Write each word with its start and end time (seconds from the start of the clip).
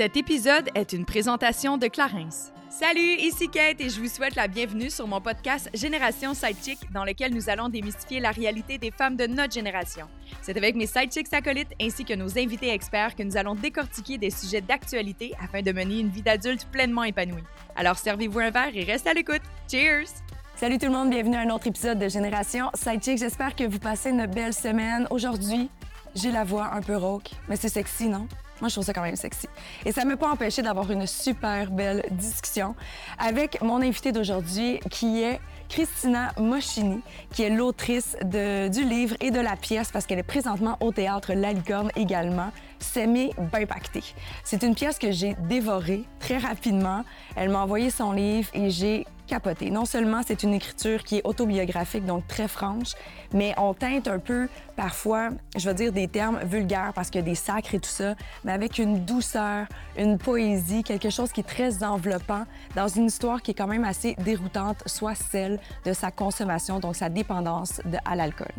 Cet 0.00 0.16
épisode 0.16 0.70
est 0.74 0.94
une 0.94 1.04
présentation 1.04 1.76
de 1.76 1.86
Clarence. 1.86 2.52
Salut, 2.70 3.18
ici 3.18 3.50
Kate 3.50 3.82
et 3.82 3.90
je 3.90 4.00
vous 4.00 4.08
souhaite 4.08 4.34
la 4.34 4.48
bienvenue 4.48 4.88
sur 4.88 5.06
mon 5.06 5.20
podcast 5.20 5.68
Génération 5.74 6.32
Sidechick 6.32 6.90
dans 6.90 7.04
lequel 7.04 7.34
nous 7.34 7.50
allons 7.50 7.68
démystifier 7.68 8.18
la 8.18 8.30
réalité 8.30 8.78
des 8.78 8.92
femmes 8.92 9.16
de 9.16 9.26
notre 9.26 9.52
génération. 9.52 10.06
C'est 10.40 10.56
avec 10.56 10.74
mes 10.74 10.86
sidechicks 10.86 11.30
acolytes 11.34 11.74
ainsi 11.78 12.06
que 12.06 12.14
nos 12.14 12.38
invités 12.38 12.70
experts 12.70 13.14
que 13.14 13.22
nous 13.22 13.36
allons 13.36 13.54
décortiquer 13.54 14.16
des 14.16 14.30
sujets 14.30 14.62
d'actualité 14.62 15.34
afin 15.38 15.60
de 15.60 15.70
mener 15.70 16.00
une 16.00 16.08
vie 16.08 16.22
d'adulte 16.22 16.66
pleinement 16.72 17.04
épanouie. 17.04 17.44
Alors 17.76 17.98
servez-vous 17.98 18.38
un 18.38 18.50
verre 18.50 18.74
et 18.74 18.84
restez 18.84 19.10
à 19.10 19.12
l'écoute. 19.12 19.42
Cheers! 19.70 20.08
Salut 20.56 20.78
tout 20.78 20.86
le 20.86 20.92
monde, 20.92 21.10
bienvenue 21.10 21.36
à 21.36 21.40
un 21.40 21.50
autre 21.50 21.66
épisode 21.66 21.98
de 21.98 22.08
Génération 22.08 22.70
Sidechick. 22.72 23.18
J'espère 23.18 23.54
que 23.54 23.64
vous 23.64 23.78
passez 23.78 24.08
une 24.08 24.24
belle 24.24 24.54
semaine. 24.54 25.06
Aujourd'hui, 25.10 25.68
j'ai 26.14 26.32
la 26.32 26.44
voix 26.44 26.72
un 26.72 26.80
peu 26.80 26.96
rauque, 26.96 27.32
mais 27.50 27.56
c'est 27.56 27.68
sexy, 27.68 28.08
non? 28.08 28.28
Moi, 28.60 28.68
je 28.68 28.74
trouve 28.74 28.84
ça 28.84 28.92
quand 28.92 29.02
même 29.02 29.16
sexy. 29.16 29.48
Et 29.84 29.92
ça 29.92 30.04
ne 30.04 30.10
m'a 30.10 30.16
pas 30.16 30.28
empêché 30.28 30.62
d'avoir 30.62 30.90
une 30.90 31.06
super 31.06 31.70
belle 31.70 32.04
discussion 32.10 32.74
avec 33.18 33.60
mon 33.62 33.80
invité 33.80 34.12
d'aujourd'hui 34.12 34.80
qui 34.90 35.22
est 35.22 35.40
Christina 35.68 36.32
Moschini, 36.36 37.00
qui 37.32 37.42
est 37.42 37.50
l'autrice 37.50 38.16
du 38.24 38.84
livre 38.84 39.16
et 39.20 39.30
de 39.30 39.40
la 39.40 39.56
pièce 39.56 39.90
parce 39.92 40.04
qu'elle 40.04 40.18
est 40.18 40.24
présentement 40.24 40.76
au 40.80 40.90
théâtre 40.90 41.32
La 41.32 41.52
également, 41.96 42.50
S'aimer 42.80 43.30
bien 43.52 43.66
pacté. 43.66 44.02
C'est 44.42 44.62
une 44.62 44.74
pièce 44.74 44.98
que 44.98 45.12
j'ai 45.12 45.36
dévorée 45.48 46.04
très 46.18 46.38
rapidement. 46.38 47.04
Elle 47.36 47.50
m'a 47.50 47.60
envoyé 47.60 47.90
son 47.90 48.12
livre 48.12 48.48
et 48.54 48.70
j'ai 48.70 49.06
capoté. 49.30 49.70
Non 49.70 49.84
seulement 49.84 50.22
c'est 50.26 50.42
une 50.42 50.54
écriture 50.54 51.04
qui 51.04 51.18
est 51.18 51.20
autobiographique, 51.24 52.04
donc 52.04 52.26
très 52.26 52.48
franche, 52.48 52.94
mais 53.32 53.54
on 53.56 53.74
teinte 53.74 54.08
un 54.08 54.18
peu 54.18 54.48
parfois, 54.76 55.28
je 55.56 55.68
veux 55.68 55.74
dire, 55.74 55.92
des 55.92 56.08
termes 56.08 56.40
vulgaires 56.42 56.92
parce 56.94 57.10
qu'il 57.10 57.20
y 57.20 57.24
a 57.24 57.26
des 57.26 57.36
sacres 57.36 57.74
et 57.74 57.78
tout 57.78 57.88
ça, 57.88 58.16
mais 58.44 58.52
avec 58.52 58.78
une 58.78 59.04
douceur, 59.04 59.66
une 59.96 60.18
poésie, 60.18 60.82
quelque 60.82 61.10
chose 61.10 61.30
qui 61.30 61.40
est 61.40 61.44
très 61.44 61.84
enveloppant 61.84 62.44
dans 62.74 62.88
une 62.88 63.06
histoire 63.06 63.40
qui 63.40 63.52
est 63.52 63.54
quand 63.54 63.68
même 63.68 63.84
assez 63.84 64.16
déroutante, 64.16 64.82
soit 64.86 65.14
celle 65.14 65.60
de 65.84 65.92
sa 65.92 66.10
consommation, 66.10 66.80
donc 66.80 66.96
sa 66.96 67.08
dépendance 67.08 67.80
à 68.04 68.16
l'alcool. 68.16 68.52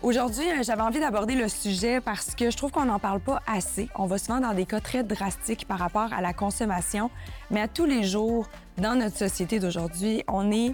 Aujourd'hui, 0.00 0.48
euh, 0.48 0.62
j'avais 0.62 0.82
envie 0.82 1.00
d'aborder 1.00 1.34
le 1.34 1.48
sujet 1.48 2.00
parce 2.00 2.36
que 2.36 2.52
je 2.52 2.56
trouve 2.56 2.70
qu'on 2.70 2.84
n'en 2.84 3.00
parle 3.00 3.18
pas 3.18 3.42
assez. 3.48 3.88
On 3.96 4.06
va 4.06 4.16
souvent 4.16 4.38
dans 4.38 4.54
des 4.54 4.64
cas 4.64 4.78
très 4.78 5.02
drastiques 5.02 5.66
par 5.66 5.80
rapport 5.80 6.12
à 6.12 6.20
la 6.20 6.32
consommation, 6.32 7.10
mais 7.50 7.60
à 7.60 7.66
tous 7.66 7.84
les 7.84 8.04
jours, 8.04 8.48
dans 8.76 8.94
notre 8.94 9.16
société 9.16 9.58
d'aujourd'hui, 9.58 10.22
on 10.28 10.52
est 10.52 10.72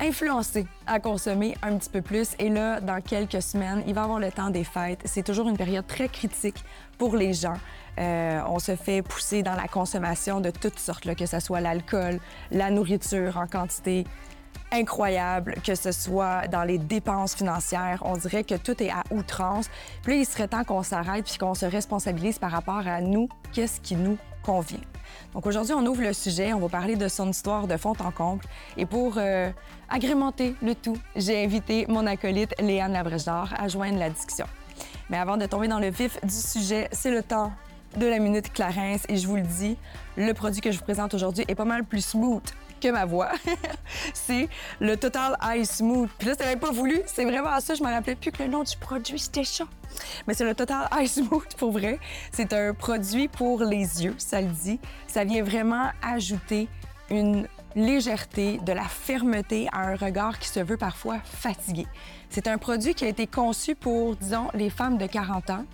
influencé 0.00 0.66
à 0.86 1.00
consommer 1.00 1.56
un 1.62 1.78
petit 1.78 1.88
peu 1.88 2.02
plus. 2.02 2.34
Et 2.38 2.50
là, 2.50 2.78
dans 2.80 3.00
quelques 3.00 3.40
semaines, 3.40 3.82
il 3.86 3.94
va 3.94 4.02
y 4.02 4.04
avoir 4.04 4.18
le 4.18 4.30
temps 4.30 4.50
des 4.50 4.64
fêtes. 4.64 5.00
C'est 5.06 5.22
toujours 5.22 5.48
une 5.48 5.56
période 5.56 5.86
très 5.86 6.10
critique 6.10 6.62
pour 6.98 7.16
les 7.16 7.32
gens. 7.32 7.56
Euh, 7.98 8.42
on 8.48 8.58
se 8.58 8.76
fait 8.76 9.00
pousser 9.00 9.42
dans 9.42 9.54
la 9.54 9.66
consommation 9.66 10.40
de 10.42 10.50
toutes 10.50 10.78
sortes, 10.78 11.14
que 11.14 11.24
ce 11.24 11.40
soit 11.40 11.62
l'alcool, 11.62 12.20
la 12.50 12.70
nourriture 12.70 13.38
en 13.38 13.46
quantité 13.46 14.04
incroyable, 14.72 15.54
que 15.64 15.74
ce 15.74 15.92
soit 15.92 16.48
dans 16.48 16.64
les 16.64 16.78
dépenses 16.78 17.34
financières. 17.34 18.02
On 18.04 18.16
dirait 18.16 18.44
que 18.44 18.54
tout 18.54 18.82
est 18.82 18.90
à 18.90 19.02
outrance. 19.10 19.68
Puis 20.02 20.20
il 20.20 20.26
serait 20.26 20.48
temps 20.48 20.64
qu'on 20.64 20.82
s'arrête 20.82 21.24
puis 21.24 21.38
qu'on 21.38 21.54
se 21.54 21.66
responsabilise 21.66 22.38
par 22.38 22.50
rapport 22.50 22.86
à 22.86 23.00
nous, 23.00 23.28
qu'est-ce 23.52 23.80
qui 23.80 23.96
nous 23.96 24.18
convient? 24.42 24.80
Donc 25.34 25.46
aujourd'hui, 25.46 25.74
on 25.74 25.84
ouvre 25.86 26.02
le 26.02 26.12
sujet, 26.12 26.52
on 26.52 26.60
va 26.60 26.68
parler 26.68 26.96
de 26.96 27.08
son 27.08 27.28
histoire 27.30 27.66
de 27.66 27.76
fond 27.76 27.94
en 28.00 28.10
comble. 28.10 28.44
Et 28.76 28.86
pour 28.86 29.14
euh, 29.16 29.50
agrémenter 29.88 30.54
le 30.62 30.74
tout, 30.74 30.98
j'ai 31.14 31.44
invité 31.44 31.86
mon 31.88 32.06
acolyte 32.06 32.54
Léane 32.60 32.92
Labrèche-d'Or 32.92 33.50
à 33.56 33.68
joindre 33.68 33.98
la 33.98 34.10
discussion. 34.10 34.46
Mais 35.10 35.18
avant 35.18 35.36
de 35.36 35.46
tomber 35.46 35.68
dans 35.68 35.78
le 35.78 35.90
vif 35.90 36.18
du 36.24 36.34
sujet, 36.34 36.88
c'est 36.92 37.10
le 37.10 37.22
temps 37.22 37.52
de 37.96 38.06
la 38.06 38.18
minute 38.18 38.52
Clarence 38.52 39.02
et 39.08 39.16
je 39.16 39.26
vous 39.26 39.36
le 39.36 39.42
dis, 39.42 39.76
le 40.16 40.32
produit 40.32 40.60
que 40.60 40.70
je 40.70 40.78
vous 40.78 40.84
présente 40.84 41.14
aujourd'hui 41.14 41.44
est 41.48 41.54
pas 41.54 41.64
mal 41.64 41.84
plus 41.84 42.04
smooth 42.04 42.42
que 42.80 42.88
ma 42.88 43.04
voix. 43.04 43.30
c'est 44.14 44.48
le 44.80 44.96
Total 44.96 45.36
Ice 45.56 45.76
Smooth. 45.76 46.10
Puis 46.18 46.28
là, 46.28 46.34
c'était 46.34 46.46
même 46.46 46.58
pas 46.58 46.72
voulu. 46.72 47.00
C'est 47.06 47.24
vraiment 47.24 47.58
ça. 47.60 47.74
Je 47.74 47.82
me 47.82 47.88
rappelais 47.88 48.16
plus 48.16 48.32
que 48.32 48.42
le 48.42 48.48
nom 48.48 48.62
du 48.62 48.76
produit, 48.76 49.18
c'était 49.18 49.44
ça. 49.44 49.64
Mais 50.26 50.34
c'est 50.34 50.44
le 50.44 50.54
Total 50.54 50.88
Ice 51.02 51.14
Smooth 51.14 51.54
pour 51.56 51.72
vrai. 51.72 51.98
C'est 52.32 52.52
un 52.52 52.74
produit 52.74 53.28
pour 53.28 53.62
les 53.62 54.04
yeux, 54.04 54.14
ça 54.18 54.40
le 54.40 54.48
dit. 54.48 54.78
Ça 55.06 55.24
vient 55.24 55.42
vraiment 55.42 55.90
ajouter 56.02 56.68
une 57.10 57.46
légèreté, 57.76 58.58
de 58.64 58.72
la 58.72 58.84
fermeté 58.84 59.68
à 59.70 59.88
un 59.88 59.96
regard 59.96 60.38
qui 60.38 60.48
se 60.48 60.60
veut 60.60 60.78
parfois 60.78 61.18
fatigué. 61.22 61.86
C'est 62.30 62.48
un 62.48 62.56
produit 62.58 62.94
qui 62.94 63.04
a 63.04 63.08
été 63.08 63.26
conçu 63.26 63.74
pour, 63.74 64.16
disons, 64.16 64.48
les 64.54 64.70
femmes 64.70 64.96
de 64.96 65.06
40 65.06 65.50
ans. 65.50 65.64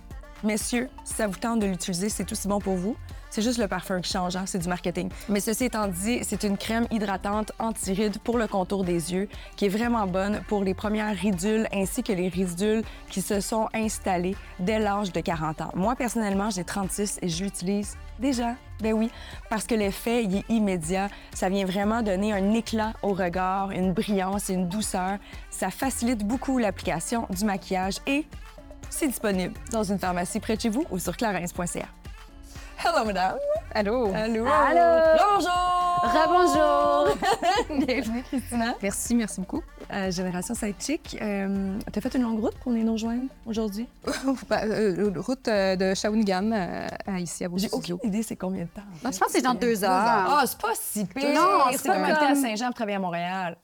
Messieurs, 0.43 0.89
si 1.05 1.13
ça 1.13 1.27
vous 1.27 1.37
tente 1.37 1.59
de 1.59 1.65
l'utiliser, 1.65 2.09
c'est 2.09 2.29
aussi 2.29 2.47
bon 2.49 2.59
pour 2.59 2.75
vous. 2.75 2.97
C'est 3.33 3.41
juste 3.41 3.57
le 3.57 3.67
parfum 3.67 3.99
qui 3.99 4.11
change, 4.11 4.35
hein, 4.35 4.43
c'est 4.45 4.59
du 4.59 4.69
marketing. 4.69 5.09
Mais 5.27 5.39
ceci 5.39 5.65
étant 5.65 5.87
dit, 5.87 6.19
c'est 6.21 6.43
une 6.43 6.55
crème 6.55 6.85
hydratante 6.91 7.51
anti-rides 7.57 8.19
pour 8.19 8.37
le 8.37 8.45
contour 8.45 8.83
des 8.83 9.11
yeux 9.11 9.27
qui 9.55 9.65
est 9.65 9.69
vraiment 9.69 10.05
bonne 10.05 10.43
pour 10.47 10.63
les 10.63 10.75
premières 10.75 11.15
ridules 11.15 11.67
ainsi 11.73 12.03
que 12.03 12.13
les 12.13 12.27
ridules 12.27 12.83
qui 13.09 13.21
se 13.23 13.39
sont 13.39 13.69
installées 13.73 14.35
dès 14.59 14.77
l'âge 14.77 15.11
de 15.11 15.19
40 15.19 15.61
ans. 15.61 15.71
Moi, 15.73 15.95
personnellement, 15.95 16.51
j'ai 16.51 16.63
36 16.63 17.17
et 17.23 17.27
je 17.27 17.43
l'utilise 17.43 17.97
déjà. 18.19 18.53
Ben 18.83 18.93
oui, 18.93 19.09
parce 19.49 19.65
que 19.65 19.73
l'effet 19.73 20.25
est 20.25 20.45
immédiat. 20.47 21.07
Ça 21.33 21.49
vient 21.49 21.65
vraiment 21.65 22.03
donner 22.03 22.33
un 22.33 22.53
éclat 22.53 22.93
au 23.01 23.13
regard, 23.13 23.71
une 23.71 23.93
brillance 23.93 24.51
et 24.51 24.53
une 24.53 24.69
douceur. 24.69 25.17
Ça 25.49 25.71
facilite 25.71 26.23
beaucoup 26.23 26.59
l'application 26.59 27.25
du 27.31 27.45
maquillage 27.45 27.95
et 28.05 28.27
c'est 28.91 29.07
disponible 29.07 29.55
dans 29.71 29.83
une 29.83 29.97
pharmacie 29.97 30.39
près 30.39 30.55
de 30.55 30.61
chez 30.61 30.69
vous 30.69 30.85
ou 30.91 30.99
sur 30.99 31.17
clarins.ca. 31.17 31.87
Hello, 32.77 33.05
madame. 33.05 33.37
Allô. 33.73 34.13
Allô. 34.13 34.45
Allô. 34.45 35.17
Bonjour. 35.35 35.83
Rebonjour. 36.03 37.17
Bienvenue, 37.85 38.23
Christina? 38.29 38.75
Merci, 38.81 39.15
merci 39.15 39.39
beaucoup. 39.39 39.63
Euh, 39.91 40.11
Génération 40.11 40.53
Sidechick. 40.53 41.17
Euh, 41.21 41.79
T'as 41.91 42.01
fait 42.01 42.15
une 42.15 42.23
longue 42.23 42.39
route 42.39 42.55
pour 42.59 42.71
venir 42.71 42.85
nous 42.85 42.93
rejoindre 42.93 43.23
aujourd'hui? 43.45 43.87
bah, 44.49 44.61
euh, 44.63 45.11
route 45.17 45.45
de 45.45 45.93
Shawinigan 45.93 46.51
euh, 46.51 46.87
à 47.07 47.19
ici 47.19 47.45
à 47.45 47.47
vos 47.47 47.57
J'ai 47.57 47.69
aucune 47.71 47.97
idée 48.03 48.23
c'est 48.23 48.35
combien 48.35 48.63
de 48.63 48.69
temps. 48.69 48.81
Non, 49.03 49.11
je 49.11 49.17
pense 49.19 49.27
que 49.27 49.33
c'est 49.33 49.41
dans 49.41 49.53
deux 49.53 49.83
heures. 49.83 49.91
Ah, 49.91 50.43
c'est 50.45 50.59
pas 50.59 50.73
si 50.75 51.05
pire. 51.05 51.33
Non, 51.33 51.59
c'est 51.71 51.87
comme 51.87 52.03
à 52.03 52.35
Saint-Jean 52.35 52.67
pour 52.67 52.75
travailler 52.75 52.97
à 52.97 52.99
Montréal. 52.99 53.57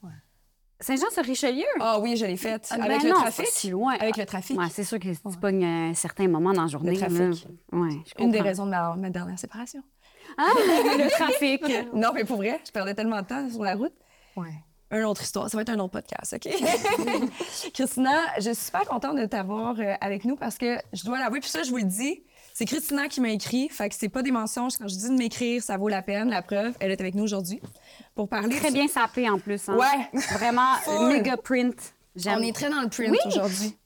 Saint-Jean-sur-Richelieu? 0.81 1.65
Ah 1.81 1.99
oui, 1.99 2.15
je 2.15 2.25
l'ai 2.25 2.37
faite. 2.37 2.67
Ah, 2.71 2.75
Avec 2.75 3.01
ben 3.01 3.03
le 3.03 3.09
non, 3.09 3.15
trafic. 3.15 3.33
c'est 3.35 3.43
pas 3.43 3.49
si 3.51 3.69
loin. 3.69 3.93
Avec 3.99 4.15
le 4.17 4.25
trafic. 4.25 4.57
Ouais, 4.57 4.67
c'est 4.71 4.83
sûr 4.85 4.97
que 4.99 5.09
tu 5.09 5.37
pognes 5.39 5.65
un 5.65 5.93
certain 5.93 6.27
moment 6.27 6.53
dans 6.53 6.61
la 6.61 6.67
journée. 6.67 6.95
trafic. 6.95 7.17
là, 7.19 7.79
ouais, 7.79 7.97
je 8.05 8.23
Une 8.23 8.31
des 8.31 8.39
raisons 8.41 8.65
de 8.65 8.71
ma, 8.71 8.95
ma 8.95 9.09
dernière 9.09 9.37
séparation. 9.37 9.81
Ah, 10.37 10.47
le 10.55 11.09
trafic. 11.09 11.63
Non, 11.93 12.11
mais 12.13 12.23
pour 12.23 12.37
vrai, 12.37 12.61
je 12.65 12.71
perdais 12.71 12.93
tellement 12.93 13.21
de 13.21 13.27
temps 13.27 13.49
sur 13.49 13.63
la 13.63 13.75
route. 13.75 13.93
Ouais. 14.37 14.53
Une 14.91 15.03
autre 15.03 15.21
histoire. 15.21 15.49
Ça 15.49 15.57
va 15.57 15.61
être 15.63 15.69
un 15.69 15.79
autre 15.79 15.91
podcast, 15.91 16.33
OK? 16.33 16.49
Christina, 17.73 18.21
je 18.37 18.51
suis 18.51 18.65
super 18.65 18.85
contente 18.85 19.17
de 19.17 19.25
t'avoir 19.25 19.75
euh, 19.79 19.93
avec 20.01 20.25
nous 20.25 20.35
parce 20.35 20.57
que 20.57 20.77
je 20.93 21.03
dois 21.03 21.19
l'avouer, 21.19 21.41
puis 21.41 21.49
ça, 21.49 21.61
je 21.63 21.69
vous 21.69 21.77
le 21.77 21.83
dis, 21.83 22.23
c'est 22.59 22.65
Christina 22.65 23.07
qui 23.07 23.21
m'a 23.21 23.29
écrit. 23.29 23.69
Fait 23.69 23.87
que 23.87 23.95
c'est 23.97 24.09
pas 24.09 24.21
des 24.21 24.31
mensonges. 24.31 24.75
Quand 24.77 24.89
je 24.89 24.95
dis 24.95 25.07
de 25.07 25.13
m'écrire, 25.15 25.63
ça 25.63 25.77
vaut 25.77 25.87
la 25.87 26.01
peine. 26.01 26.29
La 26.29 26.41
preuve, 26.41 26.75
elle 26.81 26.91
est 26.91 26.99
avec 26.99 27.15
nous 27.15 27.23
aujourd'hui 27.23 27.61
pour 28.15 28.27
parler. 28.27 28.57
Très 28.57 28.67
de- 28.67 28.73
bien 28.73 28.89
sapé 28.89 29.29
en 29.29 29.39
plus. 29.39 29.69
Hein. 29.69 29.77
Ouais. 29.77 30.19
Vraiment, 30.33 30.73
méga 31.07 31.37
print. 31.37 31.93
J'aime. 32.17 32.39
On 32.39 32.41
est 32.41 32.51
très 32.53 32.69
dans 32.69 32.81
le 32.81 32.89
print 32.89 33.11
Oui. 33.11 33.17
aujourd'hui. 33.27 33.77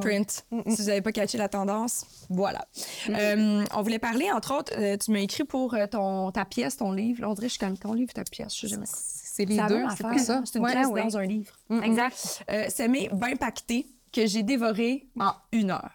Print. 0.00 0.44
Si 0.66 0.76
vous 0.82 0.88
n'avez 0.88 1.02
pas 1.02 1.12
catché 1.12 1.38
la 1.38 1.48
tendance, 1.48 2.04
voilà. 2.30 2.66
Euh, 3.10 3.64
on 3.72 3.82
voulait 3.82 4.00
parler, 4.00 4.28
entre 4.32 4.56
autres, 4.58 4.72
euh, 4.76 4.96
tu 4.96 5.12
m'as 5.12 5.20
écrit 5.20 5.44
pour 5.44 5.74
euh, 5.74 5.86
ton, 5.86 6.32
ta 6.32 6.44
pièce, 6.44 6.78
ton 6.78 6.90
livre. 6.90 7.20
Là, 7.20 7.30
on 7.30 7.34
dirait 7.34 7.46
que 7.46 7.52
je 7.52 7.58
suis 7.58 7.64
comme 7.64 7.78
ton 7.78 7.92
livre, 7.92 8.12
ta 8.12 8.24
pièce. 8.24 8.56
Je 8.56 8.62
sais 8.62 8.68
jamais. 8.68 8.86
C'est 8.88 9.44
les 9.44 9.58
deux, 9.68 9.84
c'est 9.96 10.02
pas 10.02 10.18
ça. 10.18 10.42
C'est 10.46 10.58
une 10.58 10.64
Ouais, 10.64 10.72
pièce 10.72 10.88
ouais. 10.88 11.04
dans 11.04 11.16
un 11.18 11.26
livre. 11.26 11.52
Exact. 11.84 12.42
Euh, 12.50 12.64
S'aimer 12.70 13.08
bien 13.12 13.36
pacté 13.36 13.86
que 14.12 14.26
j'ai 14.26 14.42
dévoré 14.42 15.06
en 15.20 15.32
une 15.52 15.70
heure. 15.70 15.90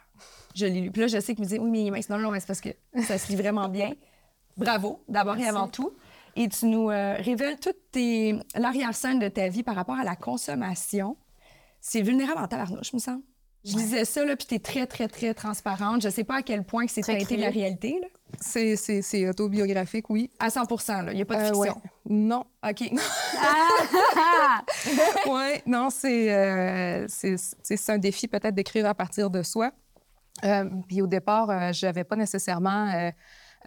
Je 0.56 0.66
l'ai 0.66 0.82
lu. 0.82 0.92
Puis 0.92 1.02
là, 1.02 1.08
je 1.08 1.20
sais 1.20 1.34
vous 1.34 1.44
me 1.44 1.48
dites, 1.48 1.60
oui, 1.60 1.70
mais 1.70 1.82
il 1.84 1.88
est 1.88 1.92
mince. 1.92 2.10
Non, 2.10 2.18
non, 2.18 2.32
mais 2.32 2.40
c'est 2.40 2.48
parce 2.48 2.62
que 2.62 2.70
ça 3.06 3.18
se 3.18 3.28
lit 3.30 3.36
vraiment 3.36 3.70
bien. 3.70 3.92
Bravo, 4.58 5.04
d'abord 5.08 5.38
et 5.38 5.48
avant 5.48 5.68
tout. 5.68 5.92
Et 6.36 6.48
tu 6.50 6.66
nous 6.66 6.90
euh, 6.90 7.16
révèles 7.20 7.60
toute 7.60 7.78
tes... 7.92 8.36
l'arrière-scène 8.56 9.20
de 9.20 9.28
ta 9.28 9.48
vie 9.50 9.64
par 9.64 9.76
rapport 9.76 9.98
à 9.98 10.04
la 10.04 10.16
consommation. 10.16 11.16
C'est 11.80 12.02
vulnérable 12.02 12.40
en 12.42 12.48
tabarnouche, 12.48 12.94
me 12.94 13.00
semble. 13.00 13.22
Je 13.64 13.78
lisais 13.78 14.06
ça, 14.06 14.26
là, 14.26 14.36
puis 14.36 14.48
t'es 14.48 14.58
très, 14.58 14.88
très, 14.88 15.08
très 15.08 15.36
transparente. 15.36 16.02
Je 16.02 16.10
sais 16.10 16.24
pas 16.24 16.38
à 16.38 16.42
quel 16.42 16.64
point 16.64 16.88
que 16.88 16.92
c'est 16.92 17.02
de 17.02 17.42
la 17.42 17.50
réalité, 17.50 18.00
là. 18.02 18.08
C'est- 18.40 18.76
C'est 18.76 19.02
c'est 19.04 19.30
autobiographique, 19.30 20.10
oui. 20.10 20.32
À 20.40 20.50
100 20.50 20.64
là. 21.04 21.12
Il 21.12 21.16
n'y 21.18 21.22
a 21.22 21.26
pas 21.26 21.36
de 21.36 21.42
Euh, 21.42 21.46
fiction. 21.48 21.60
ouais. 21.62 21.72
Non. 22.06 22.44
OK. 22.68 22.82
ouais, 25.28 25.62
non, 25.66 25.90
c'est 25.90 26.34
euh, 26.34 27.06
c'est- 27.08 27.36
c'est 27.62 27.78
c'est 27.78 27.92
un 27.92 27.98
défi 27.98 28.28
peut-être 28.28 28.56
d'écrire 28.56 28.86
à 28.88 28.94
partir 28.96 29.30
de 29.30 29.44
soi. 29.44 29.72
Euh, 30.44 30.66
puis 30.88 31.02
au 31.02 31.08
départ, 31.08 31.50
euh, 31.50 31.72
je 31.72 31.86
n'avais 31.86 32.04
pas 32.04 32.16
nécessairement 32.16 33.12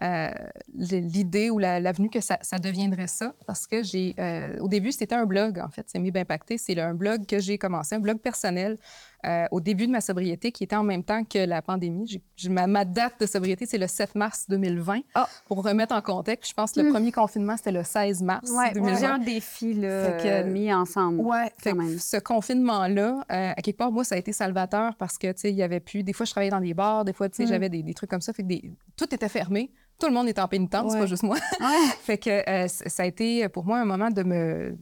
euh, 0.01 0.29
l'idée 0.75 1.49
ou 1.49 1.57
la- 1.57 1.79
l'avenue 1.79 2.09
que 2.09 2.19
ça, 2.19 2.37
deviendrait 2.61 3.07
ça, 3.07 3.33
parce 3.47 3.65
que 3.65 3.81
j'ai, 3.81 4.13
au 4.59 4.67
début, 4.67 4.91
c'était 4.91 5.15
un 5.15 5.25
blog, 5.25 5.59
en 5.59 5.69
fait, 5.69 5.85
c'est 5.87 5.99
Mieux 5.99 6.11
Impacté. 6.15 6.57
C'est 6.57 6.77
un 6.79 6.93
blog 6.93 7.25
que 7.25 7.39
j'ai 7.39 7.57
commencé, 7.57 7.95
un 7.95 7.99
blog 7.99 8.19
personnel 8.19 8.77
euh, 9.25 9.45
au 9.51 9.59
début 9.59 9.87
de 9.87 9.91
ma 9.91 10.01
sobriété, 10.01 10.51
qui 10.51 10.63
était 10.63 10.75
en 10.75 10.83
même 10.83 11.03
temps 11.03 11.23
que 11.23 11.39
la 11.39 11.61
pandémie. 11.61 12.05
J'ai- 12.07 12.21
j'ai- 12.35 12.49
ma, 12.49 12.67
ma 12.67 12.85
date 12.85 13.13
de 13.19 13.25
sobriété, 13.25 13.65
c'est 13.65 13.77
le 13.77 13.87
7 13.87 14.13
mars 14.15 14.45
2020. 14.49 14.99
Ah. 15.15 15.27
Pour 15.47 15.63
remettre 15.63 15.95
en 15.95 16.01
contexte, 16.01 16.49
je 16.51 16.53
pense 16.53 16.71
que 16.73 16.81
le 16.81 16.89
Hmm. 16.89 16.93
premier 16.93 17.11
confinement, 17.11 17.57
c'était 17.57 17.71
le 17.71 17.83
16 17.83 18.21
mars 18.21 18.49
Ouais, 18.51 18.73
2020. 18.73 18.91
plusieurs 18.91 19.19
défis 19.19 19.73
là, 19.73 20.11
Fait 20.11 20.23
que- 20.23 20.27
euh, 20.27 20.43
mis 20.51 20.71
ensemble. 20.73 21.19
Ouais, 21.21 21.51
fait 21.57 21.71
quand 21.71 21.77
que 21.77 21.81
même. 21.83 21.97
ce 21.99 22.17
confinement-là, 22.17 23.23
euh, 23.31 23.51
à 23.51 23.61
quelque 23.61 23.77
part, 23.77 23.91
moi, 23.91 24.03
ça 24.03 24.15
a 24.15 24.17
été 24.17 24.31
salvateur 24.31 24.95
parce 24.97 25.17
que, 25.17 25.27
tu 25.31 25.39
sais, 25.41 25.49
il 25.51 25.55
y 25.55 25.63
avait 25.63 25.79
plus... 25.79 26.03
Des 26.03 26.13
fois, 26.13 26.25
je 26.25 26.31
travaillais 26.31 26.51
dans 26.51 26.61
des 26.61 26.73
bars, 26.73 27.03
des 27.05 27.13
fois, 27.13 27.27
tu 27.29 27.37
sais, 27.37 27.43
Mm. 27.45 27.47
j'avais 27.47 27.69
des, 27.69 27.83
des 27.83 27.93
trucs 27.93 28.09
comme 28.09 28.21
ça. 28.21 28.33
Fait 28.33 28.43
que 28.43 28.47
des- 28.47 28.71
tout 28.95 29.13
était 29.13 29.29
fermé. 29.29 29.71
Tout 29.99 30.07
le 30.07 30.13
monde 30.13 30.27
était 30.27 30.41
en 30.41 30.47
pénitence, 30.47 30.91
c'est 30.91 30.99
pas 30.99 31.05
juste 31.05 31.23
moi. 31.23 31.37
Ouais. 31.59 31.65
fait 32.03 32.17
que 32.17 32.29
euh, 32.49 32.67
c- 32.67 32.89
ça 32.89 33.03
a 33.03 33.05
été, 33.05 33.47
pour 33.49 33.65
moi, 33.65 33.79
un 33.79 33.85
moment 33.85 34.09
de 34.09 34.23
me, 34.23 34.77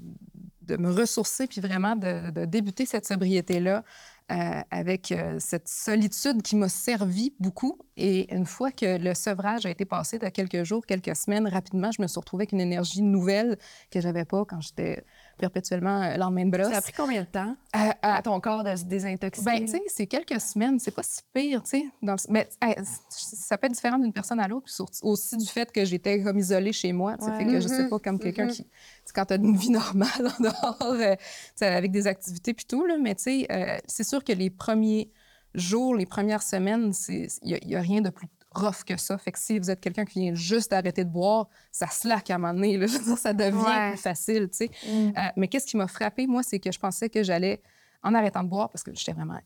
de 0.63 0.77
me 0.77 0.89
ressourcer 0.91 1.45
puis 1.45 1.61
vraiment 1.61 1.95
de, 1.95 2.31
de 2.31 2.45
débuter 2.45 2.85
cette 2.85 3.05
sobriété-là 3.05 3.83
euh, 4.31 4.61
avec 4.71 5.11
euh, 5.11 5.35
cette 5.39 5.67
solitude 5.67 6.41
qui 6.41 6.55
m'a 6.55 6.69
servi 6.69 7.33
beaucoup. 7.39 7.77
Et 7.97 8.33
une 8.33 8.45
fois 8.45 8.71
que 8.71 8.97
le 8.97 9.13
sevrage 9.13 9.65
a 9.65 9.69
été 9.69 9.83
passé 9.83 10.17
de 10.17 10.27
quelques 10.29 10.63
jours, 10.63 10.85
quelques 10.85 11.15
semaines, 11.15 11.47
rapidement, 11.47 11.91
je 11.91 12.01
me 12.01 12.07
suis 12.07 12.19
retrouvée 12.19 12.43
avec 12.43 12.53
une 12.53 12.61
énergie 12.61 13.01
nouvelle 13.01 13.57
que 13.91 13.99
j'avais 13.99 14.23
pas 14.25 14.45
quand 14.45 14.61
j'étais 14.61 15.03
perpétuellement 15.43 16.01
euh, 16.03 16.15
lendemain 16.15 16.45
de 16.45 16.51
brosse. 16.51 16.71
Ça 16.71 16.77
a 16.77 16.81
pris 16.81 16.93
combien 16.93 17.21
de 17.21 17.27
temps? 17.27 17.55
À- 17.73 17.95
à- 18.01 18.15
à 18.17 18.21
ton 18.21 18.39
corps 18.39 18.63
de 18.63 18.73
se 18.75 18.85
désintoxiquer? 18.85 19.45
ben, 19.45 19.59
tu 19.65 19.71
sais, 19.71 19.81
c'est 19.87 20.07
quelques 20.07 20.39
semaines, 20.39 20.79
c'est 20.79 20.91
pas 20.95 21.03
si 21.03 21.19
pire, 21.33 21.61
tu 21.63 21.69
sais. 21.71 21.85
le- 22.01 22.15
Mais 22.29 22.47
hey, 22.61 22.75
ça 23.09 23.57
peut 23.57 23.67
être 23.67 23.73
différent 23.73 23.97
d'une 23.99 24.13
personne 24.13 24.39
à 24.39 24.47
l'autre, 24.47 24.71
aussi 25.01 25.35
du 25.37 25.45
fait 25.45 25.69
que 25.71 25.83
j'étais 25.83 26.23
comme 26.23 26.37
isolée 26.37 26.71
chez 26.71 26.93
moi, 26.93 27.17
sais. 27.19 27.33
Fait 27.35 27.45
que 27.45 27.59
je 27.59 27.67
sais 27.67 27.89
pas, 27.89 27.99
comme 27.99 28.19
quelqu'un 28.19 28.45
Mhm. 28.45 28.51
qui... 28.51 28.67
Quand 29.13 29.25
tu 29.25 29.33
as 29.33 29.35
une 29.35 29.57
vie 29.57 29.69
normale 29.69 30.09
en 30.39 30.43
dehors, 30.43 30.77
euh, 30.81 31.15
avec 31.61 31.91
des 31.91 32.07
activités 32.07 32.53
puis 32.53 32.65
tout, 32.65 32.85
là, 32.85 32.97
mais 32.97 33.15
tu 33.15 33.23
sais, 33.23 33.47
euh, 33.51 33.77
c'est 33.85 34.05
sûr 34.05 34.23
que 34.23 34.31
les 34.31 34.49
premiers 34.49 35.11
jours, 35.55 35.93
les 35.95 36.05
premières 36.05 36.41
semaines, 36.43 36.93
il 37.09 37.27
n'y 37.67 37.75
a, 37.75 37.81
rien 37.81 38.01
de 38.01 38.09
plus 38.09 38.27
rough 38.53 38.83
que 38.85 38.97
ça. 38.97 39.17
Fait 39.17 39.31
que 39.31 39.39
si 39.39 39.57
vous 39.59 39.69
êtes 39.71 39.79
quelqu'un 39.81 40.05
qui 40.05 40.19
vient 40.19 40.33
juste 40.35 40.71
d'arrêter 40.71 41.03
de 41.03 41.09
boire, 41.09 41.47
ça 41.71 41.87
slack 41.87 42.29
à 42.29 42.35
un 42.35 42.37
moment 42.37 42.53
donné, 42.53 42.77
là. 42.77 42.87
Ça 43.17 43.33
devient 43.33 43.57
Ouais. 43.57 43.89
plus 43.91 44.01
facile, 44.01 44.49
tu 44.49 44.57
sais. 44.57 44.71
Mm. 44.87 45.13
Euh, 45.17 45.21
mais 45.37 45.47
qu'est-ce 45.47 45.65
qui 45.65 45.77
m'a 45.77 45.87
frappé, 45.87 46.27
moi, 46.27 46.43
c'est 46.43 46.59
que 46.59 46.71
je 46.71 46.79
pensais 46.79 47.09
que 47.09 47.23
j'allais, 47.23 47.61
en 48.03 48.13
arrêtant 48.13 48.43
de 48.43 48.49
boire, 48.49 48.69
parce 48.69 48.83
que 48.83 48.91
j'étais 48.93 49.13
vraiment 49.13 49.39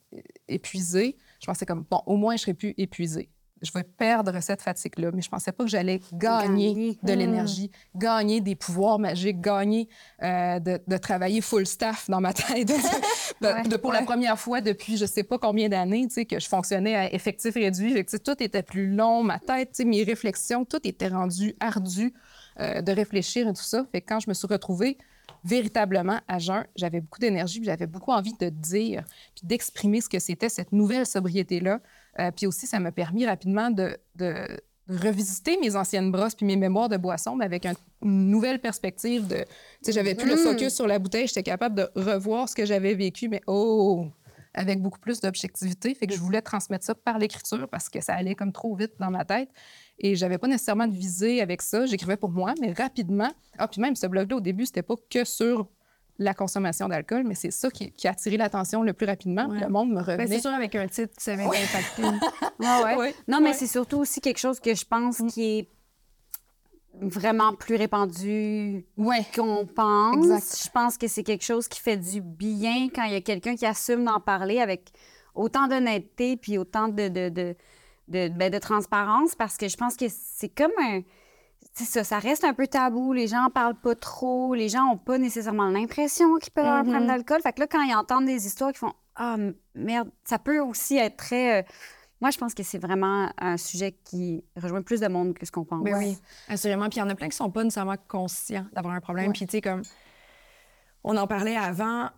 épuisée, 0.48 1.18
je 1.40 1.46
pensais 1.46 1.66
comme, 1.66 1.86
bon, 1.90 2.02
au 2.06 2.16
moins, 2.18 2.36
je 2.36 2.42
serai 2.42 2.54
plus 2.54 2.74
épuisée. 2.78 3.30
Je 3.62 3.72
vais 3.74 3.84
perdre 3.84 4.40
cette 4.42 4.62
fatigue-là, 4.62 5.12
mais 5.14 5.22
je 5.22 5.30
pensais 5.30 5.52
pas 5.52 5.64
que 5.64 5.70
j'allais 5.70 6.00
gagner, 6.14 6.74
Gagner. 6.74 7.00
de 7.04 7.14
Mm. 7.14 7.16
l'énergie, 7.18 7.72
gagner 7.96 8.42
des 8.42 8.56
pouvoirs 8.56 9.00
magiques, 9.00 9.42
gagner 9.42 9.88
euh, 10.24 10.60
de, 10.60 10.80
de 10.86 10.98
travailler 10.98 11.42
full 11.42 11.66
staff 11.66 12.10
dans 12.10 12.22
ma 12.22 12.34
tête. 12.34 12.68
De- 13.42 13.48
Ouais. 13.48 13.64
de- 13.64 13.78
pour 13.78 13.94
la 13.94 14.02
première 14.02 14.40
fois 14.40 14.62
depuis 14.62 14.98
je 14.98 15.06
sais 15.06 15.22
pas 15.24 15.38
combien 15.38 15.70
d'années, 15.70 16.08
tu 16.08 16.14
sais, 16.16 16.26
que 16.26 16.40
je 16.40 16.48
fonctionnais 16.48 16.96
à 16.96 17.14
effectif 17.14 17.54
réduit. 17.54 17.94
Fait 17.94 18.04
que, 18.04 18.10
tu 18.10 18.18
sais, 18.18 18.24
tout 18.24 18.42
était 18.42 18.64
plus 18.64 18.88
long, 18.88 19.22
ma 19.22 19.38
tête, 19.38 19.70
tu 19.70 19.76
sais, 19.84 19.86
mes 19.86 20.04
réflexions, 20.04 20.66
tout 20.66 20.80
était 20.88 21.08
rendu 21.10 21.54
ardu 21.60 22.14
euh, 22.60 22.82
de 22.82 22.92
réfléchir 22.92 23.48
et 23.48 23.54
tout 23.54 23.62
ça. 23.62 23.86
Fait 23.92 24.02
que 24.02 24.08
quand 24.08 24.20
je 24.20 24.28
me 24.30 24.34
suis 24.34 24.48
retrouvée 24.48 24.98
véritablement 25.44 26.20
à 26.28 26.40
jeun, 26.40 26.66
j'avais 26.76 27.02
beaucoup 27.02 27.20
d'énergie, 27.20 27.60
puis 27.60 27.66
j'avais 27.68 27.88
beaucoup 27.88 28.12
envie 28.12 28.34
de 28.40 28.50
dire, 28.50 29.04
puis 29.36 29.46
d'exprimer 29.48 30.02
ce 30.02 30.10
que 30.10 30.20
c'était 30.20 30.50
cette 30.50 30.72
nouvelle 30.72 31.06
sobriété-là. 31.06 31.80
Euh, 32.20 32.32
puis 32.32 32.48
aussi, 32.48 32.68
ça 32.68 32.80
m'a 32.80 32.92
permis 32.92 33.26
rapidement 33.26 33.70
de, 33.72 33.98
revisiter 34.90 35.58
mes 35.60 35.76
anciennes 35.76 36.12
brosses 36.14 36.34
puis 36.34 36.46
mes 36.46 36.56
mémoires 36.56 36.88
de 36.88 36.96
boisson, 36.96 37.36
mais 37.36 37.44
avec 37.44 37.66
un- 37.66 37.74
une 38.04 38.30
nouvelle 38.30 38.60
perspective 38.62 39.28
de... 39.28 39.36
Tu 39.36 39.44
sais, 39.82 39.92
j'avais 39.92 40.16
plus 40.16 40.30
le 40.30 40.36
Mhm. 40.38 40.44
focus 40.44 40.74
sur 40.74 40.88
la 40.88 40.98
bouteille, 40.98 41.28
j'étais 41.28 41.44
capable 41.44 41.76
de 41.76 41.90
revoir 42.00 42.48
ce 42.48 42.56
que 42.56 42.66
j'avais 42.66 42.94
vécu, 42.94 43.28
mais 43.28 43.42
oh! 43.48 44.08
avec 44.54 44.82
beaucoup 44.82 44.98
plus 44.98 45.20
d'objectivité. 45.20 45.94
Fait 45.94 46.08
que 46.08 46.14
je 46.16 46.20
voulais 46.20 46.42
transmettre 46.42 46.84
ça 46.84 46.96
par 46.96 47.20
l'écriture 47.20 47.68
parce 47.70 47.90
que 47.90 48.02
ça 48.02 48.16
allait 48.16 48.34
comme 48.34 48.52
trop 48.52 48.76
vite 48.76 48.94
dans 49.00 49.12
ma 49.12 49.24
tête. 49.24 49.50
Et 50.00 50.16
j'avais 50.16 50.38
pas 50.38 50.48
nécessairement 50.48 50.88
de 50.88 50.94
visée 50.96 51.42
avec 51.42 51.62
ça. 51.62 51.86
J'écrivais 51.86 52.18
pour 52.18 52.30
moi, 52.30 52.54
mais 52.62 52.72
rapidement. 52.74 53.30
Ah, 53.58 53.68
puis 53.68 53.82
même 53.82 53.96
ce 53.96 54.06
blog-là, 54.08 54.38
au 54.38 54.42
début, 54.42 54.66
c'était 54.66 54.84
pas 54.84 54.96
que 55.10 55.24
sur 55.26 55.68
la 56.20 56.34
consommation 56.34 56.88
d'alcool, 56.88 57.24
mais 57.26 57.36
c'est 57.36 57.52
ça 57.52 57.70
qui, 57.70 57.92
qui 57.92 58.08
a 58.08 58.12
attiré 58.12 58.38
l'attention 58.38 58.82
le 58.84 58.94
plus 58.94 59.06
rapidement. 59.06 59.48
Ouais. 59.48 59.60
Le 59.60 59.68
monde 59.70 59.90
me 59.90 59.96
Ben, 59.96 60.02
revenait. 60.14 60.28
c'est 60.28 60.40
sûr, 60.42 60.52
avec 60.52 60.74
un 60.76 60.88
titre, 60.88 61.14
ça 61.18 61.36
d'impacter. 61.36 62.02
Ouais, 62.60 62.84
ouais. 62.84 62.96
Ouais. 62.96 63.16
Non, 63.28 63.40
mais 63.40 63.54
c'est 63.54 63.68
surtout 63.68 63.98
aussi 63.98 64.20
quelque 64.20 64.40
chose 64.40 64.60
que 64.60 64.74
je 64.74 64.84
pense 64.86 65.20
Mm. 65.20 65.28
qui 65.28 65.44
est 65.60 65.70
vraiment 67.00 67.54
plus 67.54 67.76
répandu 67.76 68.84
Ouais. 68.98 69.24
qu'on 69.36 69.68
pense. 69.68 70.16
Exact. 70.18 70.64
Je 70.66 70.70
pense 70.72 70.98
que 70.98 71.08
c'est 71.08 71.24
quelque 71.24 71.44
chose 71.44 71.68
qui 71.68 71.80
fait 71.80 71.98
du 71.98 72.22
bien 72.22 72.90
quand 72.94 73.04
il 73.04 73.14
y 73.14 73.16
a 73.16 73.22
quelqu'un 73.22 73.56
qui 73.56 73.66
assume 73.68 74.04
d'en 74.06 74.20
parler 74.20 74.60
avec 74.60 74.92
autant 75.36 75.68
d'honnêteté 75.68 76.38
puis 76.38 76.58
autant 76.58 76.88
de, 76.88 77.08
de, 77.10 77.30
de, 77.30 77.56
de, 78.08 78.30
ben, 78.30 78.52
de 78.52 78.58
transparence 78.58 79.36
parce 79.36 79.58
que 79.58 79.68
je 79.68 79.78
pense 79.78 79.96
que 79.96 80.06
c'est 80.10 80.50
comme 80.50 80.72
un... 80.82 81.02
C'est 81.74 81.86
ça, 81.86 82.04
ça 82.04 82.18
reste 82.20 82.44
un 82.44 82.54
peu 82.54 82.66
tabou. 82.68 83.14
Les 83.14 83.28
gens 83.28 83.46
en 83.46 83.50
parlent 83.52 83.80
pas 83.80 83.94
trop. 83.94 84.56
Les 84.56 84.68
gens 84.70 84.86
ont 84.86 84.98
pas 84.98 85.18
nécessairement 85.20 85.70
l'impression 85.70 86.36
qu'ils 86.38 86.52
peuvent 86.54 86.66
avoir 86.66 86.80
un 86.80 86.84
problème 86.84 87.02
Mhm. 87.04 87.08
d'alcool. 87.08 87.42
Fait 87.42 87.54
que 87.54 87.60
là, 87.60 87.68
quand 87.68 87.82
ils 87.84 87.94
entendent 87.96 88.26
des 88.26 88.48
histoires 88.48 88.72
qui 88.72 88.80
font 88.80 88.94
Ah, 89.20 89.36
merde, 89.76 90.10
ça 90.24 90.38
peut 90.40 90.60
aussi 90.60 90.98
être 90.98 91.18
très. 91.18 91.60
euh, 91.62 91.64
Moi, 92.22 92.32
je 92.32 92.38
pense 92.40 92.54
que 92.56 92.64
c'est 92.64 92.78
vraiment 92.80 93.32
un 93.40 93.58
sujet 93.58 93.92
qui 94.04 94.44
rejoint 94.56 94.82
plus 94.82 95.00
de 95.02 95.08
monde 95.08 95.34
que 95.36 95.46
ce 95.46 95.52
qu'on 95.52 95.66
pense. 95.66 95.84
Ben 95.84 95.96
oui, 95.98 96.18
assurément. 96.48 96.88
Puis 96.90 96.98
il 96.98 97.00
y 97.00 97.04
en 97.04 97.10
a 97.10 97.16
plein 97.16 97.28
qui 97.30 97.36
sont 97.36 97.52
pas 97.52 97.64
nécessairement 97.64 97.96
conscients 98.08 98.66
d'avoir 98.74 98.96
un 98.96 99.00
problème. 99.02 99.28
Ouais. 99.28 99.34
Puis 99.34 99.46
tu 99.46 99.52
sais, 99.52 99.62
comme 99.62 99.82
on 101.04 101.16
en 101.18 101.28
parlait 101.28 101.56
avant 101.58 102.10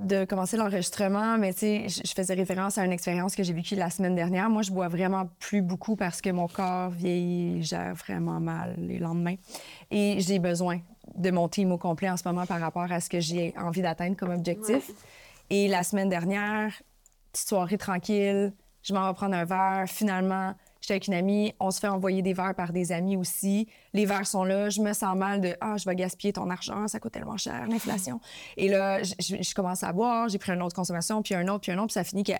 de 0.00 0.24
commencer 0.24 0.56
l'enregistrement, 0.56 1.36
mais 1.36 1.52
tu 1.52 1.60
sais, 1.60 1.86
je 1.88 2.12
faisais 2.12 2.34
référence 2.34 2.78
à 2.78 2.84
une 2.84 2.92
expérience 2.92 3.36
que 3.36 3.42
j'ai 3.42 3.52
vécue 3.52 3.74
la 3.74 3.90
semaine 3.90 4.14
dernière. 4.14 4.48
Moi, 4.48 4.62
je 4.62 4.70
bois 4.70 4.88
vraiment 4.88 5.28
plus 5.38 5.60
beaucoup 5.60 5.96
parce 5.96 6.22
que 6.22 6.30
mon 6.30 6.48
corps 6.48 6.90
vieillit, 6.90 7.58
il 7.58 7.62
gère 7.62 7.94
vraiment 7.94 8.40
mal 8.40 8.74
les 8.78 8.98
lendemains. 8.98 9.36
Et 9.90 10.20
j'ai 10.20 10.38
besoin 10.38 10.80
de 11.14 11.30
mon 11.30 11.48
team 11.48 11.72
au 11.72 11.78
complet 11.78 12.08
en 12.08 12.16
ce 12.16 12.26
moment 12.26 12.46
par 12.46 12.60
rapport 12.60 12.90
à 12.90 13.00
ce 13.00 13.10
que 13.10 13.20
j'ai 13.20 13.52
envie 13.58 13.82
d'atteindre 13.82 14.16
comme 14.16 14.30
objectif. 14.30 14.90
Et 15.50 15.68
la 15.68 15.82
semaine 15.82 16.08
dernière, 16.08 16.72
petite 17.32 17.48
soirée 17.48 17.76
tranquille, 17.76 18.54
je 18.82 18.94
m'en 18.94 19.06
vais 19.08 19.14
prendre 19.14 19.34
un 19.34 19.44
verre. 19.44 19.84
Finalement, 19.88 20.54
j'étais 20.82 20.94
avec 20.94 21.06
une 21.06 21.14
amie, 21.14 21.54
on 21.60 21.70
se 21.70 21.80
fait 21.80 21.88
envoyer 21.88 22.20
des 22.20 22.34
verres 22.34 22.54
par 22.54 22.72
des 22.72 22.92
amis 22.92 23.16
aussi. 23.16 23.68
Les 23.94 24.04
verres 24.04 24.26
sont 24.26 24.44
là, 24.44 24.68
je 24.68 24.82
me 24.82 24.92
sens 24.92 25.16
mal 25.16 25.40
de 25.40 25.56
ah, 25.60 25.76
je 25.78 25.88
vais 25.88 25.94
gaspiller 25.94 26.34
ton 26.34 26.50
argent, 26.50 26.86
ça 26.88 27.00
coûte 27.00 27.12
tellement 27.12 27.38
cher, 27.38 27.66
l'inflation. 27.68 28.20
Et 28.56 28.68
là, 28.68 29.02
je, 29.02 29.54
commence 29.54 29.82
à 29.82 29.92
boire, 29.92 30.28
j'ai 30.28 30.38
pris 30.38 30.52
une 30.52 30.60
autre 30.62 30.76
consommation, 30.76 31.22
puis 31.22 31.34
un 31.34 31.48
autre, 31.48 31.60
puis 31.60 31.72
un 31.72 31.78
autre, 31.78 31.86
puis 31.86 31.94
ça 31.94 32.04
finit 32.04 32.24
que 32.24 32.32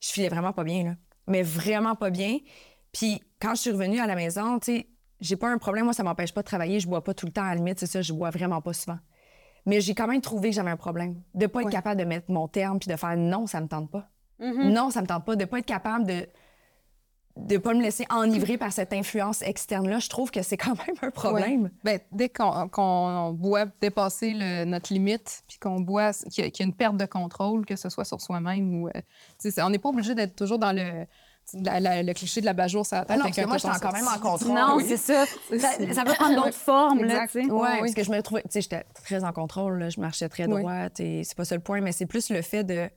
je 0.00 0.08
filais 0.08 0.28
vraiment 0.28 0.52
pas 0.52 0.64
bien, 0.64 0.82
là. 0.84 0.96
Mais 1.28 1.42
vraiment 1.42 1.94
pas 1.94 2.10
bien. 2.10 2.38
Puis 2.92 3.22
quand 3.40 3.54
je 3.54 3.60
suis 3.60 3.70
revenue 3.70 4.00
à 4.00 4.06
la 4.08 4.16
maison, 4.16 4.58
tu 4.58 4.72
sais, 4.72 4.88
j'ai 5.20 5.36
pas 5.36 5.48
un 5.48 5.58
problème, 5.58 5.84
moi, 5.84 5.92
ça 5.92 6.02
m'empêche 6.02 6.34
pas 6.34 6.40
de 6.42 6.46
travailler, 6.46 6.80
je 6.80 6.88
bois 6.88 7.04
pas 7.04 7.14
tout 7.14 7.26
le 7.26 7.32
temps 7.32 7.44
à 7.44 7.50
la 7.50 7.54
limite, 7.56 7.78
c'est 7.78 7.86
ça, 7.86 8.02
je 8.02 8.12
bois 8.12 8.30
vraiment 8.30 8.60
pas 8.60 8.72
souvent. 8.72 8.98
Mais 9.66 9.80
j'ai 9.80 9.94
quand 9.94 10.08
même 10.08 10.20
trouvé 10.20 10.50
que 10.50 10.56
j'avais 10.56 10.72
un 10.72 10.76
problème. 10.76 11.22
De 11.34 11.46
pas 11.46 11.60
être 11.60 11.66
Ouais. 11.66 11.72
capable 11.72 12.00
de 12.00 12.04
mettre 12.04 12.30
mon 12.32 12.48
terme 12.48 12.80
puis 12.80 12.90
de 12.90 12.96
faire 12.96 13.16
non, 13.16 13.46
ça 13.46 13.60
me 13.60 13.68
tente 13.68 13.90
pas. 13.90 14.08
Mhm. 14.40 14.72
Non, 14.72 14.90
ça 14.90 15.00
me 15.02 15.06
tente 15.06 15.24
pas. 15.24 15.36
De 15.36 15.44
pas 15.44 15.60
être 15.60 15.66
capable 15.66 16.04
de 16.04 16.26
de 17.36 17.56
pas 17.56 17.72
me 17.72 17.80
laisser 17.80 18.04
enivrer 18.10 18.58
par 18.58 18.72
cette 18.72 18.92
influence 18.92 19.40
externe-là, 19.42 19.98
je 20.00 20.08
trouve 20.10 20.30
que 20.30 20.42
c'est 20.42 20.56
quand 20.58 20.76
même 20.86 20.96
un 21.00 21.10
problème. 21.10 21.70
Ben, 21.82 21.98
dès 22.12 22.28
qu'on 22.28 22.68
qu'on 22.68 23.32
boit 23.32 23.64
dépasser 23.80 24.32
le- 24.34 24.64
notre 24.66 24.92
limite, 24.92 25.42
puis 25.48 25.58
qu'on 25.58 25.80
boit, 25.80 26.12
qu'il 26.30 26.44
y, 26.44 26.46
a- 26.46 26.50
qu'il 26.50 26.64
y 26.64 26.66
a 26.66 26.68
une 26.68 26.74
perte 26.76 26.96
de 26.98 27.06
contrôle, 27.06 27.64
que 27.64 27.76
ce 27.76 27.88
soit 27.88 28.04
sur 28.04 28.20
soi-même 28.20 28.82
ou. 28.82 28.88
euh, 28.88 29.50
on 29.62 29.70
n'est 29.70 29.78
pas 29.78 29.88
obligé 29.88 30.14
d'être 30.14 30.36
toujours 30.36 30.58
dans 30.58 30.72
le, 30.72 31.06
la- 31.54 31.80
la- 31.80 32.02
le 32.02 32.12
cliché 32.12 32.40
de 32.42 32.46
la 32.46 32.52
bajour 32.52 32.84
sur 32.84 32.96
la 32.98 33.04
tête. 33.06 33.10
Ah 33.14 33.16
non, 33.16 33.24
parce 33.24 33.36
que 33.36 33.46
moi, 33.46 33.56
tonton 33.58 33.72
j'étais 33.74 33.86
quand 33.86 33.92
même 33.92 34.08
en 34.08 34.18
contrôle. 34.18 34.52
Non, 34.54 34.74
Oui. 34.76 34.84
c'est 34.88 34.96
ça. 34.98 35.24
ça. 35.58 35.94
ça 35.94 36.04
peut 36.04 36.12
prendre 36.14 36.36
d'autres 36.36 36.52
formes, 36.54 37.02
là, 37.04 37.26
tu 37.26 37.44
sais. 37.44 37.50
Ouais, 37.50 37.68
oui. 37.72 37.78
parce 37.80 37.94
que 37.94 38.04
je 38.04 38.10
me 38.10 38.20
trouvais, 38.20 38.42
tu 38.42 38.48
sais, 38.50 38.60
j'étais 38.60 38.84
très 39.04 39.24
en 39.24 39.32
contrôle, 39.32 39.78
là, 39.78 39.88
je 39.88 40.00
marchais 40.00 40.28
très 40.28 40.46
Oui. 40.46 40.60
droite 40.60 41.00
et 41.00 41.24
c'est 41.24 41.36
pas 41.36 41.44
ça 41.46 41.54
le 41.54 41.62
point, 41.62 41.80
mais 41.80 41.92
c'est 41.92 42.06
plus 42.06 42.28
le 42.30 42.42
fait 42.42 42.62
de. 42.62 42.88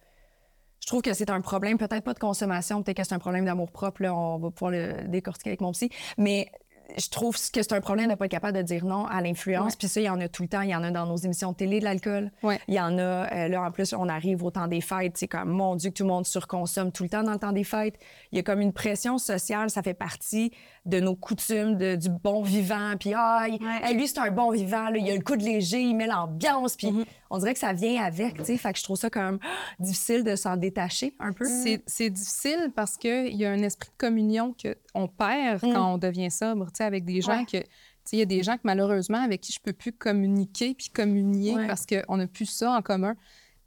Je 0.85 0.91
trouve 0.91 1.01
que 1.01 1.13
c'est 1.15 1.31
un 1.31 1.41
problème, 1.41 1.79
peut-être 1.79 2.03
pas 2.03 2.13
de 2.13 2.19
consommation, 2.19 2.83
peut-être 2.83 2.97
que 2.97 3.03
c'est 3.03 3.15
un 3.15 3.19
problème 3.19 3.43
d'amour 3.45 3.71
propre, 3.71 4.03
là, 4.03 4.13
on 4.13 4.37
va 4.37 4.51
pouvoir 4.51 4.69
le 4.71 5.07
décortiquer 5.07 5.49
avec 5.49 5.61
mon 5.61 5.71
psy, 5.71 5.89
mais 6.19 6.51
je 6.95 7.09
trouve 7.09 7.33
que 7.35 7.63
c'est 7.63 7.73
un 7.73 7.81
problème 7.81 8.07
de 8.11 8.13
pas 8.13 8.25
être 8.25 8.31
capable 8.31 8.55
de 8.55 8.61
dire 8.61 8.85
non 8.85 9.07
à 9.07 9.19
l'influence. 9.19 9.71
Ouais. 9.71 9.77
Puis 9.79 9.87
ça, 9.87 9.99
il 9.99 10.03
y 10.03 10.09
en 10.09 10.21
a 10.21 10.27
tout 10.27 10.43
le 10.43 10.47
temps. 10.47 10.61
Il 10.61 10.69
y 10.69 10.75
en 10.75 10.83
a 10.83 10.91
dans 10.91 11.07
nos 11.07 11.15
émissions 11.17 11.51
de 11.53 11.55
télé 11.57 11.79
de 11.79 11.83
l'alcool. 11.83 12.31
Ouais. 12.43 12.59
Il 12.67 12.75
y 12.75 12.79
en 12.79 12.99
a, 12.99 13.01
euh, 13.33 13.47
là, 13.47 13.63
en 13.63 13.71
plus, 13.71 13.91
on 13.93 14.07
arrive 14.07 14.43
au 14.43 14.51
temps 14.51 14.67
des 14.67 14.81
fêtes. 14.81 15.17
C'est 15.17 15.27
comme, 15.27 15.49
mon 15.49 15.75
Dieu, 15.75 15.89
que 15.89 15.95
tout 15.95 16.03
le 16.03 16.09
monde 16.09 16.27
surconsomme 16.27 16.91
tout 16.91 17.01
le 17.01 17.09
temps 17.09 17.23
dans 17.23 17.31
le 17.31 17.39
temps 17.39 17.53
des 17.53 17.63
fêtes. 17.63 17.95
Il 18.31 18.35
y 18.35 18.39
a 18.39 18.43
comme 18.43 18.61
une 18.61 18.71
pression 18.71 19.17
sociale. 19.17 19.71
Ça 19.71 19.81
fait 19.81 19.95
partie 19.95 20.51
de 20.85 20.99
nos 20.99 21.15
coutumes, 21.15 21.75
de- 21.75 21.95
du 21.95 22.09
bon 22.09 22.43
vivant. 22.43 22.93
Puis, 22.99 23.13
ah, 23.15 23.47
il- 23.49 23.53
Ouais. 23.53 23.79
hey, 23.89 23.95
lui, 23.97 24.07
c'est 24.07 24.19
un 24.19 24.29
bon 24.29 24.51
vivant. 24.51 24.89
là. 24.89 24.97
Il 24.99 25.09
a 25.09 25.15
le 25.15 25.23
coup 25.23 25.37
de 25.37 25.43
léger, 25.43 25.81
il 25.81 25.95
met 25.95 26.05
l'ambiance. 26.05 26.75
Puis, 26.75 26.91
Mm-hmm. 26.91 27.05
On 27.29 27.37
dirait 27.39 27.53
que 27.53 27.59
ça 27.59 27.73
vient 27.73 28.03
avec, 28.03 28.37
tu 28.37 28.45
sais. 28.45 28.57
Fait 28.57 28.71
que 28.73 28.79
je 28.79 28.83
trouve 28.83 28.97
ça 28.97 29.09
comme 29.09 29.39
difficile 29.79 30.23
de 30.23 30.35
s'en 30.35 30.57
détacher 30.57 31.15
un 31.19 31.33
peu. 31.33 31.45
C'est 31.45 31.83
c'est 31.87 32.09
difficile 32.09 32.71
parce 32.75 32.97
qu'il 32.97 33.35
y 33.35 33.45
a 33.45 33.51
un 33.51 33.61
esprit 33.63 33.89
de 33.89 33.97
communion 33.97 34.55
qu'on 34.93 35.07
perd 35.07 35.63
Mm. 35.63 35.73
quand 35.73 35.93
on 35.93 35.97
devient 35.97 36.31
sobre, 36.31 36.65
tu 36.67 36.77
sais, 36.77 36.83
avec 36.83 37.05
des 37.05 37.21
gens 37.21 37.39
Ouais. 37.39 37.45
que... 37.45 37.67
Il 38.11 38.19
y 38.19 38.21
a 38.21 38.25
des 38.25 38.43
gens 38.43 38.53
que 38.55 38.61
malheureusement, 38.65 39.17
avec 39.23 39.41
qui 39.41 39.51
je 39.51 39.59
peux 39.59 39.73
plus 39.73 39.91
communiquer 39.91 40.75
puis 40.75 40.89
communier 40.89 41.55
Ouais. 41.55 41.65
parce 41.67 41.85
qu'on 41.87 42.17
n'a 42.17 42.27
plus 42.27 42.45
ça 42.45 42.71
en 42.71 42.81
commun. 42.83 43.15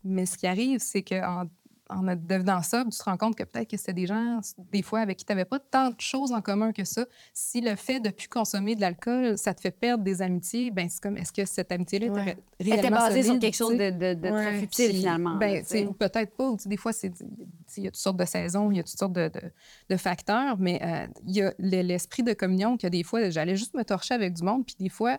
Mais 0.04 0.26
ce 0.26 0.38
qui 0.38 0.46
arrive, 0.46 0.78
c'est 0.78 1.02
qu'en 1.02 1.46
en 1.90 2.02
devenant 2.02 2.62
ça, 2.62 2.84
tu 2.84 2.96
te 2.98 3.02
rends 3.04 3.16
compte 3.16 3.34
que 3.34 3.44
peut-être 3.44 3.68
que 3.70 3.76
c'était 3.76 3.94
des 3.94 4.06
gens, 4.06 4.40
des 4.72 4.82
fois, 4.82 5.00
avec 5.00 5.16
qui 5.16 5.24
tu 5.24 5.32
n'avais 5.32 5.44
pas 5.44 5.58
tant 5.58 5.88
de 5.90 6.00
choses 6.00 6.32
en 6.32 6.42
commun 6.42 6.72
que 6.72 6.84
ça. 6.84 7.06
Si 7.32 7.60
le 7.60 7.76
fait 7.76 7.98
de 8.00 8.10
plus 8.10 8.28
consommer 8.28 8.74
de 8.74 8.80
l'alcool, 8.80 9.38
ça 9.38 9.54
te 9.54 9.60
fait 9.60 9.70
perdre 9.70 10.04
des 10.04 10.20
amitiés, 10.20 10.70
ben 10.70 10.88
c'est 10.90 11.02
comme, 11.02 11.16
est-ce 11.16 11.32
que 11.32 11.44
cette 11.46 11.72
amitié-là 11.72 12.08
Ouais. 12.12 12.36
réellement 12.60 12.78
était 12.82 12.90
basée 12.90 13.22
sur 13.22 13.38
quelque 13.38 13.56
chose 13.56 13.76
de, 13.78 13.90
de, 13.90 14.14
de 14.14 14.28
très 14.28 14.30
Ouais, 14.30 14.58
futile, 14.60 14.88
Puis, 14.90 14.98
finalement. 14.98 15.36
Ben, 15.36 15.64
peut-être 15.98 16.36
pas. 16.36 16.54
Des 16.66 16.76
fois, 16.76 16.92
c'est- 16.92 17.12
il 17.76 17.84
y 17.84 17.86
a 17.86 17.90
toutes 17.90 17.96
sortes 18.00 18.16
de 18.18 18.24
saisons, 18.24 18.70
il 18.70 18.76
y 18.76 18.80
a 18.80 18.82
toutes 18.82 18.98
sortes 18.98 19.12
de, 19.12 19.96
facteurs, 19.96 20.58
mais 20.58 20.80
euh, 20.82 21.06
il 21.26 21.36
y 21.36 21.42
a 21.42 21.52
le- 21.58 21.82
l'esprit 21.82 22.22
de 22.22 22.32
communion 22.34 22.76
que 22.76 22.86
des 22.86 23.02
fois, 23.02 23.30
j'allais 23.30 23.56
juste 23.56 23.74
me 23.74 23.82
torcher 23.84 24.14
avec 24.14 24.34
du 24.34 24.42
monde, 24.42 24.64
puis 24.66 24.76
des 24.78 24.88
fois, 24.88 25.18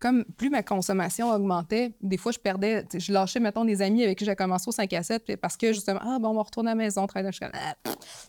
comme 0.00 0.24
plus 0.24 0.48
ma 0.50 0.62
consommation 0.62 1.30
augmentait, 1.30 1.92
des 2.00 2.16
fois, 2.16 2.32
je 2.32 2.38
perdais, 2.38 2.86
je 2.92 3.12
lâchais, 3.12 3.38
mettons, 3.38 3.64
des 3.66 3.82
amis 3.82 4.02
avec 4.02 4.16
qui 4.18 4.24
j'ai 4.24 4.34
commencé 4.34 4.66
au 4.68 4.72
5 4.72 4.90
à 4.94 5.02
7, 5.02 5.24
puis 5.24 5.36
parce 5.36 5.56
que 5.58 5.72
justement, 5.74 6.00
ah, 6.02 6.18
bon, 6.18 6.30
on 6.30 6.34
va 6.34 6.42
retourner 6.42 6.70
à 6.70 6.74
la 6.74 6.78
maison, 6.82 7.06
travailler. 7.06 7.30
Je 7.32 7.44
Ah, 7.52 7.74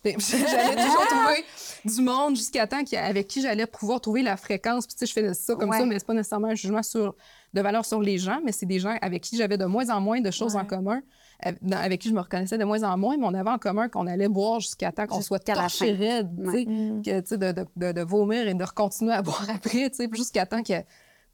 J'allais 0.03 0.75
toujours 0.75 1.07
trouver 1.09 1.45
du 1.85 2.01
monde 2.01 2.35
jusqu'à 2.35 2.67
temps 2.67 2.81
avec 2.97 3.27
qui 3.27 3.41
j'allais 3.41 3.65
pouvoir 3.65 4.01
trouver 4.01 4.21
la 4.21 4.37
fréquence. 4.37 4.85
Puis, 4.85 4.95
tu 4.95 4.99
sais, 4.99 5.05
je 5.05 5.13
fais 5.13 5.33
ça 5.33 5.55
comme 5.55 5.69
Ouais. 5.69 5.79
ça, 5.79 5.85
mais 5.85 5.97
c'est 5.99 6.05
pas 6.05 6.13
nécessairement 6.13 6.49
un 6.49 6.55
jugement 6.55 6.83
sur, 6.83 7.15
de 7.53 7.61
valeur 7.61 7.85
sur 7.85 8.01
les 8.01 8.17
gens, 8.17 8.39
mais 8.43 8.51
c'est 8.51 8.65
des 8.65 8.79
gens 8.79 8.95
avec 9.01 9.21
qui 9.23 9.37
j'avais 9.37 9.57
de 9.57 9.65
moins 9.65 9.89
en 9.89 10.01
moins 10.01 10.19
de 10.21 10.31
choses 10.31 10.55
en 10.55 10.65
commun, 10.65 11.01
avec 11.71 12.01
qui 12.01 12.09
je 12.09 12.13
me 12.13 12.19
reconnaissais 12.21 12.57
de 12.57 12.63
moins 12.65 12.83
en 12.83 12.97
moins, 12.97 13.17
mais 13.17 13.25
on 13.25 13.33
avait 13.33 13.49
en 13.49 13.57
commun 13.57 13.87
qu'on 13.89 14.07
allait 14.07 14.27
boire 14.29 14.59
jusqu'à 14.59 14.91
temps 14.91 15.07
qu'on 15.07 15.21
soit 15.21 15.39
torché 15.39 15.91
raide, 15.93 16.29
Mm. 16.37 17.01
que, 17.01 17.35
de, 17.35 17.51
de, 17.51 17.65
de- 17.77 17.91
de 17.93 18.01
vomir 18.01 18.47
et 18.47 18.53
de 18.53 18.65
continuer 18.65 19.13
à 19.13 19.21
boire 19.21 19.47
après, 19.53 19.89
tu 19.89 19.95
sais, 19.97 20.07
puis 20.07 20.19
jusqu'à 20.19 20.45
temps 20.45 20.61
qu'il 20.63 20.83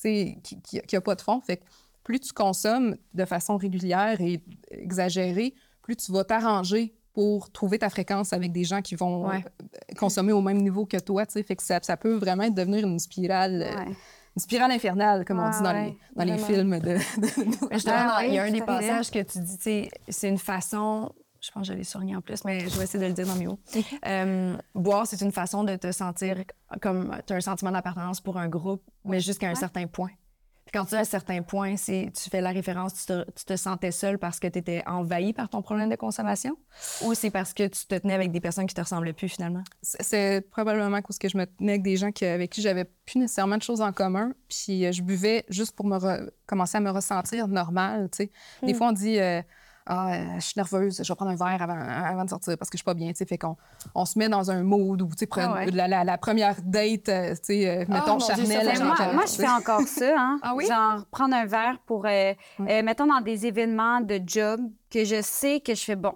n'y 0.05 0.95
a, 0.95 1.01
pas 1.01 1.15
de 1.15 1.21
fond. 1.21 1.41
Fait 1.41 1.57
que 1.57 1.63
plus 2.03 2.19
tu 2.19 2.33
consommes 2.33 2.95
de 3.13 3.25
façon 3.25 3.57
régulière 3.57 4.19
et 4.21 4.41
exagérée, 4.71 5.53
plus 5.81 5.95
tu 5.95 6.11
vas 6.11 6.23
t'arranger 6.23 6.93
pour 7.13 7.51
trouver 7.51 7.79
ta 7.79 7.89
fréquence 7.89 8.31
avec 8.31 8.51
des 8.51 8.63
gens 8.63 8.81
qui 8.81 8.95
vont 8.95 9.27
Ouais. 9.27 9.43
euh, 9.61 9.95
consommer 9.97 10.31
au 10.33 10.41
même 10.41 10.59
niveau 10.61 10.85
que 10.85 10.97
toi. 10.97 11.25
Fait 11.25 11.55
que 11.55 11.63
ça, 11.63 11.79
ça 11.81 11.97
peut 11.97 12.13
vraiment 12.13 12.47
devenir 12.49 12.85
une 12.85 12.99
spirale, 12.99 13.63
euh, 13.63 13.75
Ouais. 13.75 13.85
une 14.35 14.41
spirale 14.41 14.71
infernale, 14.71 15.25
comme 15.25 15.39
on 15.39 15.49
dit 15.49 15.61
dans, 15.63 15.73
ouais, 15.73 15.85
les, 15.85 15.97
dans 16.15 16.23
les 16.31 16.37
films 16.37 16.79
de... 16.79 16.97
il 18.27 18.33
y 18.33 18.37
a 18.37 18.43
un 18.43 18.51
des 18.51 18.61
passages 18.61 19.09
que 19.09 19.23
tu 19.23 19.39
dis, 19.39 19.89
c'est 20.09 20.29
une 20.29 20.37
façon. 20.37 21.11
Je 21.47 21.51
pense 21.53 21.67
que 21.67 21.73
je 21.73 21.77
l'ai 21.77 21.83
surligné 21.85 22.15
en 22.15 22.21
plus, 22.21 22.43
mais 22.43 22.59
je 22.67 22.77
vais 22.77 22.83
essayer 22.83 22.99
de 23.01 23.07
le 23.07 23.13
dire 23.13 23.25
dans 23.25 23.35
mes 23.35 23.47
mots. 23.47 23.59
Euh, 24.05 24.57
boire, 24.75 25.07
c'est 25.07 25.21
une 25.21 25.31
façon 25.31 25.63
de 25.63 25.75
te 25.77 25.91
sentir 25.93 26.43
comme 26.81 27.15
tu 27.25 27.31
as 27.31 27.37
un 27.37 27.41
sentiment 27.41 27.71
d'appartenance 27.71 28.19
pour 28.19 28.37
un 28.37 28.49
groupe, 28.49 28.83
mais 29.05 29.19
jusqu'à 29.21 29.47
un 29.47 29.51
Ouais. 29.51 29.55
certain 29.55 29.87
point. 29.87 30.09
Puis 30.65 30.73
quand 30.73 30.83
tu 30.83 30.95
à 30.95 30.99
un 30.99 31.03
certain 31.05 31.41
point, 31.43 31.75
tu 31.75 32.29
fais 32.29 32.41
la 32.41 32.49
référence, 32.49 32.93
tu 32.95 33.05
te, 33.05 33.23
tu 33.31 33.45
te 33.45 33.55
sentais 33.55 33.91
seul 33.91 34.17
parce 34.19 34.37
que 34.41 34.47
tu 34.47 34.59
étais 34.59 34.83
envahi 34.85 35.31
par 35.31 35.47
ton 35.47 35.61
problème 35.61 35.89
de 35.89 35.95
consommation, 35.95 36.57
ou 37.03 37.13
c'est 37.13 37.29
parce 37.29 37.53
que 37.53 37.65
tu 37.67 37.85
te 37.87 37.95
tenais 37.95 38.13
avec 38.15 38.33
des 38.33 38.41
personnes 38.41 38.65
qui 38.67 38.75
te 38.75 38.81
ressemblaient 38.81 39.13
plus 39.13 39.29
finalement? 39.29 39.63
C'est- 39.81 40.41
probablement 40.51 41.01
parce 41.01 41.17
que 41.17 41.29
je 41.29 41.37
me 41.37 41.45
tenais 41.45 41.71
avec 41.73 41.83
des 41.83 41.95
gens 41.95 42.09
avec 42.21 42.49
qui 42.51 42.61
j'avais 42.61 42.83
plus 43.05 43.19
nécessairement 43.19 43.55
de 43.55 43.61
choses 43.63 43.79
en 43.79 43.93
commun. 43.93 44.33
Puis 44.49 44.85
euh, 44.85 44.91
je 44.91 45.01
buvais 45.03 45.45
juste 45.47 45.73
pour 45.73 45.85
me 45.85 45.97
re- 45.97 46.29
commencer 46.45 46.77
à 46.77 46.81
me 46.81 46.89
ressentir 46.91 47.47
normal. 47.47 48.09
tu 48.11 48.25
sais. 48.25 48.31
Des 48.61 48.73
fois, 48.73 48.89
on 48.89 48.91
dit 48.91 49.17
euh, 49.21 49.41
Ah, 49.89 50.13
euh, 50.15 50.25
je 50.35 50.41
suis 50.41 50.53
nerveuse, 50.57 51.01
je 51.01 51.07
vais 51.11 51.15
prendre 51.15 51.31
un 51.31 51.35
verre 51.35 51.61
avant, 51.61 51.77
avant 51.79 52.25
de 52.25 52.29
sortir 52.29 52.57
parce 52.57 52.69
que 52.69 52.77
je 52.77 52.79
suis 52.81 52.85
pas 52.85 52.93
bien. 52.93 53.07
tu 53.11 53.15
sais. 53.15 53.25
Fait 53.25 53.37
qu'on 53.37 53.55
on 53.95 54.03
se 54.05 54.19
met 54.19 54.27
dans 54.27 54.51
un 54.51 54.61
mood 54.63 55.01
où 55.01 55.07
tu 55.07 55.13
sais, 55.19 55.27
Ah 55.37 55.53
ouais. 55.53 55.71
la, 55.71 55.87
la- 55.87 56.03
la 56.03 56.17
première 56.17 56.55
date, 56.61 57.07
euh, 57.09 57.31
tu 57.35 57.39
sais, 57.43 57.69
euh, 57.69 57.85
mettons 57.87 58.19
ça 58.19 58.35
charnel. 58.35 58.77
moi, 58.83 59.13
moi, 59.13 59.23
je 59.25 59.33
fais 59.35 59.47
encore 59.47 59.81
ça. 59.87 60.13
Hein? 60.17 60.39
Ah 60.43 60.53
oui? 60.55 60.65
Genre, 60.67 61.05
prendre 61.09 61.35
un 61.35 61.45
verre 61.45 61.79
pour, 61.85 62.05
euh, 62.05 62.33
euh, 62.59 62.83
mettons, 62.83 63.05
dans 63.07 63.21
des 63.21 63.45
événements 63.45 64.01
de 64.01 64.19
job 64.25 64.59
que 64.91 65.05
je 65.05 65.21
sais 65.21 65.61
que 65.61 65.73
je 65.73 65.83
fais 65.83 65.95
bon. 65.95 66.13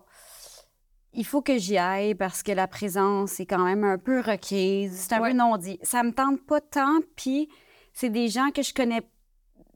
Il 1.13 1.25
faut 1.25 1.41
que 1.41 1.57
j'y 1.57 1.77
aille 1.77 2.15
parce 2.15 2.41
que 2.43 2.51
la 2.53 2.67
présence 2.67 3.39
est 3.39 3.45
quand 3.45 3.63
même 3.65 3.83
un 3.83 3.97
peu 3.97 4.21
requise. 4.21 4.93
C'est 5.09 5.13
un 5.15 5.21
Ouais. 5.21 5.31
peu 5.31 5.37
non-dit. 5.37 5.77
Ça 5.83 6.03
me 6.03 6.11
tente 6.13 6.41
pas 6.45 6.61
tant, 6.61 6.99
puis 7.15 7.49
c'est 7.93 8.09
des 8.09 8.29
gens 8.29 8.49
que 8.53 8.61
je 8.61 8.73
connais 8.73 9.01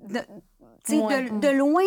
de, 0.08 0.20
tu 0.86 0.94
sais, 0.94 0.98
Ouais. 1.02 1.30
de, 1.30 1.40
de 1.40 1.48
loin. 1.50 1.82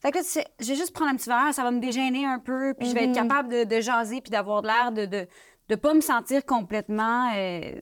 Fait 0.00 0.10
que 0.12 0.18
là, 0.18 0.24
je 0.60 0.66
vais 0.66 0.74
juste 0.76 0.92
prendre 0.92 1.10
un 1.10 1.16
petit 1.16 1.28
verre, 1.28 1.52
ça 1.52 1.62
va 1.62 1.70
me 1.70 1.80
dégêner 1.80 2.24
un 2.26 2.38
peu, 2.38 2.74
puis 2.78 2.88
je 2.88 2.94
vais 2.94 3.04
être 3.04 3.10
Mhm. 3.20 3.28
capable 3.28 3.48
de, 3.48 3.64
de 3.64 3.80
jaser 3.80 4.20
puis 4.20 4.30
d'avoir 4.30 4.62
de 4.62 4.66
l'air 4.68 4.92
de, 4.92 5.06
de 5.06 5.26
de 5.68 5.74
pas 5.74 5.94
me 5.94 6.00
sentir 6.00 6.44
complètement 6.44 7.32
euh, 7.34 7.72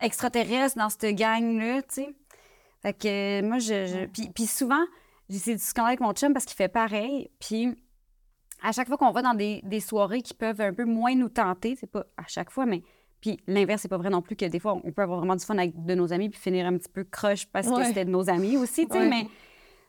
extraterrestre 0.00 0.76
dans 0.78 0.88
cette 0.88 1.14
gang-là, 1.14 1.82
tu 1.82 1.88
sais. 2.02 2.08
Fait 2.82 2.92
que 2.92 3.08
euh, 3.08 3.46
moi, 3.46 3.58
je... 3.58 3.86
je- 3.86 4.06
Puis, 4.06 4.28
puis 4.34 4.46
souvent, 4.46 4.84
j'essaie 5.28 5.52
de 5.52 5.56
discuter 5.58 5.80
avec 5.80 6.00
mon 6.00 6.12
chum 6.12 6.32
parce 6.32 6.44
qu'il 6.44 6.56
fait 6.56 6.68
pareil, 6.68 7.30
puis 7.40 7.74
à 8.62 8.72
chaque 8.72 8.88
fois 8.88 8.96
qu'on 8.96 9.10
va 9.12 9.22
dans 9.22 9.34
des, 9.34 9.60
des 9.64 9.78
soirées 9.80 10.22
qui 10.22 10.34
peuvent 10.34 10.60
un 10.60 10.72
peu 10.74 10.84
moins 10.84 11.14
nous 11.14 11.28
tenter, 11.28 11.76
c'est 11.78 11.90
pas 11.90 12.04
à 12.16 12.24
chaque 12.26 12.50
fois, 12.50 12.66
mais... 12.66 12.82
Puis 13.20 13.36
l'inverse, 13.48 13.82
c'est 13.82 13.88
pas 13.88 13.98
vrai 13.98 14.10
non 14.10 14.22
plus 14.22 14.36
que 14.36 14.44
des 14.44 14.60
fois, 14.60 14.74
on 14.84 14.92
peut 14.92 15.02
avoir 15.02 15.18
vraiment 15.18 15.34
du 15.34 15.44
fun 15.44 15.58
avec 15.58 15.84
de 15.84 15.94
nos 15.96 16.12
amis 16.12 16.28
puis 16.30 16.40
finir 16.40 16.66
un 16.66 16.76
petit 16.78 16.88
peu 16.88 17.02
croche 17.02 17.46
parce 17.46 17.68
que 17.68 17.84
c'était 17.84 18.04
de 18.04 18.10
nos 18.10 18.30
amis 18.30 18.56
aussi, 18.56 18.86
tu 18.86 18.92
sais, 18.92 18.98
Ouais. 19.00 19.08
mais 19.08 19.26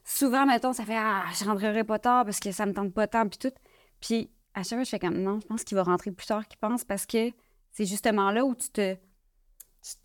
souvent, 0.09 0.45
mettons, 0.45 0.73
ça 0.73 0.83
fait 0.85 0.95
«Ah, 0.97 1.23
je 1.39 1.45
rentrerai 1.45 1.83
pas 1.83 1.99
tard 1.99 2.25
parce 2.25 2.39
que 2.39 2.51
ça 2.51 2.65
me 2.65 2.73
tente 2.73 2.93
pas 2.93 3.07
tant, 3.07 3.27
puis 3.27 3.37
tout.» 3.37 3.53
Puis 4.01 4.29
à 4.55 4.63
chaque 4.63 4.79
fois, 4.79 4.83
je 4.83 4.89
fais 4.89 4.99
comme 4.99 5.17
«Non, 5.23 5.39
je 5.39 5.47
pense 5.47 5.63
qu'il 5.63 5.75
va 5.75 5.83
rentrer 5.83 6.11
plus 6.11 6.25
tard 6.25 6.47
qu'il 6.47 6.57
pense 6.57 6.83
parce 6.83 7.05
que 7.05 7.31
c'est 7.71 7.85
justement 7.85 8.31
là 8.31 8.43
où 8.43 8.55
tu 8.55 8.69
te...» 8.69 8.95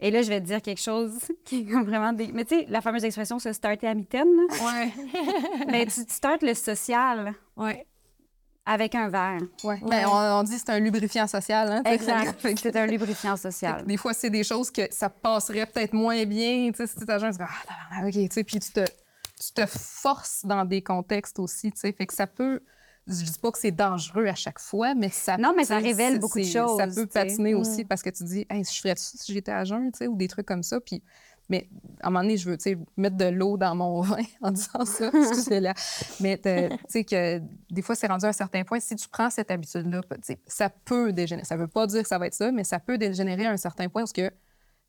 Et 0.01 0.11
là, 0.11 0.23
je 0.23 0.29
vais 0.29 0.41
te 0.41 0.47
dire 0.47 0.61
quelque 0.63 0.81
chose 0.81 1.19
qui 1.45 1.61
est 1.61 1.65
comme 1.65 1.85
vraiment 1.85 2.13
des... 2.13 2.29
Mais 2.29 2.45
tu 2.45 2.57
sais, 2.61 2.67
la 2.69 2.81
fameuse 2.81 3.05
expression 3.05 3.39
«se 3.41 3.53
starter 3.53 3.87
à 3.89 3.95
mitaine», 3.95 4.29
là. 4.37 4.65
Ouais, 4.65 4.93
Mais 5.69 5.87
tu, 5.93 6.05
tu 6.05 6.13
startes 6.15 6.43
le 6.43 6.55
social 6.55 7.33
Ouais. 7.57 7.87
avec 8.67 8.95
un 8.95 9.09
verre. 9.09 9.41
ouais. 9.65 9.81
Ben, 9.87 10.07
on, 10.07 10.13
on 10.41 10.43
dit 10.43 10.53
que 10.55 10.59
c'est 10.59 10.71
un 10.71 10.81
lubrifiant 10.81 11.27
social. 11.27 11.73
Hein. 11.73 11.83
Exact. 11.87 12.47
C'est 12.61 12.77
un 12.77 12.87
lubrifiant 12.87 13.37
social. 13.37 13.85
Des 13.87 13.97
fois, 13.97 14.13
c'est 14.13 14.31
des 14.31 14.45
choses 14.45 14.71
que 14.71 14.83
ça 14.91 15.09
passerait 15.09 15.67
peut-être 15.67 15.93
moins 15.95 16.25
bien. 16.25 16.71
Tu 16.73 16.77
sais, 16.79 16.87
si 16.87 16.97
tu 16.99 17.07
t'agences, 17.07 17.37
ah, 17.41 18.07
OK, 18.07 18.13
tu 18.13 18.29
sais, 18.31 18.45
puis 18.45 18.59
tu 18.61 18.71
te, 18.73 18.85
tu 19.47 19.53
te 19.53 19.67
forces 19.67 20.45
dans 20.45 20.65
des 20.65 20.83
contextes 20.83 21.39
aussi, 21.39 21.73
tu 21.73 21.81
sais. 21.81 21.93
Fait 21.93 22.07
que 22.07 22.15
ça 22.15 22.27
peut... 22.27 22.61
Je 23.07 23.23
dis 23.23 23.39
pas 23.41 23.53
que 23.53 23.59
c'est 23.59 23.71
dangereux 23.71 24.27
à 24.27 24.35
chaque 24.35 24.59
fois, 24.59 24.95
mais 24.95 25.11
ça... 25.11 25.37
Non, 25.37 25.53
mais 25.55 25.65
ça 25.65 25.79
révèle 25.79 26.19
beaucoup 26.19 26.39
de 26.39 26.45
choses, 26.45 26.79
Ça 26.79 26.87
peut 26.87 27.07
patiner 27.07 27.53
Mm. 27.55 27.59
aussi 27.59 27.85
parce 27.85 28.03
que 28.03 28.11
tu 28.11 28.25
dis, 28.25 28.47
hey, 28.49 28.65
je 28.65 28.81
ferais 28.81 28.97
ça 28.97 29.19
si 29.19 29.33
j'étais 29.33 29.53
à 29.53 29.65
jeun, 29.65 29.93
tu 29.93 29.99
sais, 29.99 30.07
ou 30.07 30.17
des 30.17 30.29
trucs 30.29 30.47
comme 30.47 30.63
ça. 30.63 30.81
Puis... 30.81 31.03
Mais 31.51 31.69
à 32.01 32.07
un 32.07 32.11
moment 32.11 32.23
donné, 32.23 32.39
je 32.39 32.49
veux, 32.49 32.57
tu 32.57 32.63
sais, 32.63 32.79
mettre 32.97 33.19
de 33.19 33.27
l'eau 33.27 33.59
dans 33.59 33.75
mon 33.75 34.01
vin 34.03 34.23
en 34.41 34.51
disant 34.51 34.87
ça, 34.87 35.11
excusez-la. 35.15 35.75
Mais 36.21 36.39
tu 36.39 36.75
sais 36.89 37.05
que 37.05 37.43
des 37.71 37.83
fois, 37.83 37.95
c'est 37.95 38.07
rendu 38.07 38.25
à 38.25 38.29
un 38.29 38.33
certain 38.33 38.65
point. 38.65 38.81
Si 38.81 38.97
tu 38.97 39.07
prends 39.11 39.29
cette 39.29 39.51
habitude-là, 39.51 40.01
ça 40.47 40.71
peut 40.71 41.13
dégénérer. 41.13 41.45
Ça 41.45 41.59
veut 41.59 41.69
pas 41.69 41.87
dire 41.87 42.01
que 42.03 42.09
ça 42.09 42.17
va 42.19 42.29
être 42.29 42.35
ça, 42.35 42.51
mais 42.51 42.65
ça 42.65 42.79
peut 42.81 42.97
dégénérer 42.97 43.45
à 43.45 43.51
un 43.51 43.59
certain 43.59 43.91
point 43.91 44.01
parce 44.01 44.15
que 44.15 44.31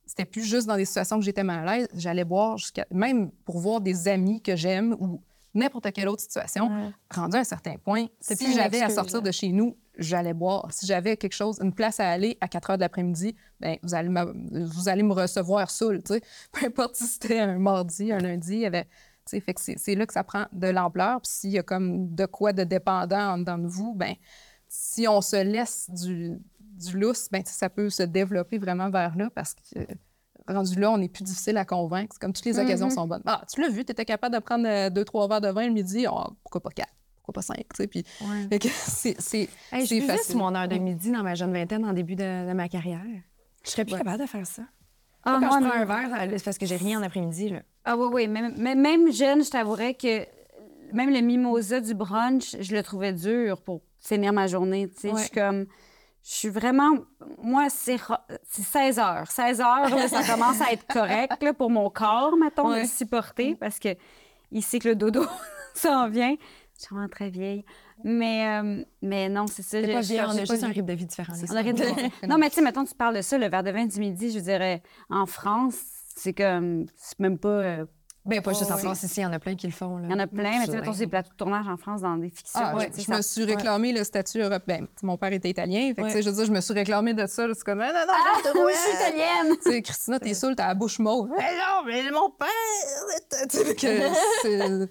c'était 0.05 0.25
plus 0.25 0.43
juste 0.43 0.67
dans 0.67 0.75
des 0.77 0.85
situations 0.85 1.17
que 1.19 1.25
j'étais 1.25 1.43
mal 1.43 1.67
à 1.67 1.77
l'aise. 1.77 1.87
J'allais 1.95 2.23
boire 2.25 2.57
jusqu'à... 2.57 2.85
Même 2.91 3.31
pour 3.45 3.59
voir 3.59 3.81
des 3.81 4.07
amis 4.07 4.41
que 4.41 4.55
j'aime 4.55 4.95
ou 4.99 5.21
n'importe 5.53 5.91
quelle 5.93 6.07
autre 6.09 6.21
situation, 6.21 6.67
Ouais. 6.67 6.91
rendu 7.13 7.37
à 7.37 7.39
un 7.39 7.43
certain 7.45 7.75
point, 7.77 8.07
si 8.19 8.53
j'avais 8.53 8.81
à 8.81 8.89
sortir 8.89 9.21
de 9.21 9.31
chez 9.31 9.49
nous, 9.53 9.77
j'allais 9.97 10.33
boire. 10.33 10.67
Si 10.71 10.85
j'avais 10.85 11.15
quelque 11.15 11.33
chose, 11.33 11.59
une 11.63 11.73
place 11.73 11.99
à 12.01 12.09
aller 12.09 12.37
à 12.41 12.47
4 12.49 12.71
heures 12.71 12.77
de 12.77 12.81
l'après-midi, 12.81 13.35
ben 13.61 13.77
vous 13.81 13.95
allez, 13.95 14.09
m'a- 14.09 14.25
vous 14.25 14.89
allez 14.89 15.03
me 15.03 15.13
recevoir 15.13 15.69
saoul, 15.71 16.03
tu 16.03 16.13
sais. 16.15 16.21
Peu 16.51 16.65
importe 16.65 16.95
si 16.95 17.05
c'était 17.07 17.39
un 17.39 17.57
mardi, 17.57 18.11
un 18.11 18.17
lundi, 18.19 18.53
il 18.55 18.59
y 18.59 18.65
avait... 18.65 18.83
tu 18.83 18.89
sais, 19.27 19.39
fait 19.39 19.53
que 19.53 19.61
c'est 19.61 19.79
c'est 19.79 19.95
là 19.95 20.05
que 20.05 20.11
ça 20.13 20.25
prend 20.25 20.45
de 20.51 20.67
l'ampleur. 20.67 21.21
Puis 21.21 21.31
s'il 21.31 21.51
y 21.51 21.57
a 21.57 21.63
comme 21.63 22.13
de 22.13 22.25
quoi 22.25 22.51
de 22.51 22.65
dépendant 22.65 23.31
en 23.35 23.37
dedans 23.37 23.57
de 23.57 23.67
vous, 23.67 23.93
ben 23.95 24.13
si 24.67 25.07
on 25.07 25.21
se 25.21 25.41
laisse 25.41 25.89
du, 25.89 26.37
du 26.75 26.97
lousse, 26.99 27.27
ben 27.31 27.41
ça 27.45 27.69
peut 27.69 27.89
se 27.89 28.03
développer 28.03 28.57
vraiment 28.57 28.89
vers 28.89 29.15
là 29.15 29.29
parce 29.33 29.53
que 29.53 29.79
euh, 29.79 29.85
rendu 30.47 30.79
là, 30.79 30.91
on 30.91 31.01
est 31.01 31.09
plus 31.09 31.23
difficile 31.23 31.57
à 31.57 31.65
convaincre. 31.65 32.17
Comme 32.19 32.33
toutes 32.33 32.45
les 32.45 32.59
occasions 32.59 32.87
Mhm. 32.87 32.91
sont 32.93 33.07
bonnes. 33.07 33.23
Ah, 33.25 33.41
tu 33.51 33.61
l'as 33.61 33.69
vu, 33.69 33.83
tu 33.85 33.91
étais 33.91 34.05
capable 34.05 34.35
de 34.35 34.39
prendre 34.41 34.67
euh, 34.67 34.89
deux, 34.89 35.05
trois 35.05 35.27
verres 35.27 35.41
de 35.41 35.49
vin 35.49 35.65
le 35.67 35.73
midi. 35.73 36.05
Ah, 36.07 36.27
pourquoi 36.43 36.61
pas 36.61 36.69
quatre? 36.69 36.93
Pourquoi 37.17 37.33
pas 37.33 37.41
cinq? 37.41 37.65
Tu 37.73 37.77
sais, 37.77 37.87
puis 37.87 38.03
Ouais. 38.21 38.59
c'est 38.87 39.49
Hey, 39.71 40.01
facile. 40.01 40.37
mon 40.37 40.53
heure 40.53 40.67
de 40.67 40.75
midi 40.77 41.11
dans 41.11 41.23
ma 41.23 41.33
jeune 41.35 41.51
vingtaine 41.53 41.83
en 41.85 41.93
début 41.93 42.15
de, 42.15 42.47
de 42.47 42.53
ma 42.53 42.69
carrière. 42.69 43.01
Je 43.63 43.69
serais 43.71 43.83
plus 43.85 43.93
Ouais. 43.93 43.99
capable 43.99 44.21
de 44.21 44.27
faire 44.27 44.45
ça. 44.45 44.61
Ah, 45.23 45.39
Quand 45.39 45.39
moi, 45.39 45.49
je 45.59 45.65
prends 45.67 45.75
non. 45.75 45.81
un 45.81 45.85
verre, 45.85 46.29
c'est 46.37 46.43
parce 46.45 46.57
que 46.59 46.67
j'ai 46.67 46.75
rien 46.75 46.99
en 46.99 47.03
après-midi. 47.03 47.51
Ah 47.83 47.97
oui, 47.97 48.07
oui. 48.13 48.27
Même, 48.27 48.55
même- 48.57 48.79
même 48.79 49.11
jeune, 49.11 49.43
je 49.43 49.49
t'avouerais 49.49 49.95
que 49.95 50.23
même 50.93 51.09
le 51.11 51.21
mimosa 51.21 51.81
du 51.81 51.95
brunch, 51.95 52.55
je 52.59 52.75
le 52.75 52.83
trouvais 52.83 53.11
dur 53.11 53.59
pour 53.63 53.81
finir 53.97 54.31
ma 54.33 54.45
journée. 54.45 54.87
Tu 54.89 54.99
sais, 55.01 55.09
je 55.11 55.21
suis 55.21 55.31
comme... 55.31 55.65
Je 56.27 56.31
suis 56.33 56.49
vraiment... 56.49 56.91
Moi, 57.43 57.67
c'est 57.69 57.97
ra- 57.97 58.25
c'est 58.49 58.63
16 58.63 58.97
heures. 58.99 59.29
16 59.29 59.61
heures, 59.61 59.89
là, 59.95 60.07
ça 60.07 60.23
commence 60.23 60.59
à 60.59 60.71
être 60.71 60.87
correct 60.87 61.41
là, 61.43 61.53
pour 61.53 61.69
mon 61.69 61.89
corps, 61.91 62.35
mettons, 62.35 62.69
de 62.69 62.73
Ouais. 62.73 62.81
le 62.81 62.87
supporter 62.87 63.55
parce 63.55 63.77
que 63.77 63.89
sait 64.61 64.79
que 64.79 64.89
le 64.89 64.95
dodo 64.95 65.23
s'en 65.75 66.09
vient. 66.09 66.35
Je 66.77 66.85
suis 66.85 66.95
vraiment 66.95 67.07
très 67.09 67.29
vieille. 67.29 67.63
Mais, 68.03 68.47
euh, 68.61 68.83
mais 69.03 69.29
non, 69.29 69.45
c'est 69.47 69.61
ça. 69.61 69.81
Je- 69.81 69.87
pas 69.93 70.01
je- 70.01 70.07
vieille, 70.07 70.23
on 70.25 70.31
a 70.31 70.45
juste 70.45 70.63
un 70.63 70.67
rythme 70.69 70.87
de 70.87 70.93
vie 70.93 71.05
différent. 71.05 71.33
on 71.33 71.45
non, 72.27 72.37
mais 72.39 72.49
tu 72.49 72.55
sais, 72.55 72.61
mettons, 72.61 72.83
tu 72.85 72.95
parles 72.95 73.15
de 73.17 73.21
ça, 73.21 73.37
le 73.37 73.47
verre 73.47 73.63
de 73.63 73.71
vin 73.71 73.85
du 73.85 73.99
midi, 73.99 74.31
je 74.31 74.39
dirais, 74.39 74.81
en 75.11 75.25
France, 75.27 75.75
c'est 76.15 76.33
comme, 76.33 76.85
c'est 76.95 77.19
même 77.19 77.37
pas, 77.37 77.49
euh, 77.49 77.85
Ben, 78.25 78.41
pas 78.41 78.53
juste 78.53 78.71
en 78.71 78.75
oui. 78.75 78.81
France, 78.81 79.03
ici, 79.03 79.19
il 79.19 79.23
y 79.23 79.25
en 79.25 79.33
a 79.33 79.39
plein 79.39 79.55
qui 79.55 79.67
le 79.67 79.73
font. 79.73 79.97
Là. 79.97 80.07
Il 80.07 80.11
y 80.11 80.13
en 80.15 80.19
a 80.19 80.25
plein, 80.25 80.43
mais 80.43 80.59
tu 80.59 80.65
sais, 80.65 80.71
Ouais. 80.71 80.77
mettons, 80.79 80.93
ces 80.93 81.05
plateaux 81.05 81.29
de 81.29 81.35
tournage 81.35 81.67
en 81.67 81.77
France 81.77 82.01
dans 82.01 82.17
des 82.17 82.29
fictions. 82.29 82.59
Ah, 82.63 82.73
là, 82.73 82.85
je- 82.97 83.11
me 83.11 83.21
suis 83.21 83.43
réclamé 83.43 83.91
le 83.93 84.03
statut 84.03 84.39
européen. 84.41 84.87
Mon 85.03 85.15
père 85.17 85.31
était 85.31 85.49
italien. 85.49 85.89
Fait 85.89 85.95
que, 85.95 86.01
Ouais. 86.01 86.07
tu 86.07 86.13
sais, 86.15 86.21
je 86.23 86.29
veux 86.31 86.35
dire, 86.35 86.45
je 86.45 86.51
me 86.51 86.59
suis 86.61 86.73
réclamé 86.73 87.13
de 87.13 87.27
ça. 87.27 87.45
C'est 87.53 87.63
comme, 87.63 87.81
ah, 87.81 87.93
non, 87.93 87.99
non, 88.07 88.13
Ah, 88.13 88.39
non, 88.55 88.61
moi, 88.63 88.71
je 88.71 88.77
suis 88.77 88.93
italienne! 88.95 89.55
Tu 89.63 89.71
sais, 89.71 89.81
Christina, 89.83 90.19
t'es 90.19 90.33
saoule, 90.33 90.55
t'as 90.55 90.67
la 90.67 90.73
bouche 90.73 90.97
mauve. 90.99 91.29
Mais 91.37 91.53
non, 91.55 91.83
mais 91.85 92.09
mon 92.11 92.31
père! 92.31 92.47
Tu 93.49 93.57
sais, 93.57 93.75
que 93.75 94.87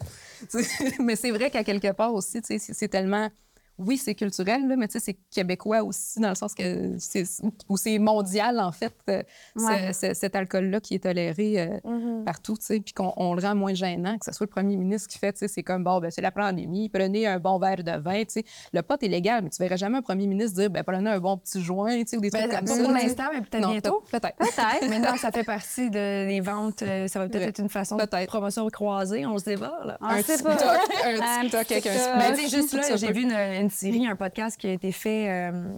mais 1.03 1.17
c'est 1.17 1.31
vrai 1.31 1.50
qu'à 1.50 1.64
quelque 1.64 1.93
part 1.93 2.14
aussi, 2.14 2.41
tu 2.41 2.47
sais, 2.47 2.59
c'est 2.59 2.75
c'est 2.75 2.88
tellement. 2.88 3.29
Oui, 3.76 3.97
c'est 3.97 4.14
culturel, 4.14 4.69
là, 4.69 4.76
mais 4.76 4.87
tu 4.87 4.93
sais, 4.93 5.00
c'est 5.00 5.16
québécois 5.33 5.83
aussi, 5.83 6.21
dans 6.21 6.28
le 6.28 6.35
sens 6.37 6.54
que 6.54 6.95
c'est 6.99 7.25
ou 7.69 7.76
c'est 7.76 7.99
mondial, 7.99 8.61
en 8.61 8.71
fait, 8.71 8.95
euh, 9.11 9.23
ce- 9.57 9.62
Ouais. 9.64 9.93
ce- 9.93 10.14
cet 10.14 10.37
alcool-là 10.37 10.78
qui 10.81 10.95
est 10.95 11.00
toléré 11.00 11.61
euh, 11.61 11.78
Mhm. 11.85 12.25
partout, 12.25 12.57
tu 12.57 12.64
sais, 12.64 12.81
puis 12.81 12.95
qu'on 12.95 13.12
on 13.16 13.35
le 13.35 13.43
rend 13.43 13.57
moins 13.57 13.75
gênant, 13.75 14.16
que 14.19 14.25
ce 14.26 14.33
soit 14.33 14.47
le 14.47 14.50
premier 14.50 14.76
ministre 14.76 15.09
qui 15.09 15.19
fait, 15.19 15.33
tu 15.33 15.40
sais, 15.40 15.49
c'est 15.49 15.62
comme, 15.64 15.83
bon, 15.83 15.99
ben, 15.99 16.11
c'est 16.12 16.21
la 16.23 16.31
pandémie, 16.31 16.88
prenez 16.88 17.26
un 17.26 17.38
bon 17.40 17.59
verre 17.59 17.83
de 17.83 17.99
vin, 18.00 18.21
tu 18.25 18.26
sais. 18.28 18.45
Le 18.73 18.83
pot 18.83 19.02
est 19.02 19.09
légal, 19.09 19.43
mais 19.43 19.50
tu 19.50 19.61
verrais 19.61 19.76
jamais 19.76 19.99
un 19.99 20.02
premier 20.02 20.28
ministre 20.28 20.57
dire, 20.61 20.71
ben, 20.71 20.85
prenez 20.85 21.11
un 21.11 21.19
bon 21.19 21.37
petit 21.37 21.61
joint, 21.61 21.99
tu 22.02 22.04
sais, 22.07 22.16
ou 22.16 22.21
des 22.21 22.31
Ben, 22.31 22.43
trucs 22.49 22.52
comme 22.52 22.64
pour 22.66 22.76
ça. 22.76 22.85
sais. 22.85 22.93
l'instant, 22.93 23.25
mais 23.33 23.40
peut-être 23.40 23.62
Non, 23.62 23.71
bientôt. 23.73 24.04
Peut-être. 24.11 24.37
Peut-être. 24.37 24.88
Maintenant, 24.88 25.16
ça 25.16 25.33
fait 25.33 25.45
partie 25.45 25.90
de- 25.90 26.28
des 26.28 26.40
ventes. 26.40 26.83
euh, 26.83 27.09
ça 27.09 27.19
va 27.19 27.28
peut-être 27.28 27.43
Ouais. 27.43 27.49
être 27.49 27.59
une 27.61 27.69
façon 27.69 27.97
de 27.97 28.04
Peut-être. 28.04 28.28
promotion 28.28 28.69
croisée. 28.69 29.26
On 29.26 29.37
se 29.38 29.45
débat, 29.45 29.81
là. 29.85 29.99
On 30.00 30.07
un 30.07 30.23
sait 30.23 30.37
TikTok, 30.37 30.59
pas. 30.59 30.73
un 31.07 31.21
Un 31.21 31.43
TikTok 31.43 31.73
avec 31.73 31.87
un 31.87 32.35
sais, 32.37 32.49
juste 32.49 32.73
là, 32.75 32.97
j'ai 32.97 33.12
vu 33.12 33.23
une, 33.23 33.63
une 33.64 33.71
série, 33.71 34.06
un 34.06 34.16
podcast 34.16 34.56
qui 34.59 34.66
a 34.68 34.73
été 34.73 34.92
fait 34.92 35.28
euh, 35.28 35.76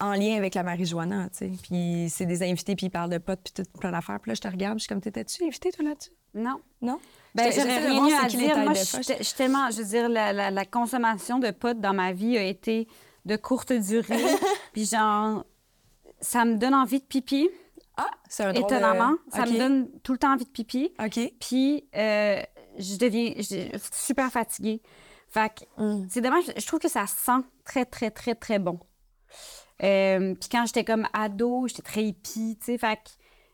en 0.00 0.12
lien 0.12 0.36
avec 0.36 0.54
la 0.54 0.62
marijuana, 0.62 1.28
tu 1.30 1.38
sais. 1.38 1.52
Puis 1.62 2.06
c'est 2.10 2.26
des 2.26 2.42
invités, 2.42 2.76
puis 2.76 2.86
ils 2.86 2.90
parlent 2.90 3.10
de 3.10 3.18
potes, 3.18 3.40
puis 3.42 3.52
tout 3.64 3.78
plein 3.80 3.90
d'affaires. 3.90 4.20
Puis 4.20 4.30
là, 4.30 4.34
je 4.34 4.40
te 4.40 4.48
regarde, 4.48 4.78
je 4.78 4.84
suis 4.84 4.88
comme, 4.88 5.00
t'étais-tu 5.00 5.44
invité, 5.44 5.70
toi, 5.72 5.84
là-dessus? 5.86 6.10
Non. 6.34 6.60
Non? 6.82 6.98
Ben, 7.34 7.50
j'aurais 7.52 7.80
de 7.82 7.86
rien 7.86 8.22
à 8.24 8.28
dire. 8.28 8.58
Moi, 8.58 8.72
de 8.72 8.78
je 8.78 9.22
suis 9.24 9.34
tellement, 9.36 9.70
je 9.70 9.78
veux 9.78 9.84
dire, 9.88 10.08
la, 10.08 10.32
la- 10.32 10.50
la 10.50 10.64
consommation 10.64 11.38
de 11.38 11.50
potes 11.50 11.80
dans 11.80 11.94
ma 11.94 12.12
vie 12.12 12.36
a 12.38 12.42
été 12.44 12.86
de 13.24 13.36
courte 13.36 13.72
durée. 13.72 14.16
puis 14.72 14.84
genre, 14.84 15.44
ça 16.20 16.44
me 16.44 16.56
donne 16.56 16.74
envie 16.74 17.00
de 17.00 17.04
pipi, 17.04 17.48
Ah, 17.96 18.06
c'est 18.28 18.44
un 18.44 18.52
drôle 18.52 18.68
de- 18.70 18.74
étonnamment. 18.76 19.14
Ça 19.32 19.42
OK. 19.42 19.50
me 19.50 19.58
donne 19.58 19.88
tout 20.02 20.12
le 20.12 20.18
temps 20.18 20.32
envie 20.34 20.44
de 20.44 20.50
pipi. 20.50 20.92
OK. 21.04 21.18
Puis, 21.40 21.84
euh, 21.96 22.40
je 22.78 22.96
deviens 22.96 23.32
je 23.38 23.76
super 23.92 24.30
fatiguée. 24.30 24.80
Fait 25.30 25.52
que 25.54 25.82
Mm. 25.82 26.06
c'est 26.10 26.20
dommage. 26.20 26.44
Je 26.56 26.66
trouve 26.66 26.80
que 26.80 26.88
ça 26.88 27.06
sent 27.06 27.42
très, 27.64 27.84
très, 27.84 28.10
très, 28.10 28.34
très 28.34 28.58
bon. 28.58 28.78
Euh, 29.82 30.34
puis 30.34 30.48
quand 30.50 30.64
j'étais 30.66 30.84
comme 30.84 31.06
ado, 31.12 31.66
j'étais 31.68 31.82
très 31.82 32.04
hippie, 32.04 32.56
tu 32.58 32.66
sais. 32.72 32.78
Fait 32.78 32.96
que 32.96 33.10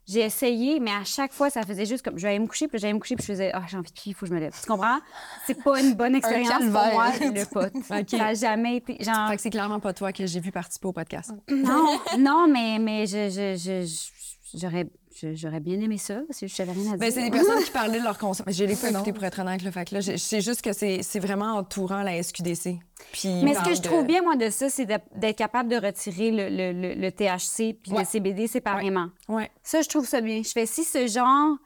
j'ai 0.07 0.21
essayé, 0.21 0.81
mais 0.81 0.91
à 0.93 1.05
chaque 1.05 1.33
fois, 1.33 1.51
ça 1.51 1.63
faisait 1.63 1.85
juste 1.87 2.05
comme 2.05 2.17
je 2.19 2.23
vais 2.23 2.31
aller 2.31 2.39
me 2.39 2.47
coucher, 2.47 2.69
puis 2.69 2.79
j'allais 2.79 2.93
me 2.95 2.99
coucher, 2.99 3.17
puis 3.17 3.25
je 3.27 3.33
faisais 3.33 3.51
Ah, 3.53 3.63
j'ai 3.69 3.77
envie 3.77 3.89
de 3.91 3.95
pipi, 3.95 4.11
il 4.11 4.15
faut 4.15 4.21
que 4.27 4.31
je 4.31 4.35
me 4.35 4.41
lève. 4.41 4.55
Tu 4.59 4.67
comprends? 4.67 5.01
C'est 5.47 5.63
pas 5.63 5.81
une 5.81 5.95
bonne 5.95 6.15
expérience 6.15 6.63
pour 6.63 6.71
moi, 6.71 7.11
le 7.21 7.45
pote. 7.51 7.73
Ça 8.09 8.35
jamais 8.35 8.77
été. 8.77 8.97
Genre, 9.03 9.29
Fait 9.29 9.37
que 9.37 9.43
c'est 9.43 9.51
clairement 9.51 9.81
pas 9.81 9.93
toi 9.93 10.13
que 10.13 10.27
j'ai 10.27 10.41
vu 10.41 10.51
participer 10.53 10.87
au 10.89 10.93
podcast. 10.93 11.33
non, 11.51 11.99
non, 12.19 12.47
mais, 12.49 12.79
mais 12.79 13.07
je, 13.07 13.29
je, 13.29 13.57
je- 13.57 13.87
je- 13.87 14.59
j'aurais, 14.59 14.87
j'aurais 15.35 15.61
bien 15.61 15.81
aimé 15.81 15.97
ça, 15.99 16.23
si 16.31 16.49
je 16.49 16.55
savais 16.55 16.73
rien 16.73 16.83
à 16.83 16.97
dire. 16.97 16.99
Ben, 16.99 17.11
c'est 17.11 17.23
des 17.23 17.31
personnes 17.31 17.63
qui 17.63 17.71
parlaient 17.71 17.99
de 17.99 18.05
leur 18.05 18.19
consommation. 18.19 18.65
Je 18.65 18.69
l'ai 18.69 18.77
pas 18.77 18.91
écouté 18.91 19.13
pour 19.13 19.25
être 19.25 19.39
honnête, 19.41 19.63
le 19.63 19.71
fait 19.71 19.89
que 19.89 19.95
là, 19.95 20.01
je- 20.01 20.17
c'est 20.17 20.41
juste 20.41 20.63
que 20.63 20.73
c'est 20.73 21.03
c'est 21.03 21.21
vraiment 21.21 21.55
entourant 21.57 22.03
la 22.03 22.17
SQDC. 22.23 22.79
Puis 23.13 23.43
Mais 23.45 23.55
ce 23.55 23.61
que 23.63 23.75
je 23.75 23.81
de- 23.81 23.85
trouve 23.87 24.05
bien, 24.05 24.23
moi, 24.23 24.37
de 24.37 24.51
ça, 24.51 24.69
c'est 24.69 24.87
d'être 24.87 25.37
capable 25.37 25.69
de 25.71 25.77
retirer 25.77 26.31
le, 26.31 26.49
le- 26.49 26.73
le- 26.73 26.95
le 27.01 27.13
THC 27.13 27.75
puis 27.75 27.93
Ouais. 27.93 28.01
le 28.01 28.05
CBD 28.05 28.47
séparément. 28.47 29.09
Ouais. 29.29 29.51
Ça, 29.63 29.83
je 29.83 29.89
trouve 29.89 30.07
ça 30.07 30.21
bien. 30.21 30.43
Je 30.43 30.51
fais 30.53 30.67
si 30.67 30.85
ce 30.85 31.07
genre 31.07 31.57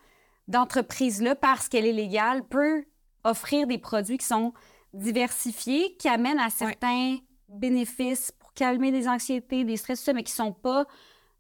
d'entreprise-là, 0.48 1.34
parce 1.34 1.68
qu'elle 1.68 1.86
est 1.86 1.92
légale, 1.92 2.42
peut 2.42 2.84
offrir 3.24 3.66
des 3.66 3.78
produits 3.78 4.18
qui 4.18 4.26
sont 4.26 4.52
diversifiés, 4.94 5.94
qui 5.98 6.08
amènent 6.08 6.38
à 6.40 6.50
certains 6.50 7.16
bénéfices 7.48 8.32
pour 8.38 8.52
calmer 8.54 8.90
des 8.90 9.08
anxiétés, 9.08 9.64
des 9.64 9.76
stress, 9.76 9.98
tout 10.00 10.04
ça, 10.06 10.12
mais 10.12 10.22
qui 10.22 10.32
sont 10.32 10.52
pas 10.52 10.86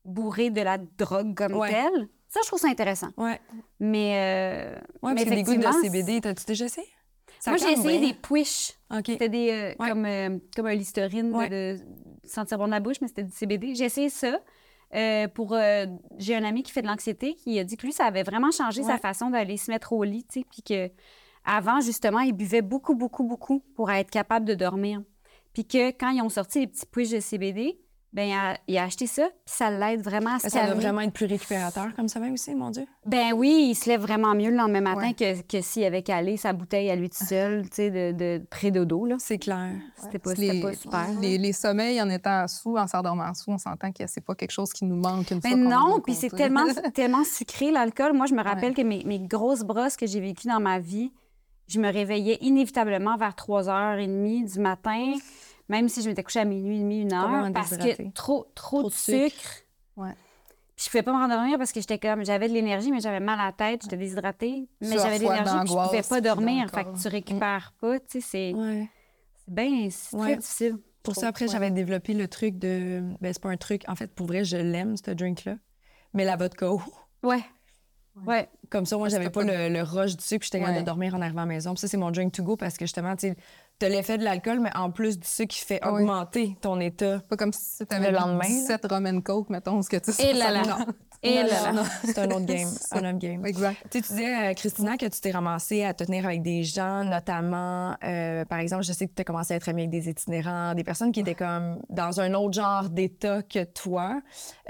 bourrés 0.08 0.50
de 0.50 0.60
la 0.60 0.78
drogue 0.78 1.34
comme 1.34 1.54
Ouais. 1.54 1.70
telle. 1.70 2.08
Ça, 2.28 2.40
je 2.42 2.46
trouve 2.48 2.58
ça 2.60 2.68
intéressant. 2.68 3.08
Ouais. 3.16 3.40
Mais, 3.80 4.12
euh, 4.16 4.74
Ouais, 5.02 5.14
mais 5.14 5.14
parce 5.14 5.24
que 5.24 5.34
des 5.34 5.42
gouttes 5.42 5.54
de 5.56 5.60
effectivement, 5.60 5.82
CBD, 5.82 6.20
t'as-tu 6.20 6.44
déjà 6.46 6.64
essayé? 6.66 6.86
Ça 7.40 7.50
Moi, 7.52 7.58
j'ai 7.58 7.72
essayé 7.72 8.00
des 8.00 8.14
push. 8.14 8.72
OK. 8.90 9.04
C'était 9.06 9.28
des, 9.28 9.50
euh, 9.50 9.74
Ouais. 9.82 9.88
comme, 9.90 10.04
euh, 10.04 10.38
comme 10.56 10.66
un 10.66 10.74
Listerine 10.74 11.30
de- 11.48 11.78
sentir 12.24 12.58
bon 12.58 12.66
de 12.66 12.72
la 12.72 12.80
bouche, 12.80 12.96
mais 13.00 13.08
c'était 13.08 13.22
du 13.24 13.30
CBD. 13.32 13.74
J'ai 13.74 13.84
essayé 13.84 14.10
ça. 14.10 14.38
euh, 14.94 15.28
pour 15.28 15.54
j'ai 16.16 16.34
un 16.34 16.44
ami 16.44 16.62
qui 16.62 16.72
fait 16.72 16.80
de 16.80 16.86
l'anxiété 16.86 17.34
qui 17.34 17.58
a 17.58 17.64
dit 17.64 17.76
que 17.76 17.84
lui 17.84 17.92
ça 17.92 18.06
avait 18.06 18.22
vraiment 18.22 18.50
changé 18.50 18.82
sa 18.82 18.96
façon 18.96 19.28
d'aller 19.28 19.58
se 19.58 19.70
mettre 19.70 19.92
au 19.92 20.02
lit 20.02 20.24
tu 20.24 20.40
sais 20.40 20.46
puis 20.50 20.62
que 20.62 20.90
avant 21.44 21.80
justement 21.82 22.20
il 22.20 22.32
buvait 22.32 22.62
beaucoup 22.62 22.94
beaucoup 22.94 23.22
beaucoup 23.22 23.60
pour 23.76 23.90
être 23.90 24.08
capable 24.10 24.46
de 24.46 24.54
dormir 24.54 25.02
puis 25.52 25.66
que 25.66 25.90
quand 25.90 26.08
ils 26.08 26.22
ont 26.22 26.30
sorti 26.30 26.60
les 26.60 26.66
petits 26.68 26.86
push 26.86 27.10
de 27.10 27.20
CBD 27.20 27.78
ben 28.12 28.56
il 28.66 28.76
a, 28.78 28.82
acheté 28.84 29.06
ça 29.06 29.24
puis 29.28 29.54
ça 29.54 29.70
l'aide 29.70 30.00
vraiment 30.02 30.34
à 30.36 30.38
se 30.38 30.44
Ben, 30.44 30.50
Ça 30.50 30.64
doit 30.66 30.74
vraiment 30.74 31.02
être 31.02 31.12
plus 31.12 31.26
récupérateur 31.26 31.88
comme 31.94 32.08
ça 32.08 32.18
même 32.20 32.32
aussi, 32.32 32.54
mon 32.54 32.70
Dieu. 32.70 32.86
Ben 33.04 33.32
oui, 33.34 33.68
il 33.70 33.74
se 33.74 33.88
lève 33.88 34.00
vraiment 34.00 34.34
mieux 34.34 34.50
le 34.50 34.56
lendemain 34.56 34.80
matin 34.80 35.08
Ouais. 35.08 35.12
que, 35.14 35.42
que 35.42 35.60
s'il 35.60 35.84
avait 35.84 36.02
calé 36.02 36.36
sa 36.38 36.52
bouteille 36.54 36.90
à 36.90 36.96
lui 36.96 37.10
tout 37.10 37.22
seul, 37.24 37.64
tu 37.68 37.76
sais, 37.76 37.90
de, 37.90 38.16
de 38.16 38.42
pré-dodo, 38.48 39.04
là. 39.04 39.16
C'est 39.18 39.36
clair. 39.38 39.72
C'était 39.96 40.18
pas, 40.18 40.32
Les, 40.34 40.60
pas 40.62 40.72
super. 40.72 41.06
les, 41.20 41.36
les 41.36 41.52
sommeils 41.52 42.00
en 42.00 42.08
étant 42.08 42.48
sous, 42.48 42.76
en 42.78 42.86
s'endormant 42.86 43.34
sous, 43.34 43.50
on 43.50 43.58
s'entend 43.58 43.92
que 43.92 44.06
c'est 44.06 44.24
pas 44.24 44.34
quelque 44.34 44.52
chose 44.52 44.72
qui 44.72 44.86
nous 44.86 44.96
manque 44.96 45.30
une 45.30 45.40
Mais 45.44 45.50
fois 45.50 45.58
non, 45.58 46.00
puis 46.00 46.14
c'est 46.14 46.30
tellement, 46.30 46.64
tellement 46.94 47.24
sucré, 47.24 47.70
l'alcool. 47.70 48.14
Moi, 48.14 48.24
je 48.26 48.34
me 48.34 48.42
rappelle 48.42 48.70
Ouais. 48.70 48.74
que 48.74 48.82
mes, 48.82 49.04
mes 49.04 49.20
grosses 49.20 49.64
brosses 49.64 49.96
que 49.96 50.06
j'ai 50.06 50.20
vécues 50.20 50.48
dans 50.48 50.60
ma 50.60 50.78
vie, 50.78 51.12
je 51.68 51.78
me 51.78 51.92
réveillais 51.92 52.38
inévitablement 52.40 53.16
vers 53.18 53.34
3h30 53.34 54.52
du 54.54 54.58
matin, 54.60 55.12
même 55.68 55.88
si 55.88 56.02
je 56.02 56.08
m'étais 56.08 56.22
couchée 56.22 56.40
à 56.40 56.44
minuit 56.44 56.76
et 56.76 56.80
demi, 56.80 57.00
une 57.02 57.12
heure, 57.12 57.50
parce 57.52 57.76
que 57.76 58.10
trop, 58.12 58.46
trop, 58.54 58.80
Trop 58.80 58.88
de 58.88 58.94
sucre. 58.94 59.30
sucre. 59.36 59.50
Ouais. 59.96 60.14
Puis 60.76 60.84
je 60.86 60.90
pouvais 60.90 61.02
pas 61.02 61.12
me 61.12 61.18
rendormir 61.18 61.58
parce 61.58 61.72
que 61.72 61.80
j'étais 61.80 61.98
comme, 61.98 62.24
j'avais 62.24 62.48
de 62.48 62.52
l'énergie, 62.54 62.92
mais 62.92 63.00
j'avais 63.00 63.18
mal 63.20 63.40
à 63.40 63.46
la 63.46 63.52
tête, 63.52 63.82
j'étais 63.82 63.96
déshydratée, 63.96 64.68
mais 64.80 64.96
j'avais 64.96 65.18
de 65.18 65.24
l'énergie, 65.24 65.58
puis 65.64 65.68
je 65.74 65.86
pouvais 65.88 66.02
pas 66.02 66.20
dormir. 66.20 66.70
Fait 66.70 66.84
que 66.84 67.00
tu 67.00 67.08
récupères 67.08 67.72
pas, 67.80 67.98
tu 67.98 68.06
sais, 68.08 68.20
c'est 68.20 68.54
Ouais. 68.54 68.88
c'est 69.44 69.52
bien, 69.54 69.88
c'est 69.90 70.16
Ouais. 70.16 70.22
très 70.22 70.36
difficile. 70.36 70.78
Pour 71.02 71.14
ça, 71.16 71.28
après, 71.28 71.48
j'avais 71.48 71.70
développé 71.70 72.12
le 72.14 72.28
truc 72.28 72.58
de. 72.58 73.02
Ben, 73.20 73.32
c'est 73.32 73.40
pas 73.42 73.48
un 73.50 73.56
truc. 73.56 73.82
En 73.88 73.94
fait, 73.96 74.14
pour 74.14 74.26
vrai, 74.26 74.44
je 74.44 74.56
l'aime, 74.58 74.96
ce 74.96 75.10
drink-là. 75.10 75.56
Mais 76.12 76.24
la 76.24 76.36
vodka. 76.36 76.70
Ouais. 77.22 77.40
Ouais. 78.26 78.48
Comme 78.68 78.84
ça, 78.84 78.96
moi, 78.98 79.08
j'avais 79.08 79.30
pas 79.30 79.44
pas 79.44 79.68
le, 79.68 79.72
le 79.72 79.82
rush 79.82 80.16
du 80.16 80.22
sucre, 80.24 80.40
puis 80.40 80.46
j'étais 80.52 80.58
capable 80.60 80.78
de 80.80 80.84
dormir 80.84 81.14
en 81.14 81.20
arrivant 81.22 81.42
à 81.42 81.46
la 81.46 81.54
maison. 81.54 81.72
Puis 81.74 81.80
ça, 81.80 81.88
c'est 81.88 81.96
mon 81.96 82.10
drink 82.10 82.32
to 82.34 82.42
go 82.42 82.56
parce 82.56 82.76
que 82.76 82.84
justement, 82.84 83.14
tu 83.16 83.28
sais, 83.28 83.36
t'as 83.78 83.88
l'effet 83.88 84.18
de 84.18 84.24
l'alcool, 84.24 84.60
mais 84.60 84.70
en 84.76 84.90
plus 84.90 85.18
du 85.18 85.26
sucre 85.26 85.54
qui 85.54 85.64
fait 85.64 85.78
Ah 85.82 85.92
oui. 85.92 86.02
augmenter 86.02 86.56
ton 86.60 86.78
état. 86.80 87.20
Pas 87.28 87.36
comme 87.36 87.52
si 87.52 87.86
tu 87.86 87.94
avais 87.94 88.10
Le 88.10 88.16
lendemain, 88.18 88.38
là. 88.44 88.48
17 88.48 88.86
Roman 88.90 89.20
Coke, 89.20 89.50
mettons, 89.50 89.80
ce 89.82 89.88
que 89.88 89.96
tu 89.96 90.10
Et 90.20 90.32
là 90.32 90.50
là. 90.50 90.62
Non. 90.62 90.86
Et 91.24 91.42
Non, 91.42 91.48
là 91.48 91.72
là. 91.72 91.82
C'est 92.04 92.18
un 92.18 92.30
autre 92.30 92.44
game. 92.46 92.68
Un 92.92 93.10
autre 93.10 93.18
game. 93.18 93.44
Exact. 93.44 93.76
Tu 93.90 93.98
sais, 93.98 94.04
tu 94.06 94.12
disais, 94.12 94.50
euh, 94.50 94.54
Christina, 94.54 94.96
que 94.96 95.06
tu 95.06 95.20
t'es 95.20 95.32
ramassée 95.32 95.82
à 95.84 95.92
te 95.92 96.04
tenir 96.04 96.24
avec 96.24 96.42
des 96.42 96.62
gens, 96.62 97.02
notamment, 97.02 97.96
euh, 98.04 98.44
par 98.44 98.60
exemple, 98.60 98.84
je 98.84 98.92
sais 98.92 99.08
que 99.08 99.14
tu 99.16 99.22
as 99.22 99.24
commencé 99.24 99.52
à 99.52 99.56
être 99.56 99.68
amie 99.68 99.82
avec 99.82 99.90
des 99.90 100.08
itinérants, 100.08 100.74
des 100.76 100.84
personnes 100.84 101.10
qui 101.10 101.18
étaient 101.18 101.34
comme 101.34 101.80
dans 101.90 102.20
un 102.20 102.34
autre 102.34 102.54
genre 102.54 102.88
d'état 102.88 103.42
que 103.42 103.64
toi. 103.64 104.20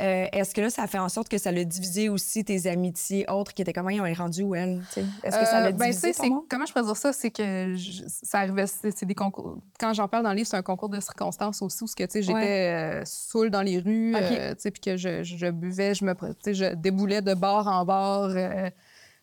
Euh, 0.01 0.27
Est-ce 0.33 0.55
que 0.55 0.63
là, 0.63 0.71
ça 0.71 0.87
fait 0.87 0.99
en 0.99 1.11
sorte 1.11 1.29
que 1.29 1.37
ça 1.37 1.53
l'a 1.53 1.65
divisé 1.65 2.09
aussi 2.09 2.43
tes 2.47 2.67
amitiés 2.67 3.27
autres 3.31 3.53
qui 3.53 3.61
étaient 3.61 3.75
comme, 3.75 3.87
on 3.89 4.07
est 4.07 4.15
rendu 4.15 4.43
où 4.43 4.55
elle? 4.55 4.81
tu 4.89 5.01
sais? 5.03 5.07
Est-ce 5.25 5.39
que 5.39 5.45
ça 5.45 5.61
l'a 5.61 5.73
ben, 5.73 5.87
divisé 5.91 6.15
sais, 6.15 6.29
ton 6.29 6.45
comment 6.49 6.65
je 6.65 6.73
pourrais 6.73 6.87
dire 6.87 6.97
ça, 6.97 7.13
c'est 7.13 7.31
que 7.31 7.75
je- 7.77 8.05
ça 8.07 8.39
arrivait, 8.39 8.67
c'est 8.99 9.07
des 9.07 9.15
concours. 9.15 9.59
Quand 9.79 9.93
j'en 9.95 10.09
parle 10.09 10.25
dans 10.25 10.31
le 10.31 10.37
livre, 10.37 10.49
c'est 10.49 10.57
un 10.57 10.63
concours 10.63 10.89
de 10.89 11.01
circonstances 11.01 11.63
aussi, 11.63 11.85
où 11.85 11.87
que, 11.95 12.21
j'étais 12.21 12.33
Ouais. 12.35 13.01
euh, 13.01 13.03
saoule 13.05 13.51
dans 13.51 13.63
les 13.63 13.79
rues, 13.79 14.15
Ok. 14.15 14.23
euh, 14.31 14.55
puis 14.71 14.81
que 14.81 14.97
je, 14.97 15.23
je- 15.23 15.37
buvais, 15.51 15.95
je 15.95 16.05
me, 16.05 16.15
je 16.47 16.75
déboulais 16.75 17.23
de 17.23 17.35
bar 17.35 17.67
en 17.67 17.85
bar 17.85 18.25
euh, 18.31 18.69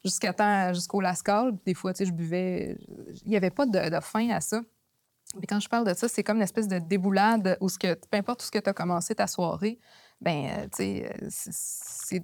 jusqu'à 0.03 0.33
temps, 0.33 0.73
jusqu'au 0.73 1.01
Lascal. 1.01 1.53
Des 1.65 1.73
fois, 1.73 1.93
je 1.97 2.11
buvais, 2.11 2.77
il 3.25 3.29
n'y 3.29 3.38
avait 3.38 3.49
pas 3.51 3.65
de, 3.65 3.89
de 3.89 3.99
fin 4.01 4.29
à 4.29 4.41
ça. 4.41 4.61
Mais 5.39 5.47
quand 5.47 5.59
je 5.59 5.67
parle 5.67 5.85
de 5.88 5.93
ça, 5.93 6.07
c'est 6.07 6.23
comme 6.23 6.38
une 6.38 6.43
espèce 6.43 6.67
de 6.67 6.79
déboulade 6.79 7.57
où 7.59 7.67
ce 7.67 7.77
que, 7.77 7.93
peu 7.93 8.17
importe 8.17 8.41
où 8.43 8.45
ce 8.45 8.51
que 8.51 8.59
tu 8.59 8.69
as 8.69 8.73
commencé 8.73 9.13
ta 9.15 9.27
soirée, 9.27 9.79
ben, 10.21 10.45
euh, 10.45 10.63
tu 10.65 10.69
sais, 10.77 11.11
euh, 11.21 11.27
c'est- 11.29 12.23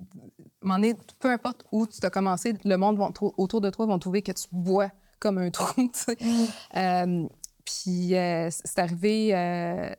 peu 1.19 1.29
importe 1.29 1.65
où 1.71 1.87
tu 1.87 1.97
as 2.05 2.09
commencé, 2.09 2.53
le 2.63 2.75
monde 2.77 2.97
vont 2.97 3.11
autour 3.37 3.59
de 3.59 3.69
toi 3.69 3.85
vont 3.85 3.99
trouver 3.99 4.21
que 4.21 4.31
tu 4.31 4.47
bois 4.51 4.89
comme 5.19 5.39
un 5.39 5.49
trou. 5.51 5.89
Euh, 6.75 7.27
puis 7.65 8.15
euh, 8.15 8.49
c'est 8.51 8.79
arrivé 8.79 9.35
euh, 9.35 9.89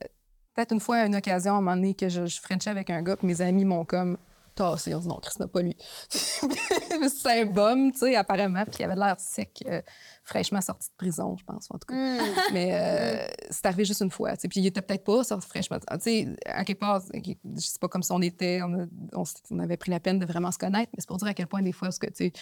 peut-être 0.54 0.72
une 0.72 0.80
fois 0.80 0.96
à 0.96 1.06
une 1.06 1.16
occasion, 1.16 1.54
à 1.54 1.56
un 1.56 1.60
moment 1.60 1.76
donné, 1.76 1.94
que 1.94 2.08
je, 2.08 2.26
je 2.26 2.40
frenchais 2.40 2.70
avec 2.70 2.90
un 2.90 3.02
gars, 3.02 3.16
puis 3.16 3.26
mes 3.26 3.40
amis 3.40 3.64
m'ont 3.64 3.84
comme 3.84 4.16
tassé. 4.54 4.94
On 4.94 4.98
dit 4.98 5.08
non, 5.08 5.18
Chris 5.22 5.36
n'a 5.40 5.46
pas 5.46 5.62
lui. 5.62 5.74
c'est 6.10 7.40
un 7.40 7.46
bum, 7.46 7.90
tu 7.92 7.98
sais, 8.00 8.16
apparemment. 8.16 8.64
Puis 8.66 8.76
il 8.80 8.84
avait 8.84 8.96
l'air 8.96 9.16
sec, 9.18 9.64
euh, 9.66 9.80
fraîchement 10.24 10.60
sorti 10.60 10.88
de 10.88 10.94
prison, 10.96 11.36
je 11.38 11.44
pense, 11.44 11.68
en 11.70 11.78
tout 11.78 11.86
cas. 11.88 11.94
Mm. 11.94 12.20
Mais 12.52 13.30
c'est 13.50 13.64
arrivé 13.66 13.84
juste 13.86 14.02
une 14.02 14.10
fois. 14.10 14.32
tu 14.36 14.42
sais. 14.42 14.48
Puis 14.48 14.60
il 14.60 14.66
était 14.66 14.82
peut-être 14.82 15.04
pas 15.04 15.24
sorti 15.24 15.48
fraîchement. 15.48 15.78
Tu 15.78 15.86
sais, 16.00 16.28
à 16.46 16.64
quelque 16.64 16.80
part, 16.80 17.00
je 17.14 17.60
sais 17.60 17.78
pas 17.80 17.88
comme 17.88 18.02
si 18.02 18.12
on 18.12 18.20
était, 18.20 18.60
on, 18.62 18.74
a- 18.82 18.86
on 19.14 19.22
s- 19.22 19.34
on 19.50 19.58
avait 19.58 19.76
pris 19.78 19.90
la 19.90 20.00
peine 20.00 20.18
de 20.18 20.26
vraiment 20.26 20.50
se 20.52 20.58
connaître, 20.58 20.90
mais 20.94 21.00
c'est 21.00 21.08
pour 21.08 21.16
dire 21.16 21.28
à 21.28 21.34
quel 21.34 21.46
point 21.46 21.62
des 21.62 21.72
fois, 21.72 21.88
parce 21.88 21.98
que, 21.98 22.08
tu 22.08 22.26
sais, 22.26 22.32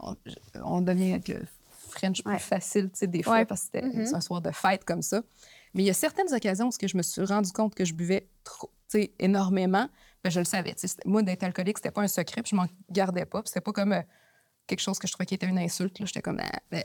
on, 0.00 0.16
on 0.64 0.80
devient 0.80 1.12
avec 1.12 1.28
le 1.28 1.40
French 1.90 2.22
plus 2.22 2.32
Ouais. 2.32 2.38
facile, 2.38 2.90
tu 2.90 2.98
sais, 3.00 3.06
des 3.06 3.22
fois, 3.22 3.34
Ouais. 3.34 3.44
parce 3.44 3.62
que 3.62 3.66
c'était 3.66 3.86
Mhm. 3.86 4.06
c'est 4.06 4.14
un 4.14 4.20
soir 4.20 4.40
de 4.40 4.50
fête 4.50 4.84
comme 4.84 5.02
ça. 5.02 5.22
Mais 5.74 5.82
il 5.82 5.86
y 5.86 5.90
a 5.90 5.94
certaines 5.94 6.32
occasions 6.34 6.68
où 6.68 6.70
je 6.86 6.96
me 6.96 7.02
suis 7.02 7.22
rendu 7.24 7.52
compte 7.52 7.74
que 7.74 7.84
je 7.84 7.94
buvais 7.94 8.28
trop, 8.44 8.70
tu 8.90 8.98
sais, 9.00 9.12
énormément. 9.18 9.88
Ben, 10.24 10.30
je 10.30 10.38
le 10.40 10.44
savais. 10.44 10.74
Moi, 11.04 11.22
d'être 11.22 11.42
alcoolique, 11.44 11.78
c'était 11.78 11.90
pas 11.92 12.02
un 12.02 12.08
secret, 12.08 12.42
puis 12.42 12.50
je 12.50 12.56
m'en 12.56 12.66
gardais 12.90 13.24
pas. 13.26 13.42
C'était 13.44 13.60
pas 13.60 13.72
comme 13.72 13.92
euh, 13.92 14.02
quelque 14.66 14.80
chose 14.80 14.98
que 14.98 15.06
je 15.06 15.12
trouvais 15.12 15.26
qui 15.26 15.34
était 15.34 15.46
une 15.46 15.58
insulte. 15.58 15.98
là. 15.98 16.06
J'étais 16.06 16.22
comme, 16.22 16.40
Ah, 16.40 16.58
ben, 16.70 16.82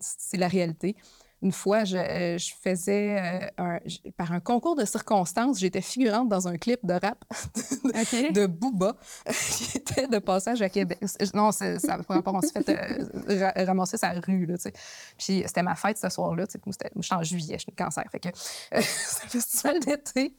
c'est 0.00 0.36
la 0.36 0.48
réalité. 0.48 0.96
Une 1.44 1.52
fois, 1.52 1.84
je, 1.84 1.96
euh, 1.96 2.38
je 2.38 2.52
faisais, 2.62 3.20
euh, 3.20 3.46
un- 3.58 3.78
par 4.16 4.32
un 4.32 4.40
concours 4.40 4.74
de 4.76 4.84
circonstances, 4.86 5.58
j'étais 5.60 5.82
figurante 5.82 6.28
dans 6.30 6.48
un 6.48 6.56
clip 6.56 6.80
de 6.82 6.94
rap 6.94 7.22
de 8.32 8.46
Booba 8.46 8.96
qui 9.30 9.76
était 9.78 10.08
de 10.08 10.18
passage 10.18 10.62
à 10.62 10.68
Québec. 10.70 10.98
Non, 11.34 11.52
ça 11.52 11.78
rapport, 12.08 12.34
on 12.34 12.40
s'est 12.40 12.62
fait 12.62 12.68
euh, 12.70 13.38
ra- 13.54 13.64
ramasser 13.66 13.98
sa 13.98 14.10
rue, 14.12 14.46
là, 14.46 14.56
tu 14.56 14.62
sais. 14.62 14.72
Puis 15.18 15.42
c'était 15.46 15.62
ma 15.62 15.74
fête 15.74 15.98
ce 15.98 16.08
soir-là, 16.08 16.46
tu 16.46 16.52
sais. 16.52 16.60
Moi, 16.64 16.74
moi, 16.94 17.02
j'étais 17.02 17.14
en 17.14 17.22
juillet, 17.22 17.58
j'ai 17.58 17.66
le 17.70 17.76
cancer, 17.76 18.04
fait 18.10 18.20
que 18.20 18.28
euh, 18.28 18.80
c'était 18.80 19.24
le 19.26 19.30
festival 19.30 19.80
d'été. 19.80 20.34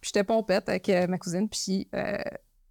Puis 0.00 0.08
j'étais 0.12 0.24
pompette 0.24 0.68
avec 0.68 0.88
euh, 0.88 1.06
ma 1.08 1.18
cousine, 1.18 1.48
puis 1.48 1.88
euh, 1.94 2.16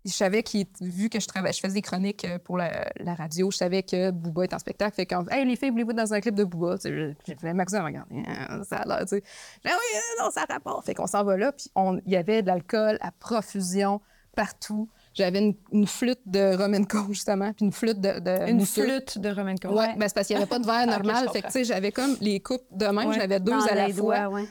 je 0.05 0.11
savais 0.11 0.43
qu'il, 0.43 0.65
vu 0.81 1.09
que 1.09 1.19
je 1.19 1.27
travaillais, 1.27 1.53
je 1.53 1.59
faisais 1.61 1.75
des 1.75 1.81
chroniques 1.81 2.25
euh, 2.25 2.37
pour 2.39 2.57
la, 2.57 2.91
la 2.99 3.13
radio, 3.15 3.49
je 3.51 3.57
savais 3.57 3.83
que 3.83 4.11
Booba 4.11 4.43
est 4.43 4.53
en 4.53 4.59
spectacle. 4.59 4.95
Fait 4.95 5.05
quand, 5.05 5.29
hey, 5.31 5.45
les 5.45 5.55
filles, 5.55 5.69
voulez-vous 5.69 5.93
dans 5.93 6.13
un 6.13 6.19
clip 6.19 6.35
de 6.35 6.43
Booba? 6.43 6.75
J'ai 6.83 7.15
fait, 7.39 7.53
ma 7.53 7.65
cousine, 7.65 7.81
regarde, 7.81 8.07
Ah, 8.27 8.59
ça 8.63 8.77
a 8.77 8.85
l'air, 8.85 8.99
tu 9.01 9.15
sais. 9.17 9.23
J'ai 9.63 9.69
dit, 9.71 9.75
oui, 9.75 9.99
non, 10.23 10.29
ça 10.31 10.45
rapporte. 10.49 10.85
Fait 10.85 10.93
qu'on 10.93 11.07
s'en 11.07 11.23
va 11.23 11.37
là, 11.37 11.51
puis 11.51 11.69
on- 11.75 11.99
il 12.05 12.11
y 12.11 12.15
avait 12.17 12.41
de 12.41 12.47
l'alcool 12.47 12.97
à 13.01 13.11
profusion 13.11 14.01
partout. 14.35 14.89
J'avais 15.13 15.39
une, 15.39 15.53
une 15.71 15.85
flûte 15.85 16.21
de 16.25 16.55
Romanco, 16.57 16.97
justement, 17.09 17.53
puis 17.53 17.65
une 17.65 17.71
flûte 17.71 18.01
de. 18.01 18.19
de 18.19 18.49
Une 18.49 18.57
mousseux. 18.57 18.83
flûte 18.83 19.19
de 19.19 19.29
Roman 19.29 19.53
Cole. 19.61 19.71
Ouais, 19.73 19.95
ben, 19.95 20.07
c'est 20.07 20.15
parce 20.15 20.25
qu'il 20.27 20.35
n'y 20.35 20.41
avait 20.41 20.49
pas 20.49 20.57
de 20.59 20.65
verre 20.65 20.87
Ok, 20.87 21.05
normal. 21.05 21.29
fait 21.31 21.41
que, 21.43 21.47
tu 21.47 21.51
sais, 21.53 21.63
j'avais 21.65 21.91
comme 21.91 22.17
les 22.19 22.39
coupes 22.39 22.65
de 22.71 22.85
même, 22.87 23.09
Ouais. 23.09 23.13
j'avais 23.15 23.39
deux 23.39 23.53
à 23.53 23.75
la 23.75 23.89
fois. 23.89 23.93
doigts, 23.93 24.29
ouais. 24.29 24.45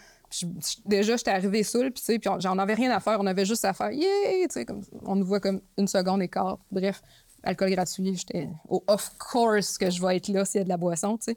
Déjà, 0.87 1.16
j'étais 1.16 1.31
arrivée 1.31 1.62
saoule, 1.62 1.90
puis 1.92 2.01
tu 2.01 2.05
sais, 2.05 2.18
puis 2.18 2.31
j'en 2.38 2.59
avais 2.59 2.75
rien 2.75 2.90
à 2.90 3.01
faire. 3.01 3.18
On 3.21 3.27
avait 3.27 3.45
juste 3.45 3.64
à 3.64 3.73
faire, 3.73 3.90
yeah, 3.92 4.09
tu 4.42 4.47
sais, 4.51 4.64
comme, 4.64 4.83
on 5.05 5.16
nous 5.16 5.27
voit 5.27 5.40
comme 5.40 5.61
une 5.79 5.88
seconde 5.88 6.23
et 6.23 6.29
quart. 6.29 6.59
Bref, 6.71 7.03
alcool 7.42 7.71
gratuit, 7.71 8.14
j'étais 8.16 8.49
au 8.68 8.83
of 8.87 9.11
course 9.18 9.77
que 9.79 9.90
je 9.90 10.01
vais 10.01 10.16
être 10.16 10.29
là 10.29 10.45
s'il 10.45 10.59
y 10.59 10.62
a 10.62 10.64
de 10.64 10.68
la 10.68 10.77
boisson, 10.77 11.16
tu 11.18 11.25
sais. 11.33 11.35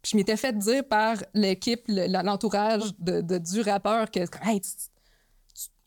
Puis 0.00 0.12
je 0.12 0.16
m'étais 0.16 0.36
fait 0.36 0.56
dire 0.56 0.84
par 0.84 1.16
l'équipe, 1.34 1.82
le- 1.88 2.06
l'entourage 2.22 2.92
de- 2.98 3.38
du 3.38 3.60
rappeur 3.62 4.10
que, 4.10 4.20
hey, 4.48 4.60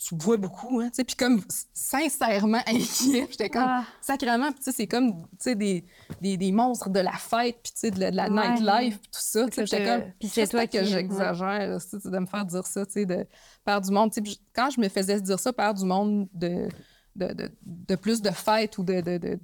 tu, 0.04 0.16
bois 0.16 0.38
beaucoup, 0.38 0.80
hein, 0.80 0.90
tu 0.90 0.96
sais. 0.96 1.04
Puis 1.04 1.16
comme 1.16 1.42
sincèrement 1.74 2.62
inquiet, 2.68 3.28
j'étais 3.32 3.50
comme, 3.50 3.64
Ah. 3.66 3.84
sacrément, 4.02 4.52
puis 4.52 4.60
tu 4.60 4.64
sais, 4.66 4.72
c'est 4.72 4.88
comme, 4.88 5.22
tu 5.24 5.28
sais, 5.40 5.56
des, 5.56 5.86
des, 6.22 6.38
des 6.38 6.52
monstres 6.52 6.90
de 6.90 7.00
la 7.00 7.14
fête, 7.14 7.58
puis 7.62 7.72
tu 7.74 7.80
sais, 7.80 7.92
de 7.92 8.00
la, 8.00 8.12
de 8.12 8.16
la 8.18 8.26
Ouais. 8.30 8.50
nightlife, 8.50 9.00
puis 9.00 9.10
tout 9.12 9.20
ça, 9.22 9.46
tu 9.48 9.54
sais. 9.54 9.66
J'étais 9.66 9.86
comme, 9.86 10.04
puis 10.20 10.28
c'est 10.28 10.48
toi 10.48 10.66
que 10.68 10.84
j'exagère, 10.84 11.78
tu 11.82 12.00
sais, 12.00 12.10
de 12.10 12.18
me 12.20 12.26
faire 12.26 12.46
dire 12.46 12.66
ça, 12.66 12.86
tu 12.86 12.92
sais, 12.94 13.06
de 13.06 13.26
par 13.64 13.82
du 13.82 13.92
monde. 13.92 14.12
Tu 14.12 14.24
sais, 14.26 14.38
quand 14.54 14.70
je 14.70 14.82
me 14.82 14.90
faisais 14.90 15.20
dire 15.22 15.40
ça 15.40 15.54
par 15.54 15.74
du 15.74 15.86
monde 15.86 16.28
de, 16.34 16.68
de, 17.16 17.28
de, 17.34 17.52
de 17.62 17.96
plus 17.96 18.22
de 18.22 18.32
fêtes 18.32 18.78
ou 18.78 18.84
de. 18.84 19.02
de, 19.02 19.18
de, 19.18 19.36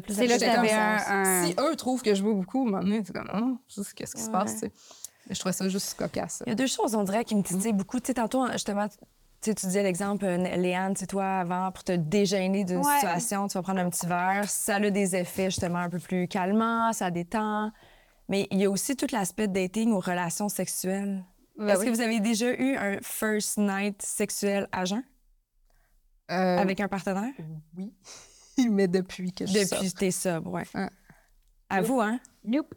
plus 0.00 0.14
C'est 0.14 0.26
là 0.26 0.38
que 0.38 0.54
comme 0.54 0.66
un, 0.70 1.46
Si 1.46 1.54
eux 1.58 1.74
trouvent 1.76 2.02
que 2.02 2.14
je 2.14 2.22
bois 2.22 2.34
beaucoup, 2.34 2.58
à 2.58 2.62
un 2.62 2.64
moment 2.66 2.82
donné, 2.82 3.02
c'est 3.04 3.12
comme, 3.12 3.28
Hum, 3.32 3.58
juste 3.74 3.94
qu'est-ce 3.94 4.14
qui 4.14 4.22
se 4.22 4.30
passe, 4.30 4.52
tu 4.54 4.58
sais? 4.60 4.72
Mais 5.28 5.34
Je 5.34 5.40
trouvais 5.40 5.54
ça 5.54 5.66
juste 5.68 5.94
cocasse. 5.94 6.42
Il 6.46 6.50
y 6.50 6.52
a 6.52 6.54
deux 6.54 6.66
choses, 6.66 6.94
on 6.94 7.02
dirait, 7.02 7.24
qui 7.24 7.34
me 7.34 7.42
titillent 7.42 7.72
beaucoup. 7.72 7.98
Tu 7.98 8.08
sais, 8.08 8.14
tantôt, 8.14 8.46
justement, 8.52 8.86
sais, 9.44 9.54
tu 9.54 9.66
disais 9.66 9.82
l'exemple, 9.82 10.24
euh, 10.24 10.36
Léane, 10.56 10.94
tu 10.94 11.06
toi, 11.06 11.40
avant, 11.40 11.70
pour 11.72 11.84
te 11.84 11.92
dégêner 11.92 12.64
d'une 12.64 12.78
Ouais. 12.78 12.94
situation, 12.94 13.46
tu 13.48 13.54
vas 13.58 13.62
prendre 13.62 13.80
un 13.80 13.90
petit 13.90 14.06
verre. 14.06 14.48
Ça 14.48 14.76
a 14.76 14.90
des 14.90 15.16
effets, 15.16 15.46
justement, 15.50 15.78
un 15.78 15.90
peu 15.90 15.98
plus 15.98 16.28
calmants, 16.28 16.92
ça 16.92 17.10
détend. 17.10 17.70
Mais 18.28 18.46
il 18.50 18.58
y 18.60 18.64
a 18.64 18.70
aussi 18.70 18.96
tout 18.96 19.06
l'aspect 19.12 19.48
de 19.48 19.52
dating 19.52 19.92
aux 19.92 20.00
relations 20.00 20.48
sexuelles. 20.48 21.24
Ben 21.58 21.68
Est-ce 21.68 21.80
oui. 21.80 21.86
que 21.86 21.90
vous 21.90 22.00
avez 22.00 22.20
déjà 22.20 22.50
eu 22.52 22.76
un 22.76 22.98
first 23.02 23.58
night 23.58 24.00
sexuel 24.02 24.66
à 24.72 24.84
jeun? 24.84 25.02
Euh, 26.30 26.58
avec 26.58 26.80
un 26.80 26.88
partenaire? 26.88 27.32
Oui. 27.76 27.92
Mais 28.70 28.88
depuis 28.88 29.30
que 29.32 29.46
je 29.46 29.52
suis 29.52 29.68
Depuis 29.68 29.92
tes 29.92 30.10
sobre, 30.10 30.50
ouais. 30.52 30.64
Ouais. 30.74 30.88
À 31.68 31.82
vous, 31.82 32.00
hein? 32.00 32.18
Nope. 32.44 32.74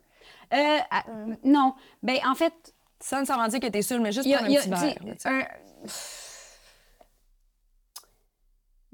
Euh, 0.53 0.77
ah, 0.91 1.03
non. 1.43 1.73
Ben, 2.03 2.17
en 2.27 2.36
fait, 2.36 2.53
Sans 2.99 3.17
nécessairement 3.19 3.47
dire 3.47 3.60
que 3.60 3.67
t'es 3.67 3.82
seule, 3.82 4.01
mais 4.01 4.12
juste 4.12 4.27
y 4.27 4.34
un 4.36 4.39
petit 4.43 4.69
verre. 4.69 4.82
là, 4.82 4.93
tu 5.15 5.19
sais. 5.19 5.30
un- 5.30 5.45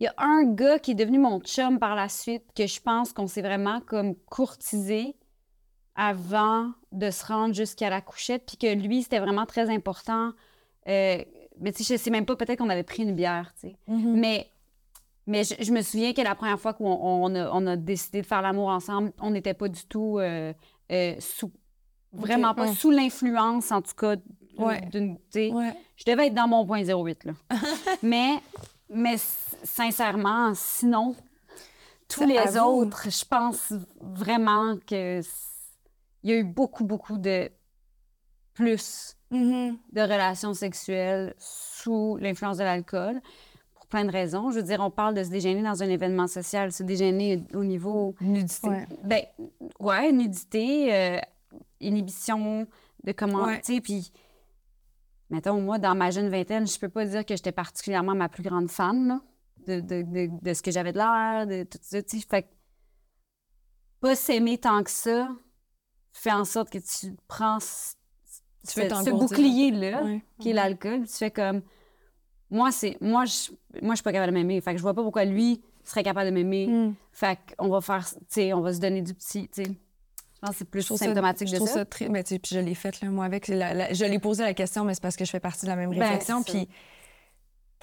Il 0.03 0.07
y 0.07 0.09
a 0.09 0.13
un 0.17 0.43
gars 0.43 0.79
qui 0.79 0.91
est 0.91 0.95
devenu 0.95 1.17
mon 1.17 1.39
chum 1.39 1.79
par 1.79 1.95
la 1.95 2.09
suite 2.09 2.43
que 2.53 2.67
je 2.67 2.81
pense 2.81 3.13
qu'on 3.13 3.25
s'est 3.27 3.41
vraiment 3.41 3.79
comme 3.79 4.15
courtisé 4.29 5.15
avant 5.95 6.71
de 6.91 7.09
se 7.09 7.25
rendre 7.25 7.53
jusqu'à 7.55 7.89
la 7.89 8.01
couchette, 8.01 8.43
puis 8.45 8.57
que 8.57 8.73
lui, 8.75 9.03
c'était 9.03 9.19
vraiment 9.19 9.45
très 9.45 9.69
important. 9.69 10.31
Euh, 10.89 11.23
mais 11.61 11.71
tu 11.71 11.85
sais, 11.85 11.95
je 11.97 12.01
sais 12.03 12.09
même 12.09 12.25
pas, 12.25 12.35
peut-être 12.35 12.59
qu'on 12.59 12.69
avait 12.69 12.83
pris 12.83 13.03
une 13.03 13.15
bière, 13.15 13.53
tu 13.61 13.69
sais. 13.69 13.75
Mhm. 13.87 14.19
Mais, 14.19 14.49
mais 15.25 15.45
je, 15.45 15.53
je 15.63 15.71
me 15.71 15.81
souviens 15.81 16.11
que 16.11 16.21
la 16.21 16.35
première 16.35 16.59
fois 16.59 16.73
qu'on 16.73 16.85
on 16.91 17.33
a, 17.35 17.49
on 17.53 17.65
a 17.65 17.77
décidé 17.77 18.21
de 18.23 18.27
faire 18.27 18.41
l'amour 18.41 18.67
ensemble, 18.67 19.13
on 19.21 19.29
n'était 19.31 19.53
pas 19.53 19.69
du 19.69 19.85
tout 19.85 20.17
euh, 20.19 20.51
euh, 20.91 21.15
sous. 21.19 21.49
Vraiment 22.11 22.53
pas 22.53 22.67
ouais. 22.67 22.73
sous 22.75 22.91
l'influence, 22.91 23.71
en 23.71 23.81
tout 23.81 23.95
cas. 23.95 24.17
d'une- 24.91 25.17
Ouais. 25.53 25.73
Je 25.95 26.03
devais 26.05 26.27
être 26.27 26.33
dans 26.33 26.49
mon 26.49 26.65
point 26.65 26.83
08, 26.83 27.23
là. 27.23 27.31
mais, 28.03 28.33
mais 28.89 29.15
sincèrement, 29.63 30.53
sinon, 30.55 31.15
tous 32.09 32.25
les 32.25 32.57
autres, 32.57 33.09
je 33.09 33.25
pense 33.25 33.73
vraiment 34.01 34.77
que 34.85 35.21
il 36.23 36.29
y 36.29 36.33
a 36.33 36.37
eu 36.37 36.43
beaucoup, 36.43 36.83
beaucoup 36.85 37.17
de 37.17 37.49
plus 38.53 39.15
Mhm. 39.31 39.77
de 39.91 40.01
relations 40.01 40.53
sexuelles 40.53 41.33
sous 41.39 42.17
l'influence 42.17 42.57
de 42.57 42.63
l'alcool 42.63 43.19
pour 43.73 43.87
plein 43.87 44.05
de 44.05 44.11
raisons. 44.11 44.51
Je 44.51 44.57
veux 44.57 44.63
dire, 44.63 44.79
on 44.79 44.91
parle 44.91 45.15
de 45.15 45.23
se 45.23 45.29
déjeuner 45.29 45.63
dans 45.63 45.81
un 45.81 45.89
événement 45.89 46.27
social, 46.27 46.71
se 46.71 46.83
déjeuner 46.83 47.43
au 47.55 47.63
niveau 47.63 48.13
Nudité. 48.21 48.67
Ouais. 48.69 48.87
ben, 49.03 49.23
ouais, 49.79 50.11
nudité, 50.11 50.93
euh, 50.93 51.19
inhibition 51.81 52.67
de 53.03 53.11
comment, 53.11 53.45
Ouais. 53.45 53.61
tu 53.61 53.73
sais, 53.73 53.81
puis, 53.81 54.11
mettons, 55.31 55.59
moi, 55.59 55.79
dans 55.79 55.95
ma 55.95 56.11
jeune 56.11 56.29
vingtaine, 56.29 56.67
je 56.67 56.77
peux 56.79 56.89
pas 56.89 57.05
dire 57.05 57.25
que 57.25 57.35
j'étais 57.35 57.51
particulièrement 57.51 58.13
ma 58.15 58.29
plus 58.29 58.43
grande 58.43 58.69
fan, 58.69 59.07
là, 59.07 59.19
de, 59.67 59.79
de, 59.81 60.01
de, 60.03 60.29
de 60.41 60.53
ce 60.53 60.61
que 60.61 60.71
j'avais 60.71 60.91
de 60.91 60.97
l'air, 60.97 61.47
de 61.47 61.63
tout 61.63 61.77
ça, 61.81 62.01
tu 62.03 62.19
sais, 62.19 62.25
fait 62.29 62.43
que 62.43 62.47
pas 64.01 64.15
s'aimer 64.15 64.57
tant 64.57 64.83
que 64.83 64.89
ça 64.91 65.29
fait 66.13 66.31
en 66.31 66.45
sorte 66.45 66.69
que 66.69 66.77
tu 66.79 67.15
prends 67.27 67.59
ce, 67.59 67.93
Tu 68.67 68.73
fais 68.79 68.89
ce- 68.89 69.09
bouclier-là, 69.11 70.03
qui 70.39 70.49
est 70.51 70.53
l'alcool, 70.53 71.05
tu 71.07 71.13
fais 71.13 71.31
comme, 71.31 71.61
moi, 72.49 72.71
c'est, 72.71 72.97
moi, 73.01 73.25
je, 73.25 73.51
moi, 73.81 73.91
je 73.93 73.95
suis 73.97 74.03
pas 74.03 74.11
capable 74.11 74.31
de 74.31 74.37
m'aimer, 74.37 74.61
fait 74.61 74.71
que 74.71 74.77
je 74.77 74.83
vois 74.83 74.93
pas 74.93 75.01
pourquoi 75.03 75.25
lui 75.25 75.61
serait 75.83 76.03
capable 76.03 76.29
de 76.29 76.33
m'aimer, 76.33 76.67
Mm. 76.67 76.95
fait 77.11 77.39
qu'on 77.57 77.69
va 77.69 77.81
faire, 77.81 78.07
tu 78.07 78.15
sais, 78.29 78.53
on 78.53 78.61
va 78.61 78.73
se 78.73 78.79
donner 78.79 79.01
du 79.01 79.13
petit, 79.13 79.49
tu 79.49 79.63
sais. 79.63 79.69
Je 79.71 80.39
pense 80.47 80.49
que 80.51 80.55
c'est 80.57 80.69
plus 80.69 80.81
Je 80.81 80.85
trouve 80.87 80.97
ça- 80.97 81.05
symptomatique 81.05 81.47
je 81.47 81.53
de 81.53 81.57
trouve 81.57 81.69
ça. 81.69 81.85
très- 81.85 82.09
mais 82.09 82.23
tu 82.23 82.29
sais, 82.35 82.39
puis 82.39 82.53
je 82.55 82.59
l'ai 82.59 82.75
faite, 82.75 82.99
là, 83.01 83.09
moi, 83.09 83.25
avec. 83.25 83.47
la- 83.47 83.73
la- 83.73 83.93
je 83.93 84.03
l'ai 84.05 84.19
posé 84.19 84.43
la 84.43 84.53
question, 84.53 84.83
mais 84.83 84.93
c'est 84.93 85.01
parce 85.01 85.15
que 85.15 85.23
je 85.25 85.31
fais 85.31 85.39
partie 85.39 85.65
de 85.65 85.69
la 85.71 85.75
même 85.77 85.89
Ben, 85.91 85.99
réflexion. 86.01 86.43
ça. 86.43 86.51
Puis 86.51 86.67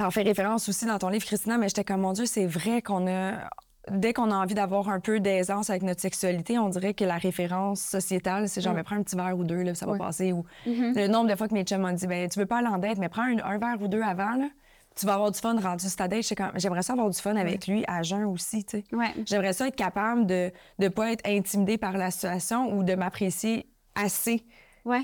t'en 0.00 0.10
fais 0.10 0.22
référence 0.22 0.68
aussi 0.68 0.86
dans 0.86 0.98
ton 0.98 1.08
livre, 1.10 1.24
Christina, 1.26 1.58
mais 1.58 1.68
j'étais 1.68 1.84
comme, 1.84 2.00
mon 2.00 2.12
Dieu, 2.12 2.24
c'est 2.26 2.46
vrai 2.46 2.82
qu'on 2.82 3.06
a. 3.06 3.48
Dès 3.90 4.12
qu'on 4.12 4.30
a 4.30 4.34
envie 4.36 4.54
d'avoir 4.54 4.88
un 4.90 5.00
peu 5.00 5.20
d'aisance 5.20 5.68
avec 5.70 5.82
notre 5.82 6.00
sexualité, 6.00 6.58
on 6.58 6.68
dirait 6.68 6.92
que 6.94 7.04
la 7.04 7.16
référence 7.16 7.80
sociétale, 7.80 8.48
c'est 8.48 8.60
genre, 8.60 8.74
Mm. 8.74 8.82
prends 8.84 8.96
un 8.96 9.02
petit 9.02 9.16
verre 9.16 9.36
ou 9.36 9.42
deux, 9.42 9.62
là, 9.62 9.74
ça 9.74 9.86
va 9.86 9.96
passer. 9.96 10.32
Ou 10.32 10.44
Mhm. 10.66 10.92
le 10.94 11.06
nombre 11.08 11.28
de 11.30 11.34
fois 11.34 11.48
que 11.48 11.54
mes 11.54 11.64
chums 11.64 11.80
m'ont 11.80 11.92
dit, 11.92 12.06
ben, 12.06 12.28
tu 12.28 12.38
veux 12.38 12.46
pas 12.46 12.58
aller 12.58 12.68
en 12.68 12.78
date, 12.78 12.98
mais 12.98 13.08
prends 13.08 13.22
un, 13.22 13.38
un 13.38 13.58
verre 13.58 13.78
ou 13.80 13.88
deux 13.88 14.02
avant, 14.02 14.34
là. 14.36 14.48
Tu 14.96 15.06
vas 15.06 15.14
avoir 15.14 15.30
du 15.30 15.38
fun 15.38 15.58
rendu 15.58 15.86
sur 15.86 15.96
ta 15.96 16.08
date. 16.08 16.22
J'aimerais 16.56 16.82
ça 16.82 16.92
avoir 16.92 17.08
du 17.10 17.18
fun 17.18 17.34
avec 17.36 17.66
lui 17.66 17.84
à 17.88 18.02
jeun 18.02 18.24
aussi, 18.24 18.64
tu 18.64 18.78
sais. 18.78 18.84
J'aimerais 19.26 19.52
ça 19.54 19.66
être 19.68 19.76
capable 19.76 20.26
de 20.26 20.50
ne 20.78 20.88
pas 20.88 21.12
être 21.12 21.26
intimidée 21.28 21.78
par 21.78 21.96
la 21.96 22.10
situation 22.10 22.72
ou 22.76 22.82
de 22.84 22.94
m'apprécier 22.94 23.66
assez 23.94 24.44
Ouais. 24.84 25.02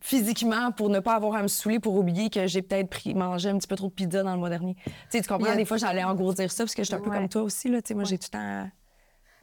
Physiquement 0.00 0.72
pour 0.72 0.88
ne 0.88 0.98
pas 1.00 1.14
avoir 1.14 1.34
à 1.34 1.42
me 1.42 1.48
saouler 1.48 1.78
pour 1.78 1.94
oublier 1.96 2.30
que 2.30 2.46
j'ai 2.46 2.62
peut-être 2.62 2.88
pris 2.90 3.14
mangé 3.14 3.48
un 3.50 3.58
petit 3.58 3.68
peu 3.68 3.76
trop 3.76 3.88
de 3.88 3.92
pizza 3.92 4.22
dans 4.22 4.32
le 4.32 4.38
mois 4.38 4.48
dernier. 4.50 4.74
Tu 4.84 4.90
sais, 5.10 5.20
tu 5.20 5.28
comprends, 5.28 5.50
a- 5.50 5.56
des 5.56 5.64
fois, 5.64 5.76
j'allais 5.76 6.04
engourdir 6.04 6.50
ça 6.50 6.64
parce 6.64 6.74
que 6.74 6.82
j'étais 6.82 6.94
un 6.96 7.00
peu 7.00 7.10
Ouais. 7.10 7.16
comme 7.18 7.28
toi 7.28 7.42
aussi. 7.42 7.68
Là, 7.68 7.82
tu 7.82 7.88
sais, 7.88 7.94
moi, 7.94 8.04
Ouais. 8.04 8.08
j'ai 8.10 8.18
tout 8.18 8.28
le 8.32 8.38
temps... 8.38 8.70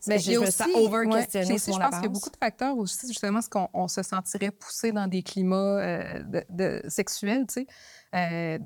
Ben, 0.05 0.19
je 0.19 0.31
me 0.31 0.37
aussi, 0.39 0.51
sens 0.51 0.67
over-questionnée 0.75 1.53
ouais, 1.53 1.57
sur 1.57 1.73
Je 1.73 1.79
pense 1.79 1.89
qu'il 1.95 2.03
y 2.03 2.05
a 2.05 2.09
beaucoup 2.09 2.29
de 2.29 2.37
facteurs 2.37 2.77
aussi, 2.77 3.07
justement, 3.07 3.41
ce 3.41 3.49
qu'on 3.49 3.67
on 3.73 3.87
se 3.87 4.03
sentirait 4.03 4.51
poussé 4.51 4.91
dans 4.91 5.07
des 5.07 5.23
climats 5.23 5.55
euh, 5.57 6.21
de, 6.23 6.43
de- 6.49 6.81
sexuels, 6.87 7.45
tu 7.47 7.61
sais. 7.61 7.67
Euh, 8.15 8.59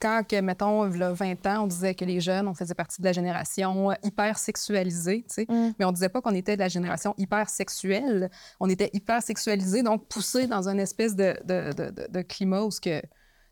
quand, 0.00 0.22
que, 0.26 0.40
mettons, 0.40 0.82
a 0.82 0.88
20 1.12 1.46
ans, 1.46 1.64
on 1.64 1.66
disait 1.66 1.94
que 1.94 2.04
les 2.04 2.20
jeunes, 2.20 2.48
on 2.48 2.54
faisait 2.54 2.74
partie 2.74 3.00
de 3.00 3.06
la 3.06 3.12
génération 3.12 3.90
hyper 4.02 4.38
sexualisée, 4.38 5.24
tu 5.28 5.34
sais, 5.34 5.46
Mm. 5.48 5.72
mais 5.78 5.84
on 5.84 5.92
disait 5.92 6.08
pas 6.08 6.20
qu'on 6.22 6.34
était 6.34 6.54
de 6.56 6.60
la 6.60 6.68
génération 6.68 7.14
hyper 7.18 7.48
sexuelle. 7.50 8.30
On 8.60 8.68
était 8.68 8.90
hyper 8.92 9.22
sexualisé, 9.22 9.82
donc 9.82 10.06
poussé 10.08 10.46
dans 10.46 10.68
une 10.68 10.80
espèce 10.80 11.14
de, 11.16 11.36
de, 11.44 11.72
de, 11.72 12.06
de- 12.08 12.22
climat 12.22 12.62
où 12.62 12.70
ce 12.70 12.80
que, 12.80 13.00
tu 13.00 13.06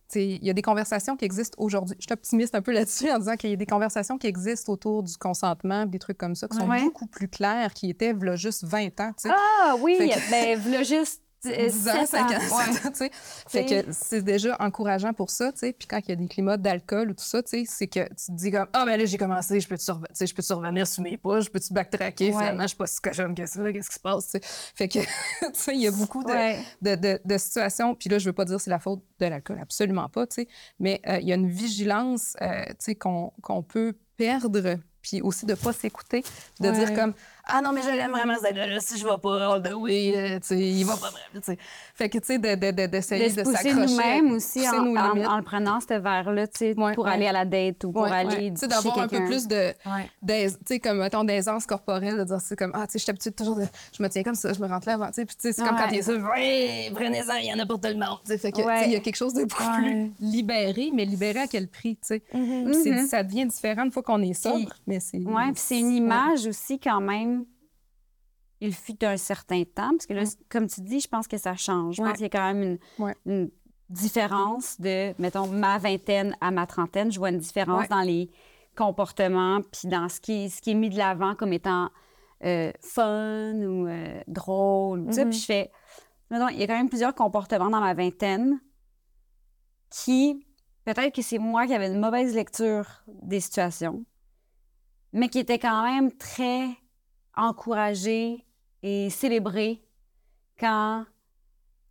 sais, 0.09 0.27
il 0.27 0.45
y 0.45 0.49
a 0.49 0.55
des 0.55 0.63
conversations 0.63 1.17
qui 1.17 1.25
existent 1.27 1.57
aujourd'hui. 1.63 1.97
Je 1.99 2.05
suis 2.05 2.13
optimiste 2.13 2.55
un 2.55 2.63
peu 2.63 2.73
là-dessus 2.73 3.11
en 3.11 3.19
disant 3.19 3.37
qu'il 3.37 3.51
y 3.51 3.53
a 3.53 3.57
des 3.57 3.67
conversations 3.67 4.17
qui 4.17 4.27
existent 4.27 4.73
autour 4.73 5.03
du 5.03 5.15
consentement, 5.19 5.85
des 5.85 5.99
trucs 5.99 6.17
comme 6.17 6.35
ça, 6.35 6.49
qui 6.49 6.57
sont 6.57 6.67
Ouais. 6.69 6.81
beaucoup 6.83 7.07
plus 7.07 7.29
clairs, 7.29 7.75
qui 7.75 7.91
étaient 7.91 8.15
là, 8.15 8.37
juste 8.37 8.65
20 8.65 8.99
ans. 9.01 9.13
tu 9.21 9.29
sais. 9.29 9.35
Ah 9.35 9.75
oui, 9.81 9.97
Fait 9.99 10.09
que- 10.09 10.31
ben 10.31 10.59
voilà 10.59 10.83
juste 10.83 11.23
10 11.43 11.89
ans, 11.89 11.93
sept 12.01 12.07
5 12.09 12.21
ans, 12.21 12.35
ans. 12.35 12.39
Ouais. 12.59 12.73
sept 12.73 12.87
ans, 12.87 12.91
tu 12.91 12.97
sais. 12.97 13.11
Fait 13.49 13.65
que 13.65 13.93
c'est 13.93 14.23
déjà 14.23 14.57
encourageant 14.61 15.13
pour 15.13 15.31
ça, 15.31 15.53
tu 15.53 15.59
sais. 15.61 15.73
Puis 15.73 15.87
quand 15.87 15.99
il 15.99 16.09
y 16.09 16.13
a 16.13 16.17
des 16.17 16.27
climats 16.27 16.57
d'alcool 16.57 17.11
ou 17.11 17.15
tout 17.15 17.25
ça, 17.25 17.43
tu 17.43 17.51
sais, 17.51 17.65
c'est 17.67 17.87
que 17.87 18.01
tu 18.09 18.15
te 18.27 18.33
dis 18.33 18.51
comme, 18.51 18.67
ah, 18.73 18.85
ben 18.85 18.97
là, 18.99 19.05
j'ai 19.05 19.19
commencé, 19.19 19.61
je 19.61 19.69
peux-tu 19.69 19.85
je 19.85 20.35
peux 20.35 20.55
revenir 20.55 20.87
sur 20.87 21.03
mes 21.03 21.17
pas, 21.17 21.41
je 21.41 21.49
peux-tu 21.49 21.73
backtracker, 21.73 22.27
Ouais. 22.27 22.33
finalement, 22.33 22.63
je 22.63 22.69
suis 22.69 22.77
pas 22.77 22.87
si 22.87 23.01
cochonne 23.01 23.35
que 23.35 23.47
ça, 23.47 23.73
qu'est-ce 23.73 23.89
qui 23.89 23.95
se 23.95 24.01
passe, 24.01 24.25
tu 24.25 24.31
sais? 24.33 24.41
Fait 24.75 24.89
que, 24.89 24.99
tu 25.01 25.07
sais, 25.55 25.75
il 25.75 25.81
y 25.83 25.87
a 25.87 25.91
beaucoup 25.93 26.25
de, 26.25 26.31
Ouais. 26.31 26.59
de, 26.83 26.95
de- 26.97 27.21
de 27.25 27.39
situations. 27.39 27.95
Puis 27.95 28.09
là, 28.11 28.19
je 28.19 28.25
veux 28.27 28.33
pas 28.33 28.45
dire 28.45 28.57
que 28.57 28.63
c'est 28.63 28.71
la 28.71 28.79
faute 28.81 29.03
de 29.21 29.27
l'alcool, 29.27 29.59
absolument 29.63 30.09
pas, 30.09 30.27
tu 30.27 30.35
sais. 30.43 30.49
Mais 30.81 31.01
euh, 31.09 31.19
il 31.21 31.29
y 31.29 31.33
a 31.33 31.37
une 31.37 31.49
vigilance, 31.49 32.37
euh, 32.43 32.65
tu 32.71 32.75
sais, 32.81 32.95
qu'on 32.95 33.33
peut 33.67 33.95
perdre, 34.17 34.77
puis 35.01 35.23
aussi 35.23 35.47
de 35.47 35.55
pas 35.55 35.73
s'écouter, 35.73 36.25
de 36.61 36.71
dire 36.73 36.93
comme, 36.93 37.15
ah 37.49 37.61
non, 37.63 37.73
mais 37.73 37.83
je 37.83 37.89
l'aime 37.91 38.11
vraiment, 38.13 38.35
gars-là, 38.43 38.79
si 38.81 38.99
je 38.99 39.05
vais 39.05 39.17
pas 39.23 39.55
all 39.55 39.63
the 39.63 39.73
way, 39.75 40.13
euh, 40.17 40.39
tu 40.41 40.47
sais, 40.49 40.59
il 40.59 40.85
va 40.85 40.97
pas 40.97 41.09
tu 41.35 41.41
sais. 41.43 41.59
Fait 41.95 42.09
que, 42.09 42.19
tu 42.19 42.27
sais, 42.27 42.39
de- 42.39 42.55
de- 42.55 42.71
de- 42.71 42.87
d'essayer 42.87 43.31
de 43.31 43.35
de, 43.35 43.39
se 43.41 43.45
pousser 43.45 43.71
s'accrocher. 43.71 43.87
nous-mêmes 43.93 44.33
aussi 44.33 44.59
pousser 44.61 44.69
en, 44.79 44.85
nos 44.85 44.97
en- 44.97 45.25
en 45.33 45.37
le 45.39 45.43
prenant 45.43 45.81
ce 45.81 45.95
verre-là, 45.99 46.47
tu 46.47 46.59
sais, 46.59 46.75
Ouais, 46.79 46.95
pour 46.95 47.05
ouais. 47.07 47.11
aller 47.13 47.27
à 47.27 47.33
la 47.33 47.45
date 47.45 47.83
ou 47.85 47.93
pour 47.93 48.03
Ouais, 48.03 48.11
aller 48.13 48.29
ouais. 48.37 48.51
Tu 48.53 48.57
sais, 48.61 48.69
d'avoir 48.69 48.99
un 48.99 49.09
peu 49.09 49.25
plus 49.25 49.49
de, 49.49 49.73
Ouais. 49.87 50.49
tu 50.51 50.57
sais, 50.67 50.79
comme, 50.81 50.99
mettons, 50.99 51.25
d'aisance 51.25 51.67
corporelle, 51.67 52.17
de 52.19 52.25
dire, 52.25 52.41
c'est 52.41 52.57
comme, 52.57 52.73
ah, 52.75 52.87
tu 52.87 52.93
sais, 52.93 52.99
je 52.99 53.03
suis 53.05 53.11
habituée 53.11 53.33
toujours 53.33 53.57
de, 53.57 53.65
je 53.97 54.03
me 54.03 54.09
tiens 54.09 54.23
comme 54.23 54.35
ça, 54.35 54.53
je 54.53 54.61
me 54.61 54.67
rentre 54.69 54.87
là 54.87 54.95
avant, 54.95 55.07
tu 55.09 55.15
sais, 55.15 55.25
puis 55.25 55.37
tu 55.37 55.43
sais, 55.43 55.53
c'est 55.53 55.63
comme 55.63 55.75
Ouais. 55.77 55.83
quand 55.85 55.91
il 55.91 55.99
est 55.99 56.03
ça, 56.03 56.13
ouais, 56.15 56.91
prenez-en, 56.95 57.37
il 57.43 57.47
y 57.47 57.53
en 57.55 57.59
a 57.59 57.67
pour 57.67 57.81
tout 57.81 57.89
le 57.89 57.95
monde, 57.95 58.19
tu 58.25 58.33
sais, 58.33 58.39
fait 58.39 58.53
que, 58.53 58.61
tu 58.61 58.67
Ouais. 58.67 58.81
sais, 58.81 58.87
il 58.87 58.93
y 58.93 58.97
a 58.97 59.01
quelque 59.01 59.17
chose 59.17 59.35
de 59.35 59.45
beaucoup 59.45 59.63
Ouais. 59.63 59.91
plus 59.91 60.13
libéré, 60.21 60.91
mais 60.95 61.05
libéré 61.05 61.41
à 61.41 61.47
quel 61.47 61.67
prix, 61.69 61.97
tu 61.97 62.07
sais. 62.09 62.23
Puis 62.31 62.75
c'est- 62.83 62.91
Mhm. 62.93 63.07
ça 63.07 63.23
devient 63.23 63.47
différent 63.47 63.85
une 63.85 63.93
fois 63.93 64.03
qu'on 64.03 64.23
est 64.23 64.35
sobre, 64.35 64.71
mais 64.87 65.01
c'est... 65.01 65.19
Oui, 65.19 65.43
puis 65.53 65.63
c'est 65.65 65.79
une 65.79 65.93
image 65.93 66.47
aussi 66.47 66.79
quand 66.79 67.01
même. 67.01 67.38
Il 68.61 68.75
fut 68.75 69.05
un 69.05 69.17
certain 69.17 69.63
temps, 69.65 69.91
parce 69.91 70.07
que 70.07 70.15
là, 70.15 70.25
comme 70.49 70.67
tu 70.67 70.81
dis, 70.81 71.01
je 71.01 71.09
pense 71.09 71.29
que 71.29 71.39
ça 71.39 71.55
change. 71.55 71.97
Je 71.97 72.03
Ouais. 72.03 72.09
pense 72.09 72.17
qu'il 72.19 72.25
y 72.25 72.27
a 72.27 72.31
quand 72.31 72.53
même 72.55 72.63
une, 72.99 73.05
Ouais. 73.05 73.15
une 73.27 73.51
différence 73.89 74.81
de, 74.81 75.15
mettons, 75.21 75.47
ma 75.47 75.79
vingtaine 75.79 76.37
à 76.41 76.51
ma 76.51 76.67
trentaine. 76.67 77.11
Je 77.13 77.19
vois 77.19 77.31
une 77.31 77.39
différence 77.39 77.83
Ouais. 77.83 77.89
dans 77.89 78.01
les 78.03 78.31
comportements, 78.77 79.61
puis 79.73 79.89
dans 79.89 80.09
ce 80.09 80.21
qui 80.21 80.45
est, 80.45 80.49
ce 80.49 80.61
qui 80.61 80.71
est 80.73 80.75
mis 80.75 80.91
de 80.91 80.97
l'avant 80.99 81.35
comme 81.35 81.53
étant 81.53 81.91
euh, 82.45 82.71
fun 82.81 83.55
ou 83.55 83.87
euh, 83.89 84.23
drôle. 84.29 85.01
Mhm. 85.01 85.31
Puis 85.31 85.39
je 85.41 85.45
fais, 85.45 85.71
mettons, 86.31 86.49
il 86.49 86.59
y 86.59 86.63
a 86.63 86.67
quand 86.69 86.77
même 86.77 86.89
plusieurs 86.89 87.15
comportements 87.15 87.69
dans 87.71 87.81
ma 87.81 87.95
vingtaine 87.95 88.61
qui, 89.91 90.45
peut-être 90.85 91.15
que 91.15 91.23
c'est 91.23 91.39
moi 91.39 91.67
qui 91.67 91.75
avais 91.75 91.89
une 91.89 91.99
mauvaise 91.99 92.35
lecture 92.35 92.87
des 93.23 93.41
situations, 93.41 94.05
mais 95.13 95.29
qui 95.29 95.39
étaient 95.41 95.59
quand 95.59 95.83
même 95.83 96.13
très 96.17 96.69
encouragés 97.37 98.45
et 98.83 99.11
célébrés 99.11 99.83
quand 100.59 101.05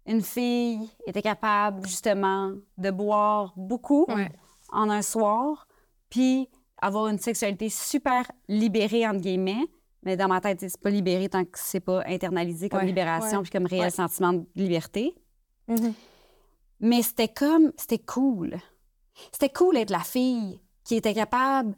une 0.05 0.21
fille 0.21 0.89
était 1.05 1.21
capable 1.21 1.85
justement 1.85 2.53
de 2.77 2.91
boire 2.91 3.53
beaucoup 3.57 4.05
Ouais. 4.07 4.31
en 4.71 4.89
un 4.89 5.01
soir, 5.01 5.67
puis 6.09 6.49
avoir 6.81 7.07
une 7.07 7.19
sexualité 7.19 7.69
super 7.69 8.23
libérée, 8.47 9.05
entre 9.07 9.19
guillemets. 9.19 9.65
Mais 10.03 10.15
dans 10.15 10.27
ma 10.29 10.39
tête, 10.39 10.59
c'est 10.61 10.79
pas 10.79 10.89
libéré 10.89 11.27
tant 11.27 11.43
que 11.43 11.57
c'est 11.59 11.79
pas 11.81 12.03
internalisé 12.05 12.69
comme 12.69 12.79
Ouais, 12.81 12.85
libération 12.85 13.41
puis 13.41 13.51
comme 13.51 13.65
réel 13.65 13.91
sentiment 13.91 14.33
de 14.33 14.45
liberté. 14.55 15.13
Mhm. 15.67 15.93
Mais 16.79 17.01
c'était 17.01 17.27
comme, 17.27 17.73
c'était 17.77 17.99
cool. 17.99 18.57
C'était 19.31 19.49
cool 19.49 19.75
d'être 19.75 19.89
la 19.89 19.99
fille 19.99 20.61
qui 20.83 20.95
était 20.95 21.13
capable 21.15 21.75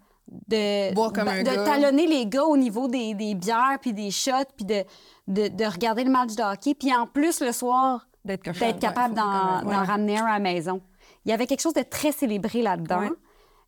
de, 0.48 0.94
Boire 0.94 1.12
comme 1.14 1.26
de, 1.26 1.30
un 1.32 1.40
de 1.44 1.56
gars. 1.56 1.64
talonner 1.64 2.08
les 2.08 2.26
gars 2.28 2.44
au 2.46 2.58
niveau 2.58 2.88
des, 2.88 3.14
des 3.16 3.36
bières 3.36 3.78
puis 3.82 3.94
des 3.94 4.12
shots 4.12 4.32
puis 4.56 4.66
de, 4.66 4.84
de, 5.28 5.48
de 5.48 5.66
regarder 5.66 6.04
le 6.04 6.12
match 6.12 6.36
de 6.36 6.44
hockey. 6.44 6.76
Puis 6.76 6.94
en 6.94 7.08
plus, 7.08 7.42
le 7.42 7.52
soir, 7.52 8.06
D'être 8.26 8.48
ouais, 8.62 8.78
capable 8.78 9.16
d'en 9.16 9.66
ouais. 9.66 9.76
ramener 9.76 10.18
un 10.18 10.26
à 10.26 10.34
la 10.34 10.40
maison. 10.40 10.82
Il 11.26 11.32
y 11.32 11.34
avait 11.34 11.48
quelque 11.48 11.62
chose 11.62 11.74
de 11.74 11.84
très 11.84 12.12
célébré 12.12 12.62
là-dedans. 12.62 13.00
Ouais. 13.00 13.10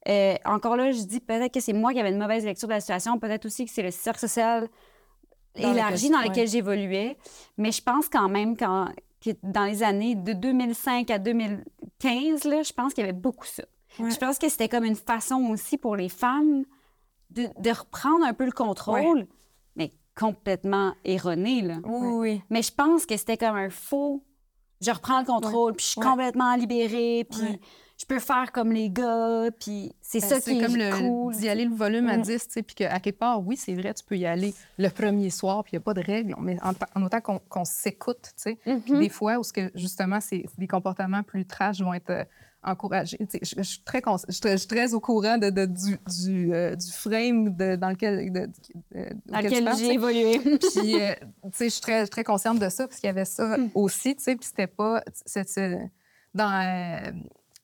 Euh, 0.09 0.35
encore 0.45 0.75
là, 0.75 0.91
je 0.91 1.01
dis 1.03 1.21
peut-être 1.21 1.53
que 1.53 1.61
c'est 1.61 1.71
moi 1.73 1.93
qui 1.93 1.99
avais 2.01 2.09
une 2.11 2.17
mauvaise 2.19 2.43
lecture 2.43 2.67
de 2.67 2.73
la 2.73 2.81
situation, 2.81 3.17
peut-être 3.17 3.45
aussi 3.45 3.65
que 3.65 3.71
c'est 3.71 3.81
le 3.81 3.91
cercle 3.91 4.19
social 4.19 4.67
Dans 5.59 5.71
élargi 5.71 6.09
lequel- 6.09 6.21
dans 6.23 6.29
lequel 6.29 6.47
j'évoluais. 6.49 7.17
Mais 7.57 7.71
je 7.71 7.81
pense 7.81 8.09
quand 8.09 8.27
même 8.27 8.57
que 8.57 9.29
dans 9.41 9.63
les 9.65 9.83
années 9.83 10.15
de 10.15 10.33
2005 10.33 11.09
à 11.09 11.17
2015, 11.17 12.43
là, 12.43 12.61
je 12.63 12.73
pense 12.73 12.93
qu'il 12.93 13.03
y 13.03 13.07
avait 13.07 13.17
beaucoup 13.17 13.45
ça. 13.45 13.63
Ouais. 13.99 14.09
Je 14.11 14.17
pense 14.17 14.37
que 14.37 14.49
c'était 14.49 14.69
comme 14.69 14.83
une 14.85 14.95
façon 14.95 15.35
aussi 15.49 15.77
pour 15.77 15.95
les 15.95 16.09
femmes 16.09 16.63
de, 17.29 17.47
de 17.59 17.69
reprendre 17.69 18.25
un 18.25 18.33
peu 18.33 18.45
le 18.45 18.51
contrôle, 18.51 19.27
mais 19.75 19.91
complètement 20.17 20.93
erroné. 21.03 21.61
Là. 21.61 21.77
Oui, 21.83 22.07
oui. 22.13 22.41
Mais 22.49 22.61
je 22.61 22.71
pense 22.73 23.05
que 23.05 23.15
c'était 23.17 23.37
comme 23.37 23.55
un 23.55 23.69
faux. 23.69 24.23
Je 24.81 24.91
reprends 24.91 25.19
le 25.19 25.25
contrôle, 25.25 25.73
puis 25.73 25.85
je 25.85 25.91
suis 25.91 26.01
complètement 26.01 26.55
libérée, 26.55 27.25
puis 27.29 27.59
je 27.99 28.05
peux 28.07 28.17
faire 28.17 28.51
comme 28.51 28.71
les 28.71 28.89
gars, 28.89 29.49
puis 29.59 29.93
c'est 30.01 30.19
Ben, 30.21 30.27
ça 30.27 30.41
qui 30.41 30.59
comme 30.59 30.75
est 30.75 30.89
le, 30.89 30.97
cool. 30.97 31.35
d'y 31.35 31.47
aller 31.49 31.65
le 31.65 31.75
volume 31.75 32.07
à 32.07 32.17
Mm. 32.17 32.21
10, 32.23 32.47
tu 32.47 32.51
sais, 32.53 32.63
puis 32.63 32.73
qu'à 32.75 32.99
quelque 32.99 33.19
part, 33.19 33.45
oui, 33.45 33.55
c'est 33.57 33.75
vrai, 33.75 33.93
tu 33.93 34.03
peux 34.03 34.17
y 34.17 34.25
aller 34.25 34.55
le 34.79 34.89
premier 34.89 35.29
soir, 35.29 35.63
puis 35.63 35.73
il 35.73 35.75
n'y 35.75 35.81
a 35.81 35.85
pas 35.85 35.93
de 35.93 36.01
règles, 36.01 36.33
mais 36.39 36.57
en, 36.63 36.73
ta- 36.73 36.89
en 36.95 37.03
autant 37.03 37.21
qu'on 37.21 37.63
s'écoute, 37.65 38.31
tu 38.35 38.55
sais. 38.55 38.57
Mhm. 38.65 38.99
des 38.99 39.09
fois 39.09 39.37
où, 39.37 39.43
ce 39.43 39.53
que, 39.53 39.69
justement, 39.75 40.19
c'est 40.19 40.45
des 40.57 40.67
comportements 40.67 41.21
plus 41.21 41.45
trash 41.45 41.79
vont 41.81 41.93
être 41.93 42.25
sais, 43.29 43.39
je, 43.41 43.55
je 43.57 43.61
suis 43.61 43.81
très, 43.83 44.01
cons- 44.01 44.17
je, 44.27 44.31
suis 44.33 44.41
très- 44.41 44.51
je 44.51 44.57
suis 44.57 44.67
très 44.67 44.93
au 44.93 44.99
courant 44.99 45.37
de, 45.37 45.49
de- 45.49 45.65
du, 45.65 45.97
du, 46.23 46.53
euh, 46.53 46.75
du 46.75 46.91
frame 46.91 47.55
de- 47.55 47.75
dans 47.75 47.89
lequel, 47.89 48.31
de, 48.31 48.49
dans 49.25 49.39
lequel 49.39 49.69
j'ai 49.77 49.93
évolué. 49.93 50.39
Puis, 50.73 51.01
euh, 51.01 51.13
tu 51.45 51.49
sais, 51.53 51.65
je 51.65 51.69
suis 51.69 51.81
très, 51.81 52.05
très 52.07 52.23
consciente 52.23 52.59
de 52.59 52.69
ça, 52.69 52.87
parce 52.87 52.99
qu'il 52.99 53.07
y 53.07 53.09
avait 53.11 53.25
ça 53.25 53.57
Hmm. 53.57 53.69
aussi, 53.75 54.15
tu 54.15 54.23
sais, 54.23 54.35
puis 54.35 54.45
c'était 54.47 54.67
pas... 54.67 55.03
c'est- 55.25 55.77
dans 56.33 56.51
euh, 56.51 57.11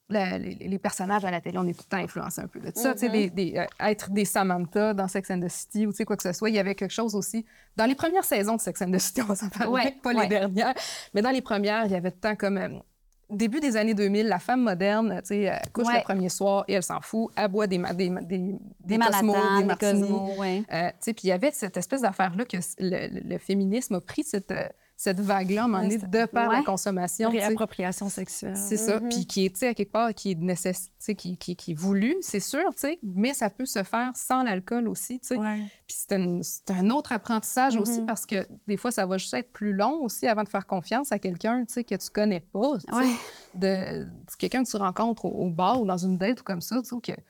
la- 0.10 0.38
les, 0.38 0.56
les 0.56 0.80
personnages 0.80 1.24
à 1.26 1.32
la 1.32 1.42
télé, 1.42 1.58
on 1.58 1.68
est 1.68 1.74
tout 1.74 1.84
le 1.86 1.98
temps 1.98 2.04
influencé 2.04 2.42
un 2.42 2.48
peu 2.48 2.60
de 2.60 2.72
ça, 2.76 2.94
tu 2.94 3.00
sais, 3.00 3.08
Mm-hmm. 3.08 3.12
des- 3.34 3.52
des, 3.52 3.66
être 3.80 4.10
des 4.12 4.26
Samantha 4.26 4.94
dans 4.94 5.08
Sex 5.08 5.30
and 5.32 5.42
the 5.42 5.50
City 5.50 5.86
ou, 5.86 5.92
tu 5.92 5.98
sais, 5.98 6.06
quoi 6.06 6.18
que 6.18 6.24
ce 6.24 6.34
soit, 6.34 6.50
il 6.50 6.56
y 6.56 6.60
avait 6.60 6.76
quelque 6.76 6.92
chose 6.94 7.14
aussi... 7.16 7.46
Dans 7.76 7.86
les 7.86 7.96
premières 7.96 8.24
saisons 8.26 8.56
de 8.56 8.62
Sex 8.62 8.82
and 8.82 8.92
the 8.92 9.00
City, 9.00 9.22
on 9.28 9.36
s'en 9.36 9.50
parler, 9.50 9.72
Ouais, 9.72 9.96
pas 10.02 10.14
ouais. 10.14 10.24
les 10.24 10.28
dernières, 10.28 10.74
mais 11.14 11.22
dans 11.22 11.30
les 11.32 11.42
premières, 11.42 11.86
il 11.86 11.92
y 11.92 11.96
avait 11.96 12.12
tout 12.12 12.18
le 12.24 12.30
temps 12.30 12.36
comme... 12.36 12.82
Début 13.30 13.60
des 13.60 13.76
années 13.76 13.94
2000, 13.94 14.28
la 14.28 14.40
femme 14.40 14.62
moderne, 14.64 15.20
tu 15.22 15.28
sais, 15.28 15.52
couche 15.74 15.88
Ouais. 15.88 15.98
le 15.98 16.04
premier 16.04 16.30
soir 16.30 16.64
et 16.70 16.74
elle 16.74 16.84
s'en 16.84 17.02
fout. 17.02 17.30
Elle 17.36 17.50
boit 17.50 17.68
des, 17.68 17.78
des, 17.78 18.10
des, 18.10 18.10
des, 18.22 18.56
Des 18.86 18.98
Cosmos, 18.98 19.36
des 19.60 19.64
martinis. 19.66 20.12
Ouais. 20.38 20.64
Euh, 20.72 20.88
tu 20.90 20.96
sais, 21.02 21.14
puis 21.14 21.24
il 21.26 21.28
y 21.28 21.32
avait 21.34 21.52
cette 21.52 21.76
espèce 21.76 22.02
d'affaire-là 22.02 22.46
que 22.46 22.58
le- 22.80 23.30
le 23.30 23.38
féminisme 23.38 23.96
a 23.96 24.02
pris 24.02 24.24
cette, 24.24 24.52
euh, 24.52 24.68
cette 25.00 25.20
vague-là, 25.20 25.62
à 25.62 25.66
un 25.66 25.68
moment 25.68 25.84
donné, 25.84 25.98
Ouais, 25.98 26.08
de 26.08 26.26
par 26.26 26.50
la 26.52 26.58
ouais. 26.58 26.64
consommation. 26.66 27.30
tu 27.30 27.38
sais. 27.38 27.46
Réappropriation 27.46 28.10
sexuelle. 28.10 28.58
C'est 28.58 28.78
ça. 28.78 29.00
Mhm. 29.00 29.10
Puis 29.10 29.28
qui 29.28 29.46
est, 29.46 29.50
tu 29.52 29.60
sais, 29.60 29.68
à 29.68 29.74
quelque 29.76 29.92
part, 29.92 30.12
qui 30.16 30.32
est, 30.32 30.36
nécess... 30.36 30.86
tu 30.86 30.92
sais, 30.98 31.14
qui, 31.16 31.38
qui, 31.38 31.56
qui 31.56 31.72
est 31.74 31.76
voulu, 31.76 32.16
c'est 32.22 32.40
sûr, 32.40 32.64
tu 32.74 32.80
sais, 32.80 33.00
mais 33.04 33.36
ça 33.36 33.52
peut 33.52 33.68
se 33.68 33.84
faire 33.84 34.12
sans 34.16 34.42
l'alcool 34.42 34.88
aussi, 34.88 35.20
tu 35.20 35.28
sais. 35.28 35.38
Ouais. 35.38 35.60
Puis 35.88 35.96
c'est 36.00 36.14
un, 36.14 36.40
c'est 36.42 36.72
un 36.72 36.90
autre 36.90 37.12
apprentissage 37.12 37.78
aussi 37.78 38.00
Mhm. 38.02 38.06
parce 38.08 38.26
que 38.26 38.48
des 38.68 38.76
fois, 38.76 38.90
ça 38.92 39.06
va 39.06 39.20
juste 39.20 39.36
être 39.36 39.52
plus 39.54 39.72
long 39.74 40.02
aussi 40.02 40.26
avant 40.26 40.44
de 40.44 40.50
faire 40.50 40.66
confiance 40.66 41.12
à 41.12 41.20
quelqu'un, 41.20 41.64
tu 41.66 41.74
sais, 41.76 41.84
que 41.84 41.94
tu 41.94 42.10
connais 42.10 42.40
pas. 42.40 42.72
Ouais. 42.92 43.14
De, 43.54 44.04
de 44.04 44.08
quelqu'un 44.40 44.64
que 44.64 44.70
tu 44.70 44.78
rencontres 44.78 45.26
au, 45.26 45.30
au 45.46 45.50
bar 45.52 45.80
ou 45.80 45.86
dans 45.86 45.98
une 45.98 46.18
date 46.18 46.42
ou 46.42 46.44
comme 46.44 46.62
ça, 46.62 46.82
tu 46.82 46.90
sais, 46.90 47.14
que... 47.14 47.22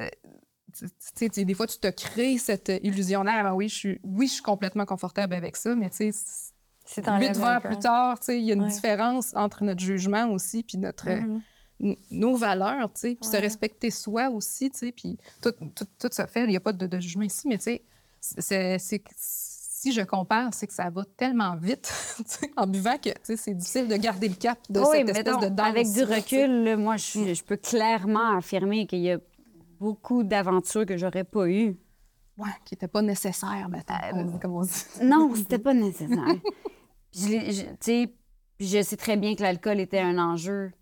euh, 0.00 0.08
tu 0.76 0.86
tu 0.86 0.90
sais, 1.14 1.28
tu- 1.28 1.44
des 1.44 1.54
fois, 1.54 1.68
tu 1.68 1.78
te 1.78 1.86
crées 1.86 2.38
cette 2.38 2.72
illusion-là. 2.82 3.42
Ah, 3.46 3.54
oui, 3.54 3.68
je 3.68 3.74
suis, 3.76 4.00
oui, 4.02 4.26
je 4.26 4.32
suis 4.32 4.42
complètement 4.42 4.84
confortable 4.84 5.32
avec 5.34 5.54
ça, 5.54 5.76
mais 5.76 5.88
tu 5.90 5.96
sais, 5.96 6.10
C'est 6.12 6.52
huit 6.96 7.36
verres 7.36 7.60
plus 7.62 7.78
tard, 7.78 8.18
tu 8.18 8.26
sais, 8.26 8.38
il 8.38 8.44
y 8.44 8.50
a 8.50 8.54
une 8.54 8.62
Ouais. 8.62 8.68
différence 8.68 9.32
entre 9.34 9.64
notre 9.64 9.80
jugement 9.80 10.28
aussi 10.30 10.62
puis 10.62 10.78
notre, 10.78 11.08
euh, 11.08 11.20
Mhm. 11.20 11.42
n- 11.80 11.96
nos 12.10 12.36
valeurs, 12.36 12.92
tu 12.92 13.00
sais, 13.00 13.14
puis 13.20 13.28
se 13.28 13.36
respecter 13.36 13.90
soi 13.90 14.28
aussi, 14.30 14.70
tu 14.70 14.78
sais, 14.78 14.92
puis 14.92 15.16
tout, 15.42 15.52
tout, 15.74 15.86
tout 15.98 16.08
se 16.12 16.26
fait. 16.26 16.44
Il 16.44 16.48
n'y 16.50 16.56
a 16.56 16.60
pas 16.60 16.72
de, 16.72 16.86
de 16.86 17.00
jugement 17.00 17.24
ici, 17.24 17.48
mais 17.48 17.58
tu 17.58 17.64
sais, 17.64 17.82
c'est, 18.20 18.78
si 19.16 19.92
je 19.92 20.00
compare, 20.00 20.54
c'est 20.54 20.66
que 20.66 20.72
ça 20.72 20.88
va 20.88 21.04
tellement 21.16 21.56
vite 21.56 21.92
en 22.56 22.66
buvant 22.66 22.96
que 22.96 23.10
c'est 23.22 23.52
difficile 23.54 23.86
de 23.88 23.96
garder 23.96 24.28
le 24.28 24.34
cap 24.34 24.58
de 24.70 24.80
Oui, 24.80 24.86
cette 24.92 25.08
espèce 25.10 25.24
donc, 25.34 25.42
de 25.42 25.48
danse. 25.50 25.66
avec 25.66 25.90
du 25.92 26.02
recul, 26.04 26.64
là, 26.64 26.76
moi, 26.76 26.96
je, 26.96 27.34
je 27.34 27.42
peux 27.44 27.56
clairement 27.56 28.38
affirmer 28.38 28.86
qu'il 28.86 29.00
y 29.00 29.10
a 29.10 29.18
beaucoup 29.78 30.22
d'aventures 30.22 30.86
que 30.86 30.96
j'aurais 30.96 31.24
pas 31.24 31.46
eues. 31.48 31.76
Ouais, 32.36 32.50
qui 32.64 32.74
n'était 32.74 32.88
pas 32.88 33.02
nécessaire, 33.02 33.68
maintenant, 33.68 33.96
Euh, 34.14 34.38
comme, 34.38 34.54
on 34.56 34.62
dit. 34.62 34.72
Non, 35.02 35.32
c'était 35.34 35.58
pas 35.58 35.72
nécessaire. 35.74 36.18
Je, 37.12 37.66
je- 37.80 38.06
je 38.60 38.82
sais 38.82 38.96
très 38.96 39.16
bien 39.16 39.34
que 39.36 39.42
l'alcool 39.42 39.78
était 39.80 40.00
un 40.00 40.18
enjeu 40.18 40.72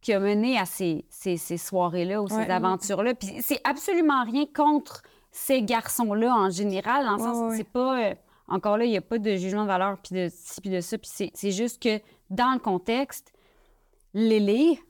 qui 0.00 0.12
a 0.12 0.20
mené 0.20 0.58
à 0.58 0.64
ces, 0.66 1.04
ces, 1.08 1.36
ces 1.36 1.58
soirées-là 1.58 2.22
ou 2.22 2.28
ces 2.28 2.36
Ouais. 2.36 2.50
aventures-là. 2.50 3.14
Puis 3.14 3.36
c'est 3.40 3.60
absolument 3.64 4.24
rien 4.24 4.46
contre 4.54 5.02
ces 5.30 5.62
garçons-là 5.62 6.34
en 6.34 6.50
général, 6.50 7.04
dans 7.04 7.16
le 7.16 7.22
Ouais, 7.22 7.28
sens 7.28 7.36
ouais, 7.36 7.42
que 7.46 7.50
ouais. 7.50 7.56
c'est 7.58 7.64
pas... 7.72 8.02
euh, 8.10 8.14
encore 8.48 8.76
là, 8.78 8.84
il 8.84 8.90
n'y 8.90 8.96
a 8.96 9.00
pas 9.02 9.18
de 9.18 9.36
jugement 9.36 9.62
de 9.62 9.66
valeur, 9.68 9.98
puis 9.98 10.14
de 10.14 10.28
ci, 10.32 10.60
puis 10.60 10.70
de 10.70 10.80
ça. 10.80 10.98
Puis 10.98 11.10
c'est- 11.34 11.50
juste 11.50 11.82
que 11.82 12.00
dans 12.30 12.52
le 12.52 12.58
contexte, 12.60 13.32
Lélé 14.14 14.80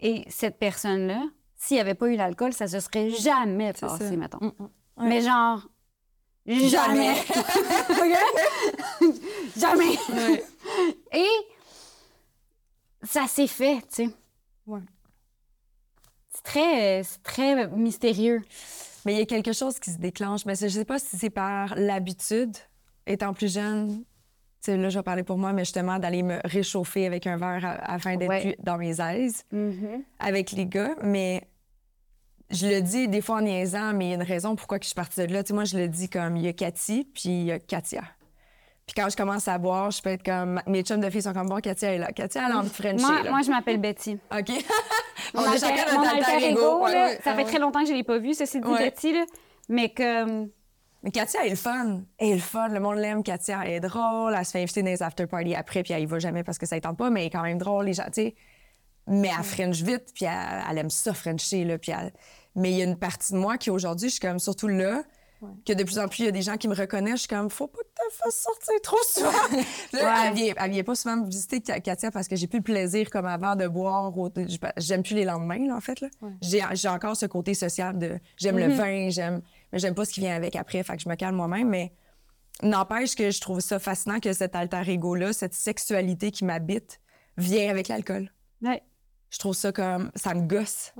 et 0.00 0.24
cette 0.28 0.58
personne-là, 0.58 1.22
s'il 1.54 1.76
n'y 1.76 1.80
avait 1.80 1.94
pas 1.94 2.08
eu 2.08 2.16
l'alcool, 2.16 2.52
ça 2.52 2.66
se 2.66 2.80
serait 2.80 3.10
jamais 3.10 3.72
passé, 3.72 4.16
mettons. 4.16 4.38
Mm, 4.40 4.52
mm. 4.58 4.68
Ouais. 4.96 5.08
Mais 5.08 5.20
genre, 5.22 5.66
jamais. 6.46 7.14
jamais. 9.56 9.98
Et 11.12 11.26
ça 13.02 13.26
s'est 13.26 13.46
fait, 13.46 13.76
tu 13.82 14.06
sais. 14.06 14.08
Ouais. 14.66 14.80
C'est 16.34 16.42
très, 16.42 17.02
très 17.22 17.68
mystérieux. 17.68 18.42
Mais 19.04 19.14
il 19.14 19.18
y 19.18 19.22
a 19.22 19.26
quelque 19.26 19.52
chose 19.52 19.78
qui 19.80 19.90
se 19.90 19.98
déclenche. 19.98 20.44
Mais 20.46 20.54
je 20.54 20.68
sais 20.68 20.84
pas 20.84 20.98
si 20.98 21.16
c'est 21.18 21.30
par 21.30 21.74
l'habitude, 21.76 22.56
étant 23.06 23.34
plus 23.34 23.52
jeune. 23.52 23.98
tu 23.98 24.04
sais, 24.70 24.76
là, 24.76 24.88
je 24.90 24.98
vais 24.98 25.02
parler 25.02 25.24
pour 25.24 25.38
moi, 25.38 25.52
mais 25.52 25.64
justement, 25.64 25.98
d'aller 25.98 26.22
me 26.22 26.38
réchauffer 26.44 27.06
avec 27.06 27.26
un 27.26 27.36
verre 27.36 27.80
afin 27.82 28.16
d'être 28.16 28.28
Ouais. 28.30 28.56
dans 28.60 28.78
mes 28.78 29.00
aises 29.00 29.44
avec 30.20 30.52
les 30.52 30.66
gars. 30.66 30.94
Mais 31.02 31.42
je 32.52 32.66
le 32.66 32.80
dis 32.82 33.08
des 33.08 33.20
fois 33.20 33.36
en 33.36 33.40
niaisant, 33.42 33.92
mais 33.94 34.06
il 34.06 34.08
y 34.10 34.12
a 34.12 34.16
une 34.16 34.22
raison 34.22 34.54
pourquoi 34.56 34.78
que 34.78 34.84
je 34.84 34.88
suis 34.88 34.94
partie 34.94 35.20
de 35.26 35.32
là. 35.32 35.42
Tu 35.42 35.48
sais, 35.48 35.54
moi, 35.54 35.64
je 35.64 35.76
le 35.78 35.88
dis 35.88 36.08
comme 36.08 36.36
il 36.36 36.42
y 36.44 36.48
a 36.48 36.52
Cathy, 36.52 37.04
puis 37.14 37.28
il 37.30 37.42
y 37.44 37.52
a 37.52 37.58
Katia. 37.58 38.02
Puis 38.86 38.94
quand 38.96 39.08
je 39.08 39.16
commence 39.16 39.46
à 39.48 39.58
boire, 39.58 39.90
je 39.90 40.02
peux 40.02 40.10
être 40.10 40.24
comme. 40.24 40.60
Mes 40.66 40.82
chums 40.82 41.00
de 41.00 41.08
filles 41.08 41.22
sont 41.22 41.32
comme 41.32 41.48
bon, 41.48 41.60
Katia 41.60 41.94
est 41.94 41.98
là. 41.98 42.12
Katia, 42.12 42.42
elle 42.46 42.52
a 42.52 42.58
envie 42.58 42.68
de 42.68 42.74
Frencher, 42.74 42.96
Moi, 43.04 43.22
là. 43.22 43.30
moi, 43.30 43.40
je 43.42 43.50
m'appelle 43.50 43.78
Betty. 43.78 44.18
OK. 44.36 44.48
Mon 45.34 45.40
On 45.40 45.44
a 45.44 45.50
alter, 45.52 45.60
chacun 45.66 45.92
mon 45.94 46.02
notre 46.04 46.16
alter 46.16 46.30
alter 46.32 46.46
ego. 46.50 46.60
ego, 46.60 46.84
Ouais, 46.84 46.92
là, 46.92 47.06
ouais. 47.06 47.20
ça 47.24 47.34
fait 47.34 47.44
très 47.44 47.58
longtemps 47.58 47.80
que 47.80 47.86
je 47.86 47.92
ne 47.92 47.96
l'ai 47.98 48.02
pas 48.04 48.18
vu, 48.18 48.34
ceci 48.34 48.60
dit, 48.60 48.66
Ouais. 48.68 48.78
Betty, 48.90 49.12
là. 49.14 49.24
Mais 49.68 49.88
comme... 49.88 50.50
Mais 51.04 51.10
Katia, 51.10 51.40
elle 51.40 51.46
est 51.46 51.50
le 51.50 51.56
fun. 51.56 52.02
Elle 52.18 52.28
est 52.28 52.34
le 52.34 52.40
fun. 52.40 52.68
Le 52.68 52.80
monde 52.80 52.96
l'aime. 52.96 53.22
Katia, 53.22 53.60
elle 53.64 53.70
est 53.72 53.80
drôle. 53.80 54.34
Elle 54.36 54.44
se 54.44 54.50
fait 54.50 54.60
inviter 54.62 54.82
dans 54.82 54.90
les 54.90 55.02
after-parties 55.02 55.54
après, 55.54 55.82
puis 55.84 55.94
elle 55.94 56.02
y 56.02 56.06
va 56.06 56.18
jamais 56.18 56.44
parce 56.44 56.58
que 56.58 56.66
ça 56.66 56.76
ne 56.76 56.80
tente 56.80 56.98
pas, 56.98 57.08
mais 57.08 57.20
elle 57.22 57.26
est 57.28 57.30
quand 57.30 57.42
même 57.42 57.58
drôle, 57.58 57.86
les 57.86 57.94
gens, 57.94 58.04
tu 58.06 58.12
sais. 58.14 58.34
Mais 59.06 59.30
elle 59.36 59.42
French 59.44 59.80
vite, 59.82 60.12
puis 60.14 60.26
elle, 60.26 60.62
elle 60.70 60.78
aime 60.78 60.90
ça, 60.90 61.14
Frencher, 61.14 61.64
là. 61.64 61.78
Puis 61.78 61.92
elle- 61.92 62.12
Mais 62.54 62.70
il 62.72 62.76
y 62.78 62.82
a 62.82 62.84
une 62.84 62.98
partie 62.98 63.32
de 63.32 63.38
moi 63.38 63.56
qui, 63.58 63.70
aujourd'hui, 63.70 64.08
je 64.08 64.14
suis 64.14 64.20
comme, 64.20 64.38
surtout 64.38 64.68
là, 64.68 65.02
que 65.66 65.72
de 65.72 65.82
plus 65.82 65.98
en 65.98 66.06
plus, 66.06 66.20
il 66.20 66.24
y 66.26 66.28
a 66.28 66.32
des 66.32 66.42
gens 66.42 66.56
qui 66.56 66.68
me 66.68 66.74
reconnaissent. 66.74 67.14
Je 67.14 67.18
suis 67.20 67.28
comme, 67.28 67.50
faut 67.50 67.66
pas 67.66 67.78
que 67.78 67.84
tu 68.10 68.16
fasses 68.16 68.36
sortir 68.36 68.74
trop 68.82 68.96
souvent. 69.12 69.32
Là, 69.92 70.04
Ouais. 70.04 70.28
elle, 70.28 70.34
vient, 70.34 70.54
elle 70.56 70.70
vient 70.70 70.84
pas 70.84 70.94
souvent 70.94 71.16
me 71.16 71.26
visiter, 71.26 71.60
Ka- 71.60 71.80
Katia, 71.80 72.12
parce 72.12 72.28
que 72.28 72.36
j'ai 72.36 72.46
plus 72.46 72.58
le 72.58 72.62
plaisir 72.62 73.10
comme 73.10 73.26
avant 73.26 73.56
de 73.56 73.66
boire. 73.66 74.12
J'aime 74.76 75.02
plus 75.02 75.14
les 75.16 75.24
lendemains, 75.24 75.66
là, 75.66 75.74
en 75.74 75.80
fait. 75.80 76.00
là. 76.00 76.08
J'ai 76.40 76.62
j'ai 76.74 76.88
encore 76.88 77.16
ce 77.16 77.26
côté 77.26 77.54
social 77.54 77.98
de 77.98 78.20
j'aime 78.36 78.56
le 78.58 78.68
vin, 78.68 79.08
j'aime, 79.10 79.42
mais 79.72 79.80
j'aime 79.80 79.94
pas 79.96 80.04
ce 80.04 80.12
qui 80.12 80.20
vient 80.20 80.36
avec 80.36 80.54
après, 80.54 80.82
fait 80.84 80.96
que 80.96 81.02
je 81.02 81.08
me 81.08 81.16
calme 81.16 81.34
moi-même. 81.34 81.68
Mais 81.68 81.92
n'empêche 82.62 83.16
que 83.16 83.30
je 83.32 83.40
trouve 83.40 83.58
ça 83.58 83.78
fascinant 83.80 84.20
que 84.20 84.32
cet 84.32 84.54
alter 84.54 84.82
ego-là, 84.86 85.32
cette 85.32 85.54
sexualité 85.54 86.30
qui 86.30 86.44
m'habite, 86.44 87.00
vient 87.36 87.68
avec 87.68 87.88
l'alcool. 87.88 88.30
Je 89.30 89.38
trouve 89.38 89.54
ça 89.54 89.72
comme. 89.72 90.12
Ça 90.14 90.34
me 90.34 90.42
gosse 90.46 90.92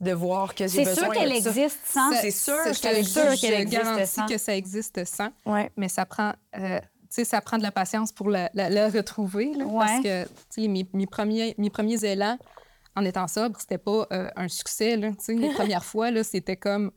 de 0.00 0.12
voir 0.12 0.54
que 0.54 0.66
j'ai 0.66 0.84
C'est 0.84 0.90
besoin 0.90 1.04
sûr 1.04 1.12
qu'elle 1.14 1.32
existe 1.32 1.78
sans... 1.86 2.12
C'est 2.20 2.30
sûr 2.30 2.54
je 2.66 2.80
qu'elle 2.80 2.94
te 2.94 2.98
existe. 2.98 3.40
je 3.46 3.64
garantis 3.64 4.06
sans. 4.06 4.26
que 4.26 4.36
ça 4.38 4.54
existe 4.56 5.04
sans. 5.04 5.28
Ouais. 5.46 5.70
mais 5.76 5.88
ça 5.88 6.04
prend, 6.04 6.32
euh, 6.58 6.78
tu 6.80 6.86
sais, 7.10 7.24
ça 7.24 7.40
prend 7.40 7.56
de 7.56 7.62
la 7.62 7.72
patience 7.72 8.12
pour 8.12 8.28
la, 8.28 8.50
la- 8.54 8.68
la 8.68 8.88
retrouver. 8.90 9.52
là, 9.54 9.64
Ouais. 9.64 9.78
Parce 9.86 10.02
que, 10.02 10.24
tu 10.24 10.30
sais, 10.62 10.68
mes, 10.68 10.86
mes 10.92 11.06
premiers, 11.06 11.54
mes 11.56 11.70
premiers 11.70 12.04
élans 12.04 12.36
en 12.94 13.04
étant 13.04 13.26
sobre, 13.28 13.58
c'était 13.60 13.78
pas 13.78 14.06
euh, 14.12 14.28
un 14.36 14.48
succès. 14.48 14.96
Là, 14.96 15.10
tu 15.10 15.16
sais. 15.20 15.34
les 15.34 15.48
premières 15.54 15.84
fois, 15.84 16.10
là, 16.10 16.22
c'était 16.24 16.56
comme. 16.56 16.90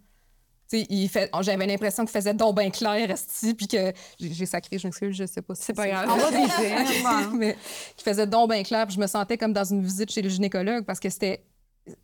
tu 0.70 0.80
sais, 0.80 0.86
il 0.90 1.08
fait, 1.10 1.30
j'avais 1.42 1.66
l'impression 1.68 2.04
qu'il 2.04 2.12
faisait 2.12 2.34
donc 2.34 2.58
bien 2.58 2.70
clair, 2.70 3.10
esti, 3.12 3.54
puis 3.54 3.68
que 3.68 3.94
j'ai 4.20 4.46
sacré, 4.46 4.78
je 4.78 4.88
m'excuse, 4.88 5.16
je 5.16 5.26
sais 5.26 5.42
pas 5.42 5.56
si 5.56 5.64
C'est 5.64 5.74
pas 5.74 5.88
grave. 5.88 6.10
On 6.12 6.18
va 6.18 7.28
mais 7.34 7.56
qui 7.96 8.04
faisait 8.04 8.28
donc 8.28 8.52
bien 8.52 8.64
clair, 8.64 8.86
puis 8.88 8.96
je 8.96 9.00
me 9.02 9.08
sentais 9.08 9.38
comme 9.38 9.54
dans 9.54 9.64
une 9.64 9.84
visite 9.84 10.12
chez 10.12 10.22
le 10.22 10.30
gynécologue 10.30 10.84
parce 10.86 11.00
que 11.00 11.10
c'était 11.10 11.44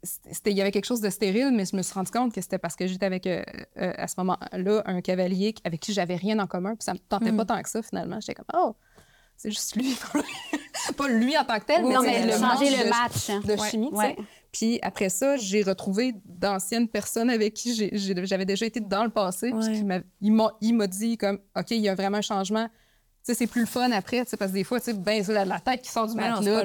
c'était- 0.03 0.51
il 0.51 0.57
y 0.57 0.61
avait 0.61 0.71
quelque 0.71 0.85
chose 0.85 1.01
de 1.01 1.09
stérile, 1.09 1.51
mais 1.53 1.65
je 1.65 1.75
me 1.75 1.81
suis 1.81 1.93
rendu 1.93 2.11
compte 2.11 2.33
que 2.33 2.41
c'était 2.41 2.57
parce 2.57 2.75
que 2.75 2.87
j'étais 2.87 3.05
avec, 3.05 3.25
euh, 3.27 3.43
euh, 3.77 3.93
à 3.97 4.07
ce 4.07 4.15
moment-là, 4.19 4.83
un 4.85 5.01
cavalier 5.01 5.53
avec 5.63 5.79
qui 5.79 5.93
j'avais 5.93 6.15
rien 6.15 6.39
en 6.39 6.47
commun, 6.47 6.75
puis 6.75 6.83
ça 6.83 6.93
me 6.93 6.99
tentait 6.99 7.31
Hmm. 7.31 7.37
pas 7.37 7.45
tant 7.45 7.61
que 7.61 7.69
ça, 7.69 7.81
finalement. 7.81 8.19
J'étais 8.19 8.35
comme, 8.35 8.45
oh, 8.53 8.75
c'est 9.37 9.51
juste 9.51 9.75
lui. 9.75 9.95
pas 10.97 11.07
lui 11.07 11.37
en 11.37 11.43
tant 11.45 11.59
que 11.59 11.65
tel, 11.65 11.83
mais, 11.85 11.93
non, 11.93 12.01
mais 12.01 12.25
le 12.25 12.31
changer 12.31 12.69
le 12.69 12.83
de- 12.85 12.89
match. 12.89 13.29
hein. 13.29 13.41
de 13.45 13.55
chimie, 13.69 13.89
sais. 13.91 13.95
Ouais. 13.97 14.17
Puis 14.51 14.79
après 14.81 15.09
ça, 15.09 15.35
j'ai 15.35 15.63
retrouvé 15.63 16.13
d'anciennes 16.25 16.87
personnes 16.87 17.29
avec 17.29 17.53
qui 17.53 17.75
j'ai- 17.75 17.89
j'ai- 17.97 18.25
j'avais 18.25 18.45
déjà 18.45 18.65
été 18.65 18.79
dans 18.79 19.03
le 19.03 19.09
passé. 19.09 19.49
puis 19.49 19.59
Ouais. 19.59 19.83
m'a- 19.83 19.99
il 20.21 20.31
m'a 20.31 20.53
il 20.61 20.73
m'a 20.75 20.87
dit 20.87 21.17
comme, 21.17 21.39
OK, 21.57 21.71
il 21.71 21.81
y 21.81 21.89
a 21.89 21.95
vraiment 21.95 22.17
un 22.19 22.21
changement. 22.21 22.67
Tu 22.67 23.33
sais, 23.33 23.33
c'est 23.39 23.47
plus 23.47 23.61
le 23.61 23.67
fun 23.67 23.91
après, 23.91 24.23
tu 24.23 24.29
sais, 24.29 24.37
parce 24.37 24.51
que 24.51 24.55
des 24.55 24.63
fois, 24.63 24.79
tu 24.79 24.85
sais, 24.85 24.93
ben, 24.93 25.21
c'est 25.23 25.33
la, 25.33 25.43
la 25.45 25.59
tête 25.59 25.81
qui 25.81 25.89
sort 25.91 26.05
du 26.05 26.13
c'est 26.13 26.19
matelas, 26.19 26.61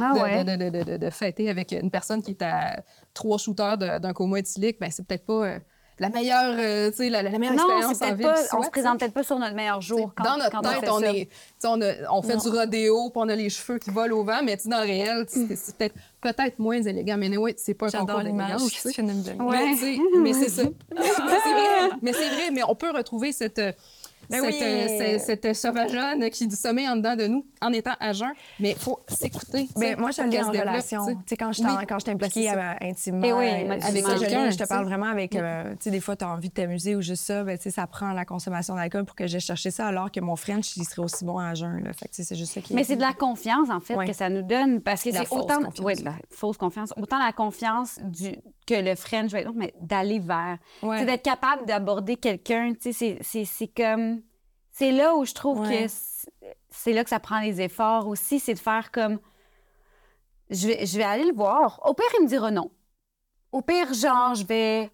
Ah 0.00 0.12
de, 0.14 0.20
ouais. 0.20 0.44
de, 0.44 0.56
de, 0.56 0.70
de, 0.70 0.82
de- 0.92 0.96
de 0.96 1.10
fêter 1.10 1.48
avec 1.50 1.72
une 1.72 1.90
personne 1.90 2.22
qui 2.22 2.32
est 2.32 2.42
à 2.42 2.82
trois 3.14 3.38
shooters 3.38 3.78
d'un 3.78 4.12
coma 4.12 4.38
éthylique, 4.38 4.78
ben, 4.80 4.90
c'est 4.90 5.06
peut-être 5.06 5.26
pas 5.26 5.44
euh, 5.46 5.58
la 6.00 6.10
meilleure, 6.10 6.54
euh, 6.56 6.90
tu 6.92 6.98
sais, 6.98 7.08
la, 7.10 7.22
la 7.24 7.30
meilleure 7.38 7.56
Non, 7.56 7.64
expérience 7.64 8.02
en 8.02 8.14
ville 8.14 8.26
pas... 8.26 8.34
qui 8.34 8.40
On 8.52 8.56
soit, 8.58 8.64
se 8.66 8.70
présente 8.70 9.00
peut-être 9.00 9.12
pas 9.14 9.24
sur 9.24 9.36
notre 9.38 9.56
meilleur 9.56 9.80
jour 9.80 10.12
quand, 10.16 10.22
dans 10.22 10.36
notre 10.36 10.50
quand 10.52 10.60
tête, 10.60 10.78
on 10.78 10.80
fait 10.80 10.90
on, 10.90 11.00
ça. 11.00 11.12
est, 11.12 11.24
tu 11.26 11.30
sais, 11.58 11.66
on, 11.68 11.80
a- 11.82 12.12
on 12.12 12.22
fait 12.22 12.36
du 12.36 12.48
rodéo, 12.48 13.10
puis 13.10 13.20
on 13.20 13.28
a 13.28 13.34
les 13.34 13.50
cheveux 13.50 13.78
qui 13.80 13.90
volent 13.90 14.16
au 14.16 14.22
vent, 14.24 14.40
mais 14.44 14.56
tu 14.56 14.62
sais, 14.64 14.68
dans 14.68 14.78
le 14.78 14.84
réel, 14.84 15.26
sais, 15.28 15.56
c'est 15.56 15.76
peut-être 15.76 15.94
peut-être 16.20 16.58
moins 16.60 16.80
élégant. 16.80 17.16
Mais 17.16 17.26
anyway, 17.26 17.54
c'est 17.56 17.74
pas 17.74 17.86
un 17.86 17.88
J'adore 17.88 18.06
concours 18.08 18.22
l'image 18.22 18.46
d'élégance. 18.46 18.70
Ouais. 19.40 19.74
Mais, 19.82 19.98
mais 20.22 20.32
c'est 20.34 20.48
ça. 20.50 20.62
Mais 20.94 21.02
c'est 21.02 21.22
vrai. 21.52 21.90
Mais 22.00 22.12
c'est 22.12 22.28
vrai, 22.28 22.50
mais 22.52 22.62
on 22.68 22.76
peut 22.76 22.90
retrouver 22.92 23.32
cette, 23.32 23.58
euh, 23.58 23.72
cette, 24.30 24.44
oui. 24.44 24.58
euh, 24.62 25.18
cette, 25.18 25.42
cette 25.44 25.56
sauvageonne 25.56 26.28
qui 26.30 26.50
sommeille 26.50 26.88
en 26.88 26.96
dedans 26.96 27.16
de 27.16 27.26
nous 27.26 27.46
en 27.60 27.72
étant 27.72 27.94
à 28.00 28.12
jeun. 28.12 28.32
Mais 28.60 28.70
il 28.72 28.76
faut 28.76 29.00
s'écouter. 29.08 29.66
tu 29.66 29.72
sais, 29.80 29.94
Ben, 29.94 29.98
moi, 29.98 30.10
je 30.10 30.16
pour 30.16 30.24
le 30.24 30.30
dis 30.30 30.36
qu'elle 30.36 30.46
en 30.46 30.50
relation. 30.50 31.06
quand 31.38 31.52
je 31.52 31.62
Oui. 31.62 31.86
quand 31.88 31.98
je 31.98 32.04
Ben, 32.04 32.76
euh, 32.82 32.88
intimement 32.88 33.22
Eh 33.26 33.32
oui, 33.32 33.46
euh, 33.46 33.78
avec 33.80 34.04
quelqu'un, 34.04 34.50
je 34.50 34.58
te 34.58 34.66
parle 34.68 34.84
vraiment 34.84 35.06
avec... 35.06 35.34
euh, 35.36 35.70
tu 35.72 35.76
sais, 35.84 35.90
des 35.90 36.00
fois, 36.00 36.16
tu 36.16 36.24
as 36.24 36.28
envie 36.30 36.48
de 36.48 36.54
t'amuser 36.54 36.96
ou 36.96 37.00
juste 37.02 37.24
ça. 37.24 37.42
Ben, 37.44 37.56
tu 37.56 37.64
sais, 37.64 37.70
ça 37.70 37.86
prend 37.86 38.12
la 38.12 38.24
consommation 38.24 38.74
d'alcool 38.74 39.04
pour 39.04 39.16
que 39.16 39.26
j'aille 39.26 39.40
chercher 39.40 39.70
ça, 39.70 39.86
alors 39.86 40.10
que 40.10 40.20
mon 40.20 40.36
French, 40.36 40.76
il 40.76 40.84
serait 40.84 41.02
aussi 41.02 41.24
bon 41.24 41.38
à 41.38 41.54
jeun. 41.54 41.82
Là. 41.84 41.92
Fait 41.92 42.08
c'est 42.12 42.34
juste 42.36 42.52
ça 42.52 42.60
qui 42.60 42.74
Mais 42.74 42.84
c'est 42.84 42.96
de 42.96 43.00
la 43.00 43.12
confiance, 43.12 43.70
en 43.70 43.80
fait, 43.80 43.94
Ouais. 43.94 44.06
que 44.06 44.12
ça 44.12 44.28
nous 44.28 44.42
donne. 44.42 44.80
Parce 44.80 45.02
que 45.02 45.10
c'est 45.12 45.30
autant. 45.32 45.58
Oui, 45.82 45.94
de 45.96 46.04
la 46.04 46.14
fausse 46.30 46.56
confiance. 46.56 46.92
Autant 46.96 47.18
la 47.18 47.32
confiance 47.32 47.98
du, 48.04 48.32
que 48.66 48.74
le 48.74 48.94
French 48.94 49.30
va 49.30 49.40
être 49.40 49.52
mais 49.54 49.72
d'aller 49.80 50.18
vers. 50.18 50.58
Ouais. 50.82 50.98
C'est 51.00 51.06
d'être 51.06 51.22
capable 51.22 51.66
d'aborder 51.66 52.16
quelqu'un. 52.16 52.72
Tu 52.74 52.92
sais, 52.92 52.92
c'est- 52.92 53.18
c'est 53.22 53.44
c'est 53.44 53.68
comme. 53.68 54.17
C'est 54.78 54.92
là 54.92 55.16
où 55.16 55.24
je 55.24 55.34
trouve 55.34 55.60
Ouais. 55.60 55.86
que 55.86 55.92
c'est- 56.70 56.92
là 56.92 57.02
que 57.02 57.10
ça 57.10 57.18
prend 57.20 57.40
les 57.40 57.60
efforts 57.60 58.06
aussi. 58.06 58.38
C'est 58.38 58.54
de 58.54 58.58
faire 58.58 58.90
comme. 58.92 59.18
Je 60.50 60.68
vais, 60.68 60.86
je 60.86 60.96
vais 60.96 61.04
aller 61.04 61.24
le 61.24 61.34
voir. 61.34 61.80
Au 61.84 61.94
pire, 61.94 62.06
il 62.18 62.24
me 62.24 62.28
dira 62.28 62.50
non. 62.50 62.70
Au 63.52 63.60
pire, 63.60 63.92
genre, 63.92 64.34
je 64.34 64.44
vais 64.44 64.90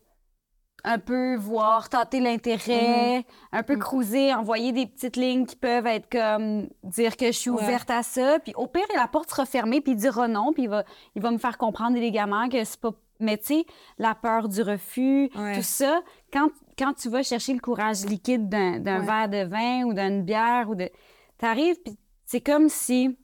un 0.87 0.99
peu 0.99 1.37
voir, 1.37 1.88
tenter 1.88 2.20
l'intérêt, 2.20 3.25
un 3.53 3.62
peu 3.62 3.77
cruiser, 3.77 4.35
envoyer 4.35 4.73
des 4.73 4.87
petites 4.87 5.16
lignes 5.16 5.47
qui 5.47 5.57
peuvent 5.57 5.87
être 5.87 6.11
comme 6.11 6.68
dire 6.83 7.16
que 7.16 7.27
je 7.27 7.33
suis 7.38 7.51
Ouais. 7.51 7.62
ouverte 7.62 7.90
à 7.90 8.03
ça. 8.03 8.38
Puis 8.40 8.53
au 8.57 8.66
pire, 8.66 8.85
la 8.97 9.07
porte 9.09 9.31
sera 9.31 9.47
fermée, 9.47 9.81
puis 9.81 9.92
il 9.92 9.97
dira 9.97 10.29
non, 10.29 10.53
puis 10.53 10.64
il 10.64 10.68
va, 10.68 10.85
il 11.14 11.23
va 11.23 11.31
me 11.31 11.38
faire 11.38 11.57
comprendre 11.59 11.97
élégamment 11.97 12.49
que 12.49 12.62
c'est 12.64 12.81
pas. 12.81 12.90
Mais 13.20 13.38
tu 13.38 13.44
sais, 13.47 13.64
la 13.97 14.14
peur 14.14 14.49
du 14.49 14.61
refus, 14.61 15.31
Ouais. 15.37 15.55
tout 15.57 15.62
ça, 15.62 16.03
quand, 16.33 16.51
quand 16.78 16.94
tu 16.94 17.08
vas 17.08 17.22
chercher 17.22 17.52
le 17.54 17.60
courage 17.60 18.04
liquide 18.04 18.48
d'un 18.48 18.80
Ouais. 18.82 19.06
verre 19.06 19.28
de 19.28 19.44
vin 19.48 19.84
ou 19.84 19.92
d'une 19.94 20.22
bière 20.22 20.68
ou 20.68 20.74
de. 20.74 20.90
T'arrives, 21.38 21.76
puis 21.84 21.96
c'est 22.24 22.40
comme 22.40 22.68
si. 22.68 23.16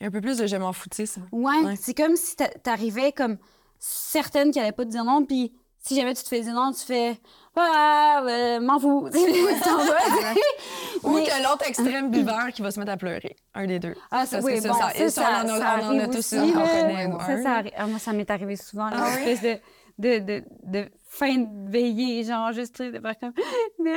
Il 0.00 0.04
y 0.04 0.04
a 0.04 0.08
un 0.08 0.10
peu 0.10 0.20
plus 0.20 0.38
de 0.38 0.46
je 0.46 0.56
m'en 0.56 0.72
foutisme. 0.72 1.26
Ouais, 1.32 1.58
Ouais. 1.64 1.74
c'est 1.78 1.94
comme 1.94 2.16
si 2.16 2.34
t'a- 2.36 2.48
t'arrivais 2.48 3.12
comme 3.12 3.36
certaine 3.78 4.50
qu'il 4.50 4.62
allait 4.62 4.72
pas 4.72 4.84
te 4.84 4.90
dire 4.90 5.04
non, 5.04 5.24
puis 5.26 5.52
si 5.78 5.94
jamais 5.96 6.14
tu 6.14 6.22
te 6.22 6.28
fais 6.28 6.40
dire 6.40 6.54
non, 6.54 6.72
tu 6.72 6.80
fais 6.84 7.18
ah, 7.56 8.22
euh, 8.26 8.60
m'en 8.60 8.78
fous. 8.78 9.08
Ou 11.02 11.14
Mais- 11.14 11.24
que 11.24 11.42
l'autre 11.42 11.66
extrême 11.66 12.10
buveur 12.10 12.48
qui 12.52 12.62
va 12.62 12.70
se 12.70 12.78
mettre 12.78 12.92
à 12.92 12.96
pleurer. 12.96 13.36
Un 13.54 13.66
des 13.66 13.78
deux. 13.78 13.94
Ah, 14.10 14.24
ça, 14.26 14.40
oui, 14.40 14.54
que 14.54 14.60
ça, 14.60 14.68
bon, 14.68 14.74
ça- 14.74 14.90
ça, 14.90 14.98
ça, 14.98 15.10
ça, 15.10 15.22
on 15.44 15.48
en 15.48 15.54
a- 15.54 15.58
ça 15.58 15.78
on 15.82 15.86
en 15.86 15.90
a 15.98 16.02
arrive 16.02 16.08
tous 16.10 16.18
aussi, 16.18 16.36
un 16.38 16.52
connaît 16.52 17.10
Ça, 17.26 17.42
ça 17.42 17.62
ah, 17.76 17.86
moi, 17.86 17.98
ça 17.98 18.12
m'est 18.12 18.30
arrivé 18.30 18.56
souvent, 18.56 18.88
Ah 18.92 19.16
de, 19.16 19.58
de, 20.00 20.18
de, 20.18 20.44
de 20.64 20.88
fin 21.08 21.36
de 21.38 21.70
veillée, 21.70 22.24
genre, 22.24 22.52
juste 22.52 22.80
de 22.82 22.98
faire 23.00 23.18
comme 23.18 23.32
mais- 23.82 23.92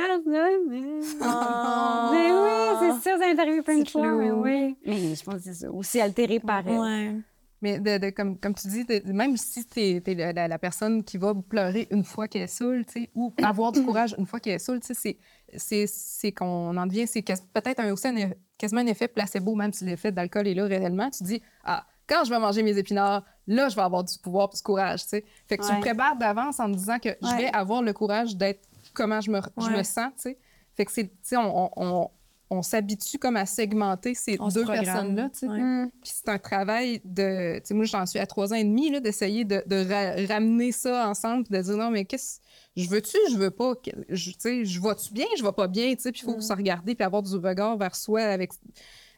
Oh. 1.20 2.10
Mais 2.12 2.30
oui, 2.32 2.76
c'est 2.80 3.08
sûr, 3.10 3.18
ça 3.18 3.26
m'est 3.34 3.38
arrivé 3.40 3.62
plein 3.62 3.78
de 3.78 3.84
C'est 3.84 3.90
fois, 3.92 4.12
mais 4.12 4.30
oui. 4.30 4.76
Mais 4.84 5.14
je 5.14 5.24
pense 5.24 5.36
que 5.36 5.40
c'est 5.42 5.54
ça, 5.54 5.70
aussi 5.72 6.00
altéré 6.00 6.40
par 6.40 6.66
elle. 6.66 6.78
Ouais. 6.78 7.16
Mais 7.62 7.78
de, 7.80 7.96
de- 7.98 8.10
comme, 8.10 8.38
comme 8.38 8.54
tu 8.54 8.68
dis, 8.68 8.84
de- 8.84 9.10
même 9.12 9.36
si 9.38 9.64
tu 9.64 9.80
es, 9.80 10.02
la, 10.14 10.32
la- 10.32 10.48
la 10.48 10.58
personne 10.58 11.02
qui 11.02 11.16
va 11.16 11.32
pleurer 11.34 11.88
une 11.90 12.04
fois 12.04 12.28
qu'elle 12.28 12.42
est 12.42 12.46
saoule, 12.46 12.84
tu 12.84 13.02
sais, 13.04 13.10
ou 13.14 13.32
avoir 13.42 13.72
du 13.72 13.82
courage 13.82 14.14
une 14.18 14.26
fois 14.26 14.38
qu'elle 14.40 14.54
est 14.56 14.58
saoule, 14.58 14.80
tu 14.80 14.88
sais, 14.88 14.94
c'est- 14.94 15.18
c'est 15.56 15.86
c'est 15.86 16.32
qu'on 16.32 16.76
en 16.76 16.86
devient, 16.86 17.06
c'est 17.06 17.22
peut-être 17.22 17.80
un- 17.80 17.92
aussi 17.92 18.08
un, 18.08 18.30
quasiment 18.58 18.80
un 18.82 18.86
effet 18.86 19.08
placebo, 19.08 19.54
même 19.54 19.72
si 19.72 19.84
l'effet 19.84 20.12
d'alcool 20.12 20.46
est 20.48 20.54
là 20.54 20.64
réellement. 20.66 21.08
Tu 21.10 21.22
dis, 21.24 21.40
ah, 21.64 21.86
quand 22.08 22.24
je 22.24 22.30
vais 22.30 22.38
manger 22.38 22.62
mes 22.62 22.76
épinards, 22.78 23.24
là, 23.46 23.68
je 23.68 23.76
vais 23.76 23.82
avoir 23.82 24.04
du 24.04 24.18
pouvoir 24.18 24.48
du 24.48 24.60
courage, 24.62 25.02
tu 25.02 25.08
sais. 25.10 25.24
Fait 25.48 25.56
que 25.58 25.62
tu 25.64 25.68
me 25.76 25.80
prépares 25.80 26.16
d'avance 26.16 26.60
en 26.60 26.68
me 26.68 26.74
disant 26.74 26.98
que 26.98 27.10
je 27.22 27.28
vais 27.36 27.50
avoir 27.54 27.82
le 27.82 27.92
courage 27.92 28.36
d'être 28.36 28.68
comment 28.92 29.20
je 29.20 29.30
me, 29.30 29.40
je 29.58 29.66
me 29.70 29.82
sens, 29.82 30.12
tu 30.16 30.22
sais. 30.22 30.38
Fait 30.76 30.84
que 30.84 30.92
c'est, 30.92 31.04
tu 31.04 31.10
sais, 31.22 31.36
on, 31.36 31.64
on, 31.64 31.70
on- 32.02 32.10
on 32.50 32.60
s'habitue 32.62 33.18
comme 33.18 33.36
à 33.36 33.46
segmenter 33.46 34.14
ces 34.14 34.36
On 34.38 34.48
deux 34.48 34.64
personnes-là, 34.84 35.30
tu 35.30 35.38
sais. 35.40 35.46
Ouais. 35.48 35.58
Mm. 35.58 35.90
Puis 36.02 36.12
c'est 36.14 36.28
un 36.28 36.38
travail 36.38 37.00
de. 37.04 37.56
Tu 37.60 37.62
sais, 37.64 37.74
moi, 37.74 37.84
j'en 37.86 38.04
suis 38.06 38.18
à 38.18 38.26
trois 38.26 38.52
ans 38.52 38.56
et 38.56 38.62
demi, 38.64 38.90
là, 38.90 39.00
d'essayer 39.00 39.44
de, 39.44 39.62
de 39.66 39.76
ra- 39.90 40.32
ramener 40.32 40.70
ça 40.70 41.08
ensemble, 41.08 41.44
de 41.48 41.58
dire 41.60 41.76
non, 41.76 41.90
mais 41.90 42.04
qu'est-ce. 42.04 42.40
Je 42.76 42.88
veux-tu, 42.88 43.16
je 43.30 43.36
veux 43.38 43.50
pas. 43.50 43.74
Que- 43.76 43.90
Je, 44.10 44.30
tu 44.30 44.36
sais, 44.38 44.64
je 44.64 44.80
vais-tu 44.80 45.12
bien, 45.12 45.26
je 45.38 45.42
vais 45.42 45.52
pas 45.52 45.66
bien, 45.68 45.94
tu 45.96 46.02
sais, 46.02 46.12
puis 46.12 46.20
il 46.22 46.32
faut 46.32 46.40
se 46.40 46.52
regarder, 46.52 46.94
puis 46.94 47.02
avoir 47.04 47.22
du 47.22 47.34
regard 47.34 47.76
vers 47.78 47.96
soi 47.96 48.20
avec, 48.22 48.52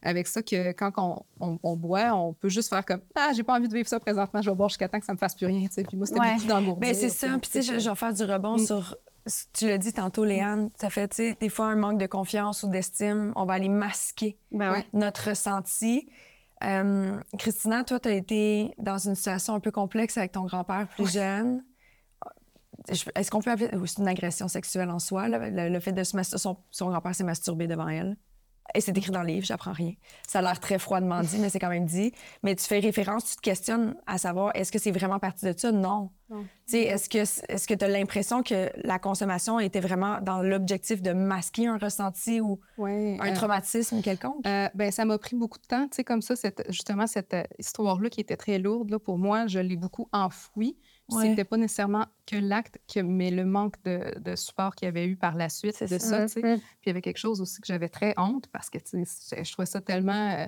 avec 0.07 0.27
ça, 0.27 0.41
que 0.41 0.71
quand 0.71 0.91
on, 0.97 1.23
on- 1.39 1.59
on 1.63 1.75
boit, 1.75 2.13
on 2.15 2.33
peut 2.33 2.49
juste 2.49 2.69
faire 2.69 2.85
comme 2.85 3.01
Ah, 3.15 3.31
j'ai 3.35 3.43
pas 3.43 3.55
envie 3.57 3.67
de 3.67 3.73
vivre 3.73 3.87
ça 3.89 3.99
présentement, 3.99 4.41
je 4.41 4.49
vais 4.49 4.55
boire 4.55 4.69
jusqu'à 4.69 4.87
temps 4.87 4.99
que 4.99 5.05
ça 5.05 5.13
me 5.13 5.17
fasse 5.17 5.35
plus 5.35 5.45
rien. 5.45 5.67
Puis 5.67 5.97
moi, 5.97 6.05
c'était 6.05 6.19
Ouais. 6.19 6.33
beaucoup 6.35 6.47
d'engourdir. 6.47 6.77
Ben, 6.79 6.93
c'est 6.95 7.09
ça. 7.09 7.27
Puis, 7.41 7.51
tu 7.51 7.61
sais, 7.61 7.73
je, 7.73 7.79
je 7.79 7.89
vais 7.89 7.95
faire 7.95 8.13
du 8.13 8.23
rebond 8.23 8.55
Mm. 8.55 8.65
sur. 8.65 8.95
Tu 9.53 9.67
l'as 9.67 9.77
dit 9.77 9.91
tantôt, 9.91 10.23
Léane, 10.23 10.69
ça 10.79 10.89
fait, 10.89 11.09
tu 11.09 11.15
sais, 11.17 11.37
des 11.41 11.49
fois, 11.49 11.65
un 11.65 11.75
manque 11.75 11.99
de 11.99 12.05
confiance 12.07 12.63
ou 12.63 12.69
d'estime, 12.69 13.33
on 13.35 13.43
va 13.45 13.55
aller 13.55 13.67
masquer 13.67 14.37
Ben 14.51 14.71
ouais. 14.71 14.85
notre 14.93 15.29
ressenti. 15.29 16.07
Euh, 16.63 17.19
Christina, 17.37 17.83
toi, 17.83 17.99
tu 17.99 18.07
as 18.07 18.13
été 18.13 18.73
dans 18.77 18.97
une 18.97 19.15
situation 19.15 19.53
un 19.55 19.59
peu 19.59 19.69
complexe 19.71 20.17
avec 20.17 20.31
ton 20.31 20.45
grand-père 20.45 20.87
plus 20.87 21.11
jeune. 21.11 21.61
Je- 22.89 23.03
Est-ce 23.15 23.29
qu'on 23.29 23.41
peut 23.41 23.51
appeler. 23.51 23.69
C'est 23.85 23.99
une 24.01 24.07
agression 24.07 24.47
sexuelle 24.47 24.89
en 24.89 24.99
soi, 24.99 25.27
le, 25.27 25.69
le 25.69 25.79
fait 25.81 25.91
de 25.91 26.03
se 26.03 26.15
masturber. 26.15 26.39
Son, 26.41 26.57
son 26.71 26.89
grand-père 26.89 27.13
s'est 27.13 27.23
masturbé 27.25 27.67
devant 27.67 27.89
elle? 27.89 28.15
Et 28.73 28.81
c'est 28.81 28.97
écrit 28.97 29.11
dans 29.11 29.21
le 29.21 29.27
livre, 29.27 29.45
j'apprends 29.45 29.71
rien. 29.71 29.93
Ça 30.27 30.39
a 30.39 30.41
l'air 30.41 30.59
très 30.59 30.79
froidement 30.79 31.21
dit, 31.21 31.37
mais 31.39 31.49
c'est 31.49 31.59
quand 31.59 31.69
même 31.69 31.85
dit. 31.85 32.11
Mais 32.43 32.55
tu 32.55 32.65
fais 32.65 32.79
référence, 32.79 33.25
tu 33.31 33.35
te 33.37 33.41
questionnes 33.41 33.95
à 34.05 34.17
savoir 34.17 34.51
est-ce 34.55 34.71
que 34.71 34.79
c'est 34.79 34.91
vraiment 34.91 35.19
parti 35.19 35.45
de 35.45 35.53
ça? 35.57 35.71
Non. 35.71 36.11
Non. 36.29 36.43
Tu 36.65 36.71
sais, 36.71 36.81
Est-ce 36.81 37.07
que 37.07 37.19
est-ce 37.19 37.67
que 37.67 37.73
tu 37.73 37.85
as 37.85 37.87
l'impression 37.87 38.43
que 38.43 38.69
la 38.85 38.99
consommation 38.99 39.59
était 39.61 39.79
vraiment 39.79 40.19
dans 40.21 40.41
l'objectif 40.41 41.01
de 41.01 41.13
masquer 41.13 41.67
un 41.67 41.77
ressenti 41.77 42.41
ou 42.41 42.59
un 42.79 43.17
euh, 43.19 43.33
traumatisme 43.33 44.01
quelconque? 44.01 44.45
Euh, 44.45 44.67
ben, 44.75 44.91
ça 44.91 45.05
m'a 45.05 45.17
pris 45.17 45.37
beaucoup 45.37 45.57
de 45.57 45.65
temps, 45.65 45.87
tu 45.87 45.95
sais, 45.95 46.03
comme 46.03 46.21
ça, 46.21 46.35
cette, 46.35 46.63
justement, 46.67 47.07
cette 47.07 47.33
euh, 47.33 47.43
histoire-là 47.59 48.09
qui 48.09 48.19
était 48.19 48.35
très 48.35 48.59
lourde, 48.59 48.89
là, 48.89 48.99
pour 48.99 49.17
moi, 49.17 49.47
je 49.47 49.59
l'ai 49.59 49.77
beaucoup 49.77 50.09
enfouie. 50.11 50.77
Ouais. 51.09 51.29
C'était 51.29 51.45
pas 51.45 51.57
nécessairement 51.57 52.05
que 52.25 52.35
l'acte, 52.35 52.79
que, 52.93 52.99
mais 52.99 53.31
le 53.31 53.45
manque 53.45 53.81
de, 53.83 54.19
de 54.19 54.35
support 54.35 54.75
qu'il 54.75 54.87
y 54.87 54.89
avait 54.89 55.07
eu 55.07 55.15
par 55.15 55.35
la 55.35 55.49
suite 55.49 55.75
C'est 55.75 55.89
de 55.89 55.97
ça. 55.99 56.27
ça, 56.27 56.41
tu 56.41 56.41
sais. 56.41 56.57
Puis 56.57 56.61
il 56.85 56.87
y 56.87 56.89
avait 56.89 57.01
quelque 57.01 57.17
chose 57.17 57.41
aussi 57.41 57.61
que 57.61 57.67
j'avais 57.67 57.89
très 57.89 58.13
honte 58.17 58.47
parce 58.47 58.69
que, 58.69 58.77
je 58.79 59.51
trouvais 59.51 59.65
ça 59.65 59.79
tellement 59.79 60.31
euh, 60.31 60.45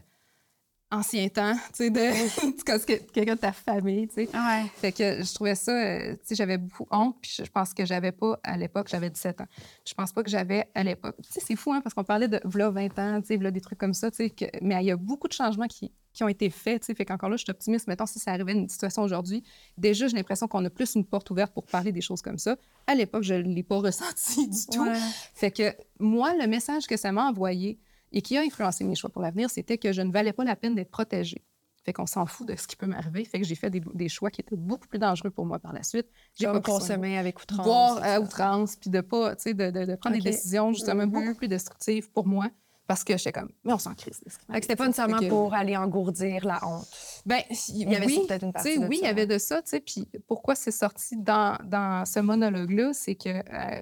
ancien 0.91 1.27
temps, 1.29 1.53
tu 1.73 1.85
sais, 1.85 1.89
de 1.91 3.09
quelqu'un 3.13 3.35
de 3.35 3.39
ta 3.39 3.51
famille, 3.51 4.07
tu 4.07 4.15
sais. 4.15 4.29
Ouais. 4.33 4.65
Fait 4.75 4.91
que 4.91 5.23
je 5.23 5.33
trouvais 5.35 5.55
ça, 5.55 5.71
euh, 5.71 6.13
tu 6.13 6.19
sais, 6.23 6.35
j'avais 6.35 6.57
beaucoup 6.57 6.87
honte, 6.91 7.15
puis 7.21 7.31
je 7.37 7.43
je 7.43 7.51
pense 7.51 7.73
que 7.73 7.85
j'avais 7.85 8.11
pas, 8.11 8.39
à 8.43 8.57
l'époque, 8.57 8.87
j'avais 8.89 9.09
17 9.09 9.41
ans. 9.41 9.47
Je 9.85 9.93
pense 9.93 10.11
pas 10.11 10.23
que 10.23 10.29
j'avais 10.29 10.67
à 10.75 10.83
l'époque. 10.83 11.15
Tu 11.23 11.31
sais, 11.31 11.41
c'est 11.45 11.55
fou, 11.55 11.73
hein, 11.73 11.81
parce 11.81 11.93
qu'on 11.93 12.03
parlait 12.03 12.27
de 12.27 12.39
v'là 12.45 12.69
20 12.69 12.99
ans, 12.99 13.21
tu 13.21 13.27
sais, 13.27 13.37
v'là 13.37 13.51
des 13.51 13.61
trucs 13.61 13.77
comme 13.79 13.93
ça, 13.93 14.09
tu 14.11 14.17
sais, 14.17 14.29
que- 14.29 14.45
mais 14.61 14.75
il 14.83 14.87
y 14.87 14.91
a 14.91 14.97
beaucoup 14.97 15.27
de 15.27 15.33
changements 15.33 15.67
qui, 15.67 15.91
qui 16.13 16.23
ont 16.23 16.27
été 16.27 16.49
faits, 16.49 16.81
tu 16.81 16.85
sais, 16.87 16.95
fait 16.95 17.05
qu'encore 17.05 17.29
là, 17.29 17.37
je 17.37 17.43
suis 17.43 17.51
optimiste. 17.51 17.87
Mettons, 17.87 18.05
si 18.05 18.17
ça 18.19 18.31
arrivait 18.31 18.51
à 18.51 18.55
une 18.55 18.69
situation 18.69 19.03
aujourd'hui, 19.03 19.43
déjà, 19.77 20.07
j'ai 20.07 20.15
l'impression 20.17 20.47
qu'on 20.47 20.63
a 20.65 20.69
plus 20.69 20.95
une 20.95 21.05
porte 21.05 21.29
ouverte 21.31 21.53
pour 21.53 21.65
parler 21.65 21.91
des 21.91 22.01
choses 22.01 22.21
comme 22.21 22.37
ça. 22.39 22.55
À 22.87 22.95
l'époque, 22.95 23.23
je 23.23 23.33
l'ai 23.35 23.63
pas 23.63 23.77
ressenti 23.79 24.47
du 24.47 24.65
tout. 24.71 24.83
Ouais. 24.83 24.97
Fait 25.35 25.51
que 25.51 25.71
moi, 25.99 26.33
le 26.35 26.47
message 26.47 26.87
que 26.87 26.97
ça 26.97 27.11
m'a 27.11 27.25
envoyé 27.27 27.79
et 28.11 28.21
qui 28.21 28.37
a 28.37 28.41
influencé 28.41 28.83
mes 28.83 28.95
choix 28.95 29.09
pour 29.09 29.21
l'avenir, 29.21 29.49
c'était 29.49 29.77
que 29.77 29.91
je 29.93 30.01
ne 30.01 30.11
valais 30.11 30.33
pas 30.33 30.43
la 30.43 30.55
peine 30.55 30.75
d'être 30.75 30.91
protégée. 30.91 31.43
Fait 31.85 31.93
qu'on 31.93 32.05
s'en 32.05 32.25
fout 32.25 32.47
de 32.47 32.55
ce 32.55 32.67
qui 32.67 32.75
peut 32.75 32.85
m'arriver. 32.87 33.23
Fait 33.25 33.39
que 33.39 33.45
j'ai 33.45 33.55
fait 33.55 33.69
des, 33.69 33.81
des 33.93 34.09
choix 34.09 34.29
qui 34.29 34.41
étaient 34.41 34.55
beaucoup 34.57 34.87
plus 34.87 34.99
dangereux 34.99 35.29
pour 35.31 35.45
moi 35.45 35.59
par 35.59 35.73
la 35.73 35.81
suite. 35.81 36.07
J'ai 36.35 36.45
pas 36.45 36.59
consommer 36.59 37.17
avec 37.17 37.41
outrance. 37.41 37.65
boire 37.65 37.99
à 38.03 38.19
outrance, 38.19 38.75
puis 38.75 38.89
de 38.89 38.99
pas, 39.01 39.35
tu 39.37 39.43
sais, 39.43 39.53
de, 39.53 39.71
de- 39.71 39.85
de 39.85 39.95
prendre 39.95 40.15
des 40.17 40.21
décisions 40.21 40.73
justement 40.73 41.03
Mhm. 41.05 41.11
beaucoup 41.11 41.35
plus 41.35 41.47
destructives 41.47 42.11
pour 42.11 42.27
moi, 42.27 42.49
parce 42.85 43.03
que 43.05 43.15
j'étais 43.17 43.31
comme, 43.31 43.49
mais 43.63 43.71
on 43.71 43.77
s'en 43.79 43.95
crise. 43.95 44.19
Fait 44.27 44.59
que 44.59 44.61
c'était 44.61 44.75
pas 44.75 44.87
nécessairement 44.87 45.19
que- 45.19 45.29
pour 45.29 45.53
aller 45.53 45.77
engourdir 45.77 46.45
la 46.45 46.59
honte. 46.67 46.85
Ben, 47.25 47.39
Il 47.69 47.89
y 47.89 47.95
avait 47.95 48.05
oui, 48.05 48.25
peut-être 48.27 48.43
une 48.43 48.51
partie 48.53 48.77
de 48.77 48.85
oui, 48.85 48.99
il 49.01 49.05
y 49.05 49.07
avait 49.09 49.25
de 49.25 49.37
ça, 49.37 49.61
tu 49.61 49.69
sais, 49.69 49.79
puis 49.79 50.07
pourquoi 50.27 50.55
c'est 50.55 50.71
sorti 50.71 51.15
dans, 51.15 51.57
dans 51.63 52.03
ce 52.05 52.19
monologue-là, 52.19 52.91
c'est 52.93 53.15
que 53.15 53.29
euh, 53.29 53.81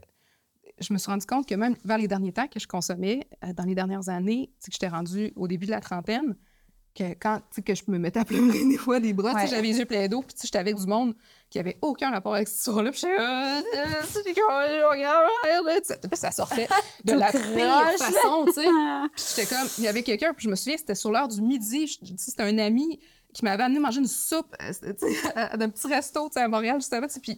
je 0.79 0.93
me 0.93 0.97
suis 0.97 1.09
rendu 1.09 1.25
compte 1.25 1.47
que 1.47 1.55
même 1.55 1.75
vers 1.83 1.97
les 1.97 2.07
derniers 2.07 2.33
temps 2.33 2.47
que 2.47 2.59
je 2.59 2.67
consommais, 2.67 3.27
euh, 3.43 3.53
dans 3.53 3.63
les 3.63 3.75
dernières 3.75 4.09
années, 4.09 4.51
c'est 4.59 4.67
que 4.69 4.73
j'étais 4.73 4.87
rendue 4.87 5.33
au 5.35 5.47
début 5.47 5.65
de 5.65 5.71
la 5.71 5.81
trentaine, 5.81 6.35
que 6.95 7.13
quand, 7.19 7.41
que 7.63 7.75
je 7.75 7.83
me 7.87 7.99
mettais 7.99 8.19
à 8.19 8.25
pleurer 8.25 8.65
des 8.69 8.77
fois 8.77 8.99
des 8.99 9.13
bras, 9.13 9.33
Ouais. 9.33 9.47
j'avais 9.47 9.61
les 9.61 9.77
yeux 9.79 9.85
pleins 9.85 10.07
d'eau, 10.07 10.21
puis 10.23 10.35
j'étais 10.41 10.57
avec 10.57 10.75
du 10.75 10.87
monde 10.87 11.15
qui 11.49 11.59
avait 11.59 11.77
aucun 11.81 12.09
rapport 12.09 12.33
avec 12.35 12.47
cette 12.47 12.57
histoire-là, 12.57 12.91
puis 12.91 12.99
j'étais, 13.01 13.19
euh, 13.19 13.61
euh, 13.77 13.85
euh, 16.05 16.15
ça 16.15 16.31
sortait 16.31 16.67
de 17.05 17.13
la 17.13 17.31
pire 17.31 17.91
façon, 17.97 18.45
tu 18.47 18.53
sais. 18.53 18.65
Puis 19.15 19.25
j'étais 19.29 19.55
comme, 19.55 19.67
il 19.77 19.83
y 19.83 19.87
avait 19.87 20.03
quelqu'un, 20.03 20.33
puis 20.33 20.45
je 20.45 20.49
me 20.49 20.55
souviens, 20.55 20.77
c'était 20.77 20.95
sur 20.95 21.11
l'heure 21.11 21.27
du 21.27 21.41
midi, 21.41 21.99
c'était 22.17 22.43
un 22.43 22.57
ami 22.57 22.99
qui 23.33 23.43
m'avait 23.45 23.63
amené 23.63 23.79
manger 23.79 23.99
une 23.99 24.07
soupe 24.07 24.55
euh, 24.61 25.57
d'un 25.57 25.69
petit 25.69 25.87
resto 25.87 26.29
à 26.35 26.47
Montréal, 26.47 26.77
justement, 26.79 27.07
tu 27.07 27.13
sais, 27.13 27.19
puis 27.19 27.33
euh, 27.33 27.35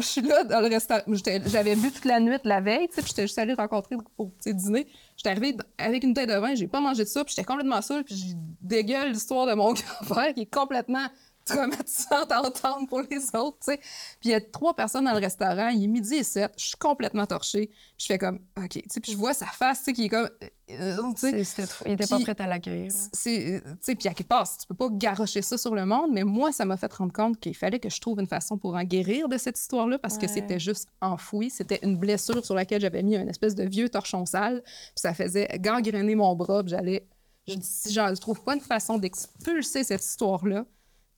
je 0.00 0.06
suis 0.06 0.20
là 0.20 0.44
dans 0.44 0.60
le 0.60 0.68
restaurant, 0.68 1.02
j'avais 1.46 1.76
bu 1.76 1.90
toute 1.90 2.04
la 2.04 2.20
nuit 2.20 2.36
la 2.44 2.60
veille, 2.60 2.88
puis 2.88 3.02
j'étais 3.06 3.22
juste 3.22 3.38
allée 3.38 3.54
rencontrer 3.54 3.96
pour 4.16 4.30
dîner. 4.44 4.86
J'étais 5.16 5.30
arrivée 5.30 5.56
avec 5.78 6.04
une 6.04 6.14
tête 6.14 6.28
de 6.28 6.34
vin, 6.34 6.54
j'ai 6.54 6.68
pas 6.68 6.80
mangé 6.80 7.04
de 7.04 7.08
ça, 7.08 7.24
puis 7.24 7.34
j'étais 7.34 7.46
complètement 7.46 7.82
saoule, 7.82 8.04
puis 8.04 8.16
je 8.16 8.34
dégueule 8.60 9.12
l'histoire 9.12 9.46
de 9.46 9.54
mon 9.54 9.72
grand-père 9.74 10.34
qui 10.34 10.42
est 10.42 10.52
complètement 10.52 11.06
traumatisante 11.44 12.32
à 12.32 12.42
entendre 12.42 12.88
pour 12.88 13.02
les 13.02 13.24
autres, 13.34 13.58
tu 13.64 13.72
sais. 13.72 13.78
Puis 14.20 14.24
il 14.24 14.30
y 14.30 14.34
a 14.34 14.40
trois 14.40 14.74
personnes 14.74 15.04
dans 15.04 15.12
le 15.12 15.20
restaurant, 15.20 15.68
il 15.68 15.84
est 15.84 15.86
midi 15.86 16.16
et 16.16 16.24
sept, 16.24 16.52
je 16.58 16.66
suis 16.66 16.76
complètement 16.76 17.26
torchée. 17.26 17.70
Je 17.98 18.06
fais 18.06 18.18
comme, 18.18 18.40
OK, 18.58 18.70
tu 18.70 18.82
sais, 18.88 19.00
puis 19.00 19.12
je 19.12 19.16
vois 19.16 19.32
sa 19.32 19.46
face, 19.46 19.78
tu 19.78 19.84
sais, 19.84 19.92
qui 19.92 20.04
est 20.06 20.08
comme, 20.08 20.28
euh, 20.70 20.96
trop- 21.16 21.86
Il 21.86 21.92
était 21.92 22.06
pas 22.06 22.18
prêt 22.20 22.34
à 22.40 22.46
l'accueillir. 22.46 22.90
sais, 23.12 23.62
puis 23.94 24.08
à 24.08 24.14
quelque 24.14 24.26
part, 24.26 24.48
tu 24.58 24.66
peux 24.66 24.74
pas 24.74 24.88
garocher 24.90 25.42
ça 25.42 25.56
sur 25.56 25.74
le 25.74 25.86
monde, 25.86 26.10
mais 26.12 26.24
moi, 26.24 26.50
ça 26.52 26.64
m'a 26.64 26.76
fait 26.76 26.92
rendre 26.92 27.12
compte 27.12 27.38
qu'il 27.38 27.54
fallait 27.56 27.78
que 27.78 27.88
je 27.88 28.00
trouve 28.00 28.18
une 28.20 28.26
façon 28.26 28.58
pour 28.58 28.74
en 28.74 28.82
guérir 28.82 29.28
de 29.28 29.38
cette 29.38 29.58
histoire-là 29.58 29.98
parce 29.98 30.18
que 30.18 30.26
c'était 30.26 30.58
juste 30.58 30.88
enfoui. 31.00 31.50
C'était 31.50 31.78
une 31.82 31.96
blessure 31.96 32.44
sur 32.44 32.54
laquelle 32.54 32.80
j'avais 32.80 33.02
mis 33.02 33.16
un 33.16 33.26
espèce 33.28 33.54
de 33.54 33.64
vieux 33.64 33.88
torchon 33.88 34.26
sale, 34.26 34.62
puis 34.64 34.92
ça 34.96 35.14
faisait 35.14 35.48
gangréner 35.60 36.14
mon 36.14 36.34
bras, 36.34 36.62
puis 36.62 36.70
j'allais. 36.70 37.06
Je 37.46 37.54
dis, 37.54 37.66
si 37.66 37.92
je 37.92 38.20
trouve 38.20 38.42
pas 38.42 38.54
une 38.54 38.60
façon 38.60 38.98
d'expulser 38.98 39.84
cette 39.84 40.04
histoire-là, 40.04 40.66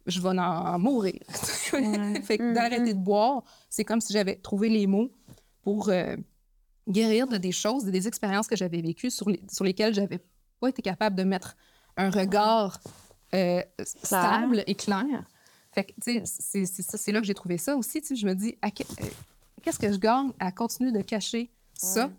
je 0.04 0.20
vais 0.20 0.28
en 0.38 0.78
mourir. 0.78 1.20
fait 1.28 2.38
que 2.38 2.52
d'arrêter 2.54 2.94
de 2.94 2.98
boire, 2.98 3.44
c'est 3.70 3.84
comme 3.84 4.00
si 4.00 4.12
j'avais 4.12 4.36
trouvé 4.36 4.68
les 4.68 4.86
mots 4.86 5.10
pour 5.62 5.88
euh, 5.90 6.16
guérir 6.88 7.26
de 7.28 7.36
des 7.36 7.52
choses, 7.52 7.84
de 7.84 7.90
des 7.90 8.08
expériences 8.08 8.46
que 8.46 8.56
j'avais 8.56 8.80
vécues 8.80 9.10
sur, 9.10 9.28
les- 9.28 9.42
sur 9.50 9.64
lesquelles 9.64 9.94
j'avais 9.94 10.20
pas 10.60 10.68
été 10.68 10.82
capable 10.82 11.16
de 11.16 11.24
mettre 11.24 11.56
un 11.96 12.10
regard 12.10 12.80
euh, 13.34 13.62
stable 13.84 14.64
et 14.66 14.74
clair. 14.74 15.04
Fait 15.72 15.84
que, 15.84 15.92
tu 16.02 16.24
sais, 16.24 16.64
c'est- 16.64 17.12
là 17.12 17.20
que 17.20 17.26
j'ai 17.26 17.34
trouvé 17.34 17.58
ça 17.58 17.76
aussi. 17.76 18.00
Tu 18.00 18.08
sais, 18.08 18.16
je 18.16 18.26
me 18.26 18.34
dis, 18.34 18.56
euh, 18.64 18.68
qu'est-ce 19.62 19.78
que 19.78 19.92
je 19.92 19.98
gagne 19.98 20.32
à 20.40 20.50
continuer 20.50 20.92
de 20.92 21.02
cacher 21.02 21.50
ça 21.74 22.06
Ouais. 22.06 22.12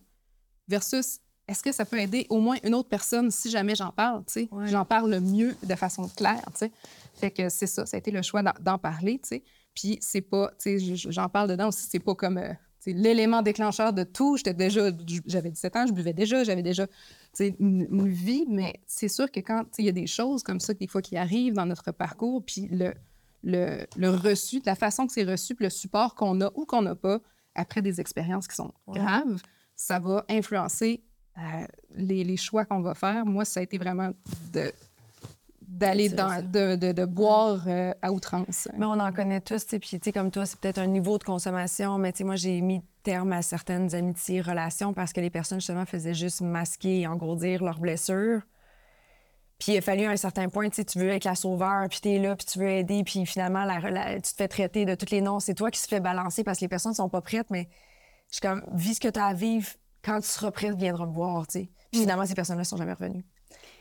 versus 0.67 1.19
est-ce 1.47 1.63
que 1.63 1.71
ça 1.71 1.83
peut 1.83 1.97
aider 1.99 2.27
au 2.29 2.39
moins 2.39 2.57
une 2.63 2.75
autre 2.75 2.89
personne 2.89 3.31
si 3.31 3.49
jamais 3.49 3.73
j'en 3.75 3.91
parle, 3.91 4.23
tu 4.25 4.33
sais? 4.33 4.49
Ouais. 4.51 4.67
J'en 4.67 4.85
parle 4.85 5.19
mieux 5.19 5.55
de 5.63 5.75
façon 5.75 6.07
claire, 6.09 6.43
tu 6.51 6.59
sais. 6.59 6.71
Fait 7.15 7.31
que 7.31 7.49
c'est 7.49 7.65
ça, 7.67 7.85
ça 7.87 7.97
a 7.97 7.99
été 7.99 8.11
le 8.11 8.21
choix 8.21 8.43
d'en- 8.43 8.77
parler, 8.77 9.19
tu 9.23 9.29
sais. 9.29 9.43
Puis 9.73 9.97
c'est 10.01 10.21
pas, 10.21 10.49
tu 10.61 10.79
sais, 10.79 10.95
je- 10.95 11.09
j'en 11.11 11.27
parle 11.27 11.49
dedans 11.49 11.69
aussi, 11.69 11.87
c'est 11.89 11.99
pas 11.99 12.13
comme 12.13 12.37
euh, 12.37 12.53
l'élément 12.85 13.41
déclencheur 13.41 13.93
de 13.93 14.03
tout. 14.03 14.37
J'étais 14.37 14.53
déjà, 14.53 14.89
j'avais 15.25 15.51
17 15.51 15.75
ans, 15.75 15.85
je 15.87 15.93
buvais 15.93 16.13
déjà, 16.13 16.43
j'avais 16.43 16.63
déjà, 16.63 16.87
une, 17.39 17.87
une 17.91 18.07
vie, 18.07 18.45
mais 18.47 18.73
c'est 18.87 19.07
sûr 19.09 19.31
que 19.31 19.39
quand, 19.39 19.65
il 19.77 19.85
y 19.85 19.89
a 19.89 19.93
des 19.93 20.07
choses 20.07 20.43
comme 20.43 20.59
ça, 20.59 20.73
des 20.73 20.87
fois, 20.87 21.01
qui 21.01 21.17
arrivent 21.17 21.53
dans 21.53 21.65
notre 21.65 21.91
parcours, 21.91 22.43
puis 22.45 22.67
le, 22.71 22.93
le, 23.43 23.85
le 23.97 24.09
reçu, 24.09 24.61
la 24.65 24.75
façon 24.75 25.07
que 25.07 25.13
c'est 25.13 25.23
reçu, 25.23 25.55
puis 25.55 25.65
le 25.65 25.69
support 25.69 26.15
qu'on 26.15 26.41
a 26.41 26.51
ou 26.55 26.65
qu'on 26.65 26.81
n'a 26.81 26.95
pas 26.95 27.19
après 27.55 27.81
des 27.81 27.99
expériences 27.99 28.47
qui 28.47 28.55
sont 28.55 28.71
Ouais. 28.87 28.99
graves, 28.99 29.41
ça 29.75 29.99
va 29.99 30.25
influencer 30.29 31.03
euh, 31.37 31.41
les, 31.95 32.23
les 32.23 32.37
choix 32.37 32.65
qu'on 32.65 32.81
va 32.81 32.95
faire. 32.95 33.25
Moi, 33.25 33.45
ça 33.45 33.59
a 33.59 33.63
été 33.63 33.77
vraiment 33.77 34.11
de 34.53 34.71
d'aller 35.69 36.09
dans 36.09 36.41
de, 36.41 36.75
de, 36.75 36.91
de 36.91 37.05
boire 37.05 37.63
euh, 37.67 37.93
à 38.01 38.11
outrance. 38.11 38.67
Mais 38.77 38.85
on 38.85 38.99
en 38.99 39.11
connaît 39.13 39.39
tous, 39.39 39.65
tu 39.67 39.79
puis 39.79 39.89
tu 39.91 39.99
sais, 40.03 40.11
comme 40.11 40.31
toi, 40.31 40.45
c'est 40.45 40.59
peut-être 40.59 40.79
un 40.79 40.87
niveau 40.87 41.17
de 41.17 41.23
consommation, 41.23 41.97
mais 41.97 42.11
tu 42.11 42.19
sais, 42.19 42.23
moi, 42.23 42.35
j'ai 42.35 42.59
mis 42.61 42.81
terme 43.03 43.31
à 43.31 43.41
certaines 43.41 43.93
amitiés, 43.95 44.41
relations, 44.41 44.93
parce 44.93 45.13
que 45.13 45.21
les 45.21 45.29
personnes, 45.29 45.59
justement, 45.59 45.85
faisaient 45.85 46.13
juste 46.13 46.41
masquer 46.41 47.01
et 47.01 47.07
engourdir 47.07 47.63
leurs 47.63 47.79
blessures. 47.79 48.41
Puis 49.59 49.73
il 49.73 49.77
a 49.77 49.81
fallu 49.81 50.05
à 50.05 50.11
un 50.11 50.17
certain 50.17 50.49
point, 50.49 50.69
tu 50.69 50.77
sais, 50.77 50.85
tu 50.85 50.99
veux 50.99 51.09
être 51.09 51.25
la 51.25 51.35
sauveur, 51.35 51.87
puis 51.89 51.99
t'es 52.01 52.17
là, 52.17 52.35
puis 52.35 52.45
tu 52.45 52.59
veux 52.59 52.69
aider, 52.69 53.03
puis 53.03 53.25
finalement, 53.25 53.63
la, 53.65 53.79
la- 53.79 54.15
tu 54.15 54.31
te 54.31 54.35
fais 54.37 54.47
traiter 54.47 54.85
de 54.85 54.95
tous 54.95 55.11
les 55.11 55.21
noms. 55.21 55.39
C'est 55.39 55.53
toi 55.53 55.69
qui 55.69 55.79
se 55.79 55.87
fais 55.87 55.99
balancer 55.99 56.43
parce 56.43 56.59
que 56.59 56.65
les 56.65 56.69
personnes 56.69 56.93
sont 56.93 57.09
pas 57.09 57.21
prêtes, 57.21 57.49
mais 57.49 57.69
je 58.29 58.35
suis 58.35 58.41
comme, 58.41 58.63
vis 58.73 58.95
ce 58.95 58.99
que 59.01 59.07
tu 59.09 59.19
as 59.19 59.25
à 59.25 59.33
vivre, 59.33 59.67
quand 60.03 60.19
tu 60.21 60.27
seras 60.27 60.51
prête, 60.51 60.75
viendra 60.77 61.05
me 61.05 61.11
voir, 61.13 61.45
tu 61.47 61.59
sais. 61.59 61.69
Puis 61.91 62.01
finalement, 62.01 62.25
ces 62.25 62.35
personnes-là 62.35 62.63
sont 62.63 62.77
jamais 62.77 62.93
revenues. 62.93 63.25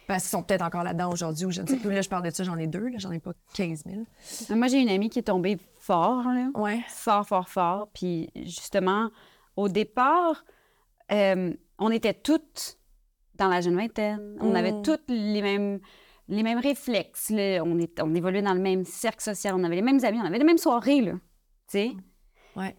Parce 0.09 0.23
qu'ils 0.25 0.31
sont 0.31 0.43
peut-être 0.43 0.63
encore 0.63 0.83
là-dedans 0.83 1.13
aujourd'hui 1.13 1.45
ou 1.45 1.51
je 1.53 1.63
ne 1.63 1.67
sais 1.69 1.77
plus. 1.77 1.93
Là, 1.93 2.01
je 2.03 2.09
parle 2.09 2.25
de 2.25 2.31
ça, 2.31 2.43
j'en 2.43 2.57
ai 2.57 2.67
deux, 2.67 2.89
là, 2.89 2.97
j'en 2.99 3.13
ai 3.13 3.21
pas 3.21 3.33
15 3.55 3.85
000. 3.85 4.57
Moi, 4.59 4.67
j'ai 4.69 4.81
une 4.81 4.89
amie 4.89 5.11
qui 5.11 5.19
est 5.21 5.23
tombée 5.25 5.59
fort, 5.79 6.25
là. 6.25 6.49
Ouais. 6.55 6.81
Fort, 6.89 7.27
fort, 7.29 7.49
fort. 7.49 7.89
Puis 7.95 8.31
justement, 8.35 9.11
au 9.55 9.69
départ, 9.69 10.45
euh, 11.13 11.53
on 11.79 11.91
était 11.91 12.15
toutes 12.15 12.79
dans 13.35 13.49
la 13.49 13.61
jeune 13.61 13.77
vingtaine. 13.77 14.37
On 14.41 14.51
Mm. 14.53 14.57
avait 14.57 14.83
toutes 14.83 15.05
les 15.09 15.43
mêmes, 15.43 15.79
les 16.29 16.43
mêmes 16.43 16.59
réflexes. 16.59 17.31
là. 17.31 17.63
On, 17.65 17.79
est, 17.79 18.01
on 18.03 18.15
évoluait 18.15 18.43
dans 18.43 18.55
le 18.55 18.61
même 18.61 18.85
cercle 18.85 19.23
social. 19.23 19.55
On 19.55 19.63
avait 19.63 19.77
les 19.77 19.83
mêmes 19.83 20.03
amis. 20.05 20.19
On 20.21 20.25
avait 20.25 20.39
les 20.39 20.45
mêmes 20.45 20.59
soirées, 20.59 21.03
là. 21.03 21.13
Tu 21.13 21.21
sais? 21.69 21.93
Ouais. 22.57 22.75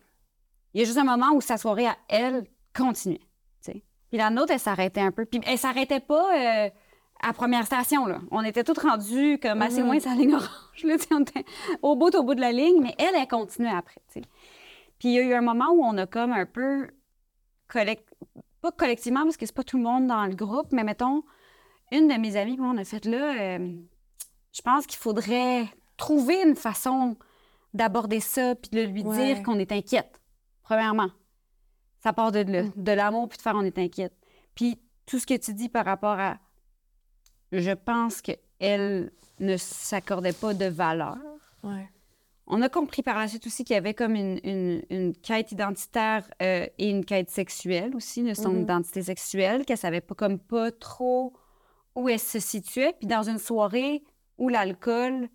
Il 0.74 0.80
y 0.80 0.84
a 0.84 0.86
juste 0.86 0.98
un 0.98 1.04
moment 1.04 1.32
où 1.36 1.42
sa 1.42 1.58
soirée 1.58 1.86
à 1.88 1.96
elle 2.10 2.44
continuait. 2.76 3.20
tu 3.64 3.72
sais? 3.72 3.84
Puis 4.10 4.18
la 4.18 4.32
nôtre, 4.32 4.52
elle 4.52 4.60
s'arrêtait 4.60 5.02
un 5.02 5.12
peu. 5.12 5.26
Puis 5.26 5.40
elle 5.46 5.58
s'arrêtait 5.60 6.00
pas 6.00 6.66
euh, 6.66 6.70
à 7.22 7.34
première 7.34 7.66
station. 7.66 8.06
Là. 8.06 8.20
On 8.32 8.44
était 8.44 8.64
toutes 8.64 8.80
rendues 8.80 9.40
comme 9.42 9.62
assez 9.62 9.82
loin 9.82 9.96
de 9.98 10.02
sa 10.02 10.14
ligne 10.16 10.34
orange. 10.36 10.84
Là, 10.84 10.96
on 11.12 11.22
était 11.22 11.46
au 11.82 11.96
bout, 11.96 12.14
au 12.16 12.24
bout 12.24 12.36
de 12.36 12.42
la 12.42 12.52
ligne. 12.52 12.82
Mais 12.82 12.96
elle, 12.98 13.16
elle 13.16 13.28
continuait 13.28 13.70
après. 13.72 14.02
tu 14.12 14.22
sais. 14.22 14.26
Puis 15.00 15.10
il 15.10 15.14
y 15.14 15.20
a 15.20 15.22
eu 15.22 15.34
un 15.34 15.42
moment 15.42 15.70
où 15.72 15.84
on 15.84 15.98
a 15.98 16.06
comme 16.08 16.32
un 16.34 16.46
peu 16.46 16.90
collect... 17.68 18.08
pas 18.62 18.72
collectivement 18.72 19.24
parce 19.24 19.38
que 19.38 19.46
c'est 19.46 19.56
pas 19.56 19.64
tout 19.64 19.78
le 19.78 19.84
monde 19.84 20.08
dans 20.08 20.26
le 20.26 20.36
groupe, 20.36 20.72
mais 20.72 20.84
mettons 20.84 21.24
une 21.92 22.08
de 22.08 22.14
mes 22.16 22.36
amies, 22.36 22.58
moi, 22.58 22.72
on 22.74 22.78
a 22.78 22.84
fait 22.84 23.06
là. 23.06 23.58
euh, 23.58 23.74
je 24.52 24.62
pense 24.62 24.86
qu'il 24.88 24.98
faudrait 25.00 25.66
trouver 25.98 26.42
une 26.46 26.56
façon 26.56 27.16
d'aborder 27.74 28.20
ça 28.20 28.56
puis 28.56 28.70
de 28.72 28.82
lui 28.82 29.04
Ouais. 29.04 29.34
dire 29.36 29.44
qu'on 29.44 29.58
est 29.60 29.72
inquiète. 29.72 30.22
Premièrement, 30.64 31.10
ça 32.04 32.14
part 32.14 32.32
de 32.32 32.40
là, 32.40 32.64
de 32.76 32.92
l'amour 32.92 33.28
puis 33.30 33.38
de 33.38 33.42
faire 33.42 33.56
on 33.56 33.62
est 33.64 33.78
inquiète. 33.78 34.14
Puis 34.56 34.80
tout 35.06 35.20
ce 35.20 35.26
que 35.28 35.36
tu 35.38 35.54
dis 35.54 35.70
par 35.70 35.86
rapport 35.86 36.20
à, 36.20 36.38
je 37.52 37.72
pense 37.72 38.22
que 38.22 38.32
elle 38.60 39.12
ne 39.40 39.56
s'accordait 39.58 40.34
pas 40.34 40.54
de 40.54 40.66
valeur. 40.66 41.18
Ouais. 41.64 41.90
On 42.48 42.62
a 42.62 42.70
compris 42.70 43.04
par 43.04 43.18
la 43.18 43.28
suite 43.28 43.46
aussi 43.48 43.64
qu'il 43.64 43.76
y 43.76 43.78
avait 43.78 43.94
comme 43.94 44.16
une, 44.16 44.40
une- 44.44 44.82
une 44.90 45.14
quête 45.16 45.52
identitaire 45.52 46.30
euh, 46.42 46.66
et 46.78 46.90
une 46.90 47.06
quête 47.06 47.30
sexuelle 47.30 47.96
aussi, 47.96 48.24
de 48.24 48.34
son 48.34 48.50
Mhm. 48.52 48.62
identité 48.62 49.02
sexuelle, 49.04 49.66
qu'elle 49.66 49.78
savait 49.78 50.02
pas 50.02 50.16
comme 50.16 50.40
pas 50.40 50.72
trop 50.72 51.34
où 51.96 52.10
elle 52.10 52.20
se 52.20 52.40
situait. 52.40 52.94
Puis 52.98 53.08
dans 53.08 53.24
une 53.30 53.38
soirée 53.38 54.04
où 54.38 54.50
l'alcool 54.50 55.30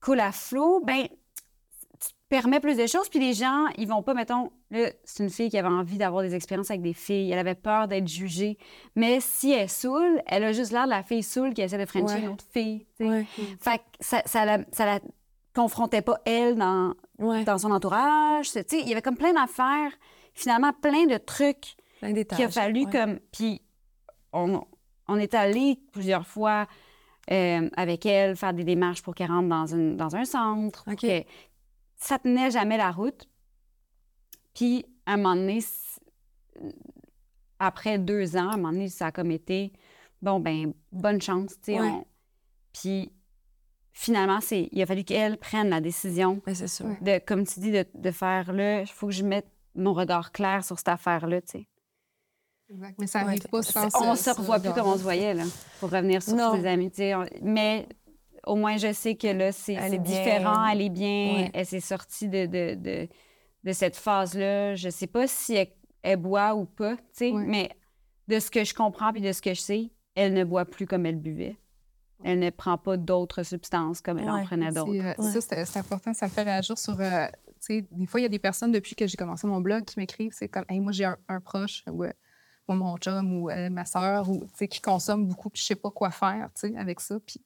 coule 0.00 0.20
à 0.20 0.32
flot, 0.32 0.80
ben 0.84 1.06
permets 2.28 2.60
plus 2.60 2.76
de 2.76 2.86
choses. 2.86 3.08
Puis 3.08 3.18
les 3.20 3.32
gens, 3.34 3.66
ils 3.78 3.86
vont 3.88 4.02
pas, 4.02 4.14
mettons, 4.14 4.50
là, 4.70 4.90
c'est 5.04 5.22
une 5.22 5.30
fille 5.30 5.48
qui 5.50 5.58
avait 5.58 5.68
envie 5.68 5.98
d'avoir 5.98 6.22
des 6.22 6.34
expériences 6.34 6.70
avec 6.70 6.82
des 6.82 6.92
filles. 6.92 7.30
Elle 7.30 7.38
avait 7.38 7.54
peur 7.54 7.88
d'être 7.88 8.08
jugée. 8.08 8.58
Mais 8.96 9.20
si 9.20 9.52
elle 9.52 9.68
saoule, 9.68 10.20
elle 10.26 10.44
a 10.44 10.52
juste 10.52 10.72
l'air 10.72 10.84
de 10.84 10.90
la 10.90 11.02
fille 11.02 11.22
saoule 11.22 11.54
qui 11.54 11.62
essaie 11.62 11.78
de 11.78 11.86
frencher 11.86 12.14
Ouais. 12.14 12.20
une 12.22 12.28
autre 12.28 12.44
fille. 12.50 12.86
Ouais. 13.00 13.26
Fait 13.60 13.78
que 13.78 13.82
ça, 14.00 14.22
ça, 14.26 14.44
la, 14.44 14.58
ça 14.72 14.86
la 14.86 15.00
confrontait 15.54 16.02
pas, 16.02 16.18
elle, 16.24 16.56
dans, 16.56 16.94
Ouais. 17.18 17.44
dans 17.44 17.58
son 17.58 17.70
entourage. 17.70 18.50
Il 18.72 18.88
y 18.88 18.92
avait 18.92 19.02
comme 19.02 19.16
plein 19.16 19.32
d'affaires, 19.32 19.92
finalement, 20.34 20.72
plein 20.72 21.06
de 21.06 21.16
trucs 21.18 21.76
Plein 22.00 22.12
qu'il 22.12 22.44
a 22.44 22.50
fallu 22.50 22.86
comme... 22.86 23.18
Puis 23.32 23.62
on, 24.34 24.62
on 25.08 25.16
est 25.16 25.32
allé 25.32 25.78
plusieurs 25.92 26.26
fois 26.26 26.66
euh, 27.30 27.70
avec 27.76 28.04
elle 28.04 28.36
faire 28.36 28.52
des 28.52 28.64
démarches 28.64 29.02
pour 29.02 29.14
qu'elle 29.14 29.30
rentre 29.30 29.48
dans, 29.48 29.66
une, 29.66 29.96
dans 29.96 30.14
un 30.14 30.24
centre. 30.26 30.84
pour 30.84 30.92
OK. 30.92 31.00
que- 31.00 31.24
ça 31.96 32.18
tenait 32.18 32.50
jamais 32.50 32.76
la 32.76 32.90
route. 32.90 33.28
Puis, 34.54 34.84
à 35.06 35.14
un 35.14 35.16
moment 35.18 35.34
donné, 35.36 35.60
après 37.58 37.98
deux 37.98 38.36
ans, 38.36 38.50
à 38.50 38.54
un 38.54 38.56
moment 38.56 38.72
donné, 38.72 38.88
ça 38.88 39.06
a 39.06 39.12
comme 39.12 39.30
été, 39.30 39.72
bon, 40.22 40.40
ben, 40.40 40.72
bonne 40.92 41.20
chance, 41.20 41.52
tu 41.62 41.72
sais. 41.72 41.80
Ouais. 41.80 41.88
on- 41.88 42.06
Puis, 42.72 43.12
finalement, 43.92 44.40
c'est, 44.40 44.68
il 44.72 44.82
a 44.82 44.86
fallu 44.86 45.04
qu'elle 45.04 45.38
prenne 45.38 45.70
la 45.70 45.80
décision 45.80 46.40
c'est 46.46 46.68
sûr. 46.68 46.86
Ouais. 46.86 46.98
de, 47.20 47.24
comme 47.24 47.46
tu 47.46 47.60
dis, 47.60 47.70
de, 47.70 47.86
de 47.94 48.10
faire 48.10 48.52
là, 48.52 48.82
il 48.82 48.86
faut 48.86 49.06
que 49.06 49.12
je 49.14 49.24
mette 49.24 49.48
mon 49.74 49.94
regard 49.94 50.32
clair 50.32 50.64
sur 50.64 50.78
cette 50.78 50.88
affaire-là, 50.88 51.40
tu 51.42 51.52
sais. 51.58 51.68
Exact. 52.68 52.96
Mais 52.98 53.06
ça 53.06 53.20
Ouais, 53.20 53.26
arrive 53.26 53.40
t'es- 53.40 53.48
pas 53.48 53.62
sans 53.62 53.86
On 54.02 54.16
se 54.16 54.30
revoit 54.30 54.58
plus 54.58 54.72
comme 54.72 54.88
on 54.88 54.96
se 54.98 55.02
voyait, 55.02 55.32
là, 55.34 55.44
pour 55.80 55.90
revenir 55.90 56.22
sur 56.22 56.34
Non. 56.34 56.54
ses 56.56 56.66
amis, 56.66 56.90
tu 56.90 56.96
sais. 56.96 57.14
on- 57.14 57.24
Mais 57.42 57.88
au 58.46 58.54
moins, 58.56 58.76
je 58.76 58.92
sais 58.92 59.16
que 59.16 59.26
là, 59.28 59.52
c'est 59.52 59.98
différent, 59.98 60.66
elle 60.68 60.80
est 60.82 60.88
bien, 60.88 61.34
Ouais. 61.34 61.50
elle 61.52 61.66
s'est 61.66 61.80
sortie 61.80 62.28
de, 62.28 62.46
de, 62.46 62.74
de, 62.76 63.08
de 63.64 63.72
cette 63.72 63.96
phase-là. 63.96 64.74
Je 64.76 64.88
sais 64.88 65.06
pas 65.08 65.26
si 65.26 65.54
elle, 65.54 65.72
elle 66.02 66.16
boit 66.18 66.54
ou 66.54 66.64
pas, 66.64 66.96
tu 66.96 67.02
sais, 67.12 67.32
Ouais. 67.32 67.44
mais 67.44 67.70
de 68.28 68.38
ce 68.40 68.50
que 68.50 68.64
je 68.64 68.74
comprends 68.74 69.12
puis 69.12 69.20
de 69.20 69.32
ce 69.32 69.42
que 69.42 69.52
je 69.54 69.60
sais, 69.60 69.90
elle 70.14 70.32
ne 70.32 70.44
boit 70.44 70.64
plus 70.64 70.86
comme 70.86 71.06
elle 71.06 71.16
buvait. 71.20 71.56
Elle 72.24 72.38
ne 72.38 72.48
prend 72.50 72.78
pas 72.78 72.96
d'autres 72.96 73.42
substances 73.42 74.00
comme 74.00 74.18
elle 74.18 74.30
en 74.30 74.42
prenait 74.44 74.72
d'autres. 74.72 74.90
C'est, 75.18 75.36
euh. 75.38 75.40
Ça, 75.40 75.64
c'est 75.66 75.78
important. 75.78 76.14
Ça 76.14 76.26
me 76.26 76.30
fait 76.30 76.42
réagir 76.44 76.78
sur. 76.78 76.98
euh, 77.00 77.26
des 77.68 78.06
fois, 78.06 78.20
il 78.20 78.22
y 78.22 78.26
a 78.26 78.30
des 78.30 78.38
personnes, 78.38 78.70
depuis 78.72 78.94
que 78.94 79.06
j'ai 79.06 79.16
commencé 79.16 79.46
mon 79.46 79.60
blog, 79.60 79.84
qui 79.84 79.98
m'écrivent 79.98 80.32
c'est 80.32 80.48
comme, 80.48 80.64
hey, 80.68 80.80
moi, 80.80 80.92
j'ai 80.92 81.04
un, 81.04 81.16
un 81.28 81.40
proche, 81.40 81.82
ou, 81.90 82.04
euh, 82.04 82.12
ou 82.68 82.72
mon 82.74 82.96
chum, 82.96 83.42
ou 83.42 83.50
euh, 83.50 83.68
ma 83.70 83.84
soeur, 83.84 84.30
ou, 84.30 84.46
qui 84.70 84.80
consomme 84.80 85.26
beaucoup, 85.26 85.50
puis 85.50 85.60
je 85.60 85.66
sais 85.66 85.74
pas 85.74 85.90
quoi 85.90 86.10
faire 86.10 86.48
avec 86.76 87.00
ça. 87.00 87.18
Puis, 87.26 87.40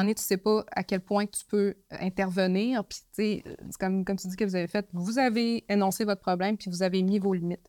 un 0.00 0.02
moment 0.02 0.04
donné, 0.04 0.14
tu 0.14 0.22
sais 0.22 0.36
pas 0.36 0.64
à 0.72 0.82
quel 0.84 1.00
point 1.00 1.26
tu 1.26 1.44
peux 1.46 1.74
euh, 1.92 1.96
intervenir. 2.00 2.84
Puis, 2.84 2.98
tu 3.00 3.06
sais, 3.12 3.42
euh, 3.46 3.54
comme, 3.80 4.04
comme 4.04 4.16
tu 4.16 4.28
dis 4.28 4.36
que 4.36 4.44
vous 4.44 4.56
avez 4.56 4.66
fait, 4.68 4.86
vous 4.92 5.18
avez 5.18 5.64
énoncé 5.68 6.04
votre 6.04 6.20
problème, 6.20 6.56
puis 6.56 6.70
vous 6.70 6.82
avez 6.82 7.02
mis 7.02 7.18
vos 7.18 7.32
limites. 7.34 7.68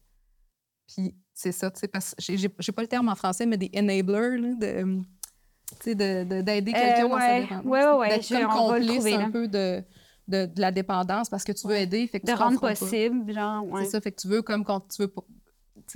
Puis, 0.94 1.16
c'est 1.34 1.52
ça, 1.52 1.70
tu 1.72 1.80
sais, 1.80 1.88
parce 1.88 2.16
que 2.16 2.36
j'ai- 2.38 2.50
pas 2.50 2.82
le 2.82 2.88
terme 2.88 3.10
en 3.10 3.16
français, 3.16 3.46
mais 3.46 3.58
des 3.58 3.70
enablers, 3.76 4.38
là, 4.38 4.54
de. 4.56 4.66
euh, 4.66 4.98
tu 5.82 5.84
sais, 5.84 5.96
de- 5.96 6.24
de- 6.24 6.42
d'aider 6.42 6.72
quelqu'un 6.72 7.10
dans 7.10 7.20
sa 7.20 7.28
ouais. 7.28 7.42
dépendance. 7.42 7.66
Ouais, 7.66 7.84
ouais, 7.86 7.92
ouais. 7.98 8.10
D'être 8.10 8.30
comme 8.30 8.48
complice 8.48 9.06
un 9.06 9.18
là. 9.20 9.30
peu 9.30 9.48
de, 9.48 9.84
de, 10.28 10.46
de 10.46 10.62
la 10.62 10.72
dépendance 10.72 11.30
parce 11.30 11.44
que 11.44 11.52
tu 11.52 11.68
veux 11.68 11.76
aider. 11.76 12.08
Fait 12.08 12.20
que 12.22 12.26
De 12.26 12.32
tu 12.32 12.38
rendre 12.38 12.52
comprends 12.60 12.68
pas. 12.70 12.76
possible, 12.76 13.32
genre, 13.34 13.66
ouais. 13.68 13.84
C'est 13.84 13.92
ça, 13.92 14.02
fait 14.02 14.12
que 14.14 14.22
tu 14.22 14.28
veux 14.30 14.42
comme 14.42 14.64
quand 14.64 14.80
tu 14.88 15.02
veux 15.02 15.08
pas 15.10 15.24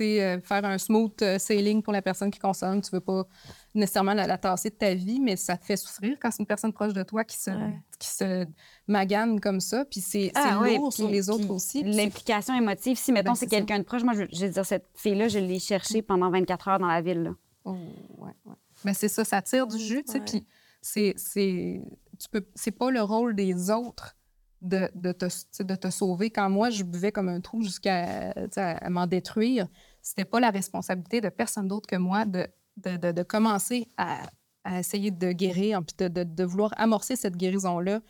euh, 0.00 0.40
faire 0.40 0.64
un 0.64 0.78
smooth 0.78 1.12
euh, 1.22 1.38
sailing 1.38 1.82
pour 1.82 1.92
la 1.92 2.02
personne 2.02 2.30
qui 2.30 2.38
consomme. 2.38 2.80
Tu 2.82 2.90
veux 2.90 3.00
pas 3.00 3.26
nécessairement 3.74 4.14
la, 4.14 4.26
la 4.26 4.38
tasser 4.38 4.70
de 4.70 4.74
ta 4.74 4.94
vie, 4.94 5.18
mais 5.20 5.36
ça 5.36 5.56
te 5.56 5.64
fait 5.64 5.76
souffrir 5.76 6.16
quand 6.20 6.30
c'est 6.30 6.40
une 6.40 6.46
personne 6.46 6.72
proche 6.72 6.92
de 6.92 7.02
toi 7.02 7.24
qui 7.24 7.36
se, 7.36 7.50
Ouais. 7.50 7.80
qui 7.98 8.08
se 8.08 8.46
magane 8.86 9.40
comme 9.40 9.60
ça. 9.60 9.84
Puis 9.84 10.00
c'est 10.00 10.30
Ah 10.34 10.60
lourd 10.64 10.92
sur 10.92 11.08
les 11.08 11.30
autres 11.30 11.48
aussi. 11.50 11.82
L'implication 11.82 12.54
émotive, 12.54 12.96
si 12.98 13.12
mettons 13.12 13.30
Ben, 13.32 13.34
c'est 13.36 13.46
quelqu'un 13.46 13.78
de 13.78 13.84
proche, 13.84 14.02
moi 14.02 14.12
je, 14.14 14.24
je 14.32 14.46
veux 14.46 14.52
dire, 14.52 14.66
cette 14.66 14.86
fille-là, 14.94 15.28
je 15.28 15.38
l'ai 15.38 15.58
cherchée 15.58 16.02
pendant 16.02 16.30
24 16.30 16.68
heures 16.68 16.78
dans 16.78 16.86
la 16.86 17.00
ville. 17.00 17.22
là. 17.22 17.30
Oh, 17.64 17.76
ouais, 18.18 18.32
ouais. 18.44 18.54
Mais 18.84 18.92
c'est 18.94 19.08
ça, 19.08 19.24
ça 19.24 19.40
tire 19.40 19.66
du 19.66 19.78
jus, 19.78 20.02
tu 20.04 20.12
sais, 20.12 20.18
Ouais. 20.18 20.24
puis 20.24 20.46
c'est, 20.80 21.14
c'est, 21.16 21.80
tu 22.18 22.28
peux, 22.28 22.44
c'est 22.54 22.72
pas 22.72 22.90
le 22.90 23.00
rôle 23.02 23.34
des 23.36 23.70
autres 23.70 24.16
de, 24.60 24.90
de, 24.94 25.12
te, 25.12 25.62
de 25.62 25.74
te 25.76 25.90
sauver. 25.90 26.30
Quand 26.30 26.50
moi, 26.50 26.70
je 26.70 26.82
buvais 26.84 27.10
comme 27.12 27.28
un 27.28 27.40
trou 27.40 27.62
jusqu'à 27.62 28.32
à 28.56 28.90
m'en 28.90 29.06
détruire, 29.06 29.66
c'était 30.02 30.24
pas 30.24 30.40
la 30.40 30.50
responsabilité 30.50 31.20
de 31.20 31.28
personne 31.28 31.68
d'autre 31.68 31.86
que 31.86 31.96
moi 31.96 32.24
de, 32.24 32.46
de, 32.76 32.96
de- 32.96 33.12
de 33.12 33.22
commencer 33.22 33.86
à, 33.96 34.22
à 34.64 34.78
essayer 34.80 35.10
de 35.10 35.32
guérir, 35.32 35.80
puis 35.82 36.08
de, 36.08 36.44
vouloir 36.44 36.72
amorcer 36.76 37.16
cette 37.16 37.36
guérison-là. 37.36 38.00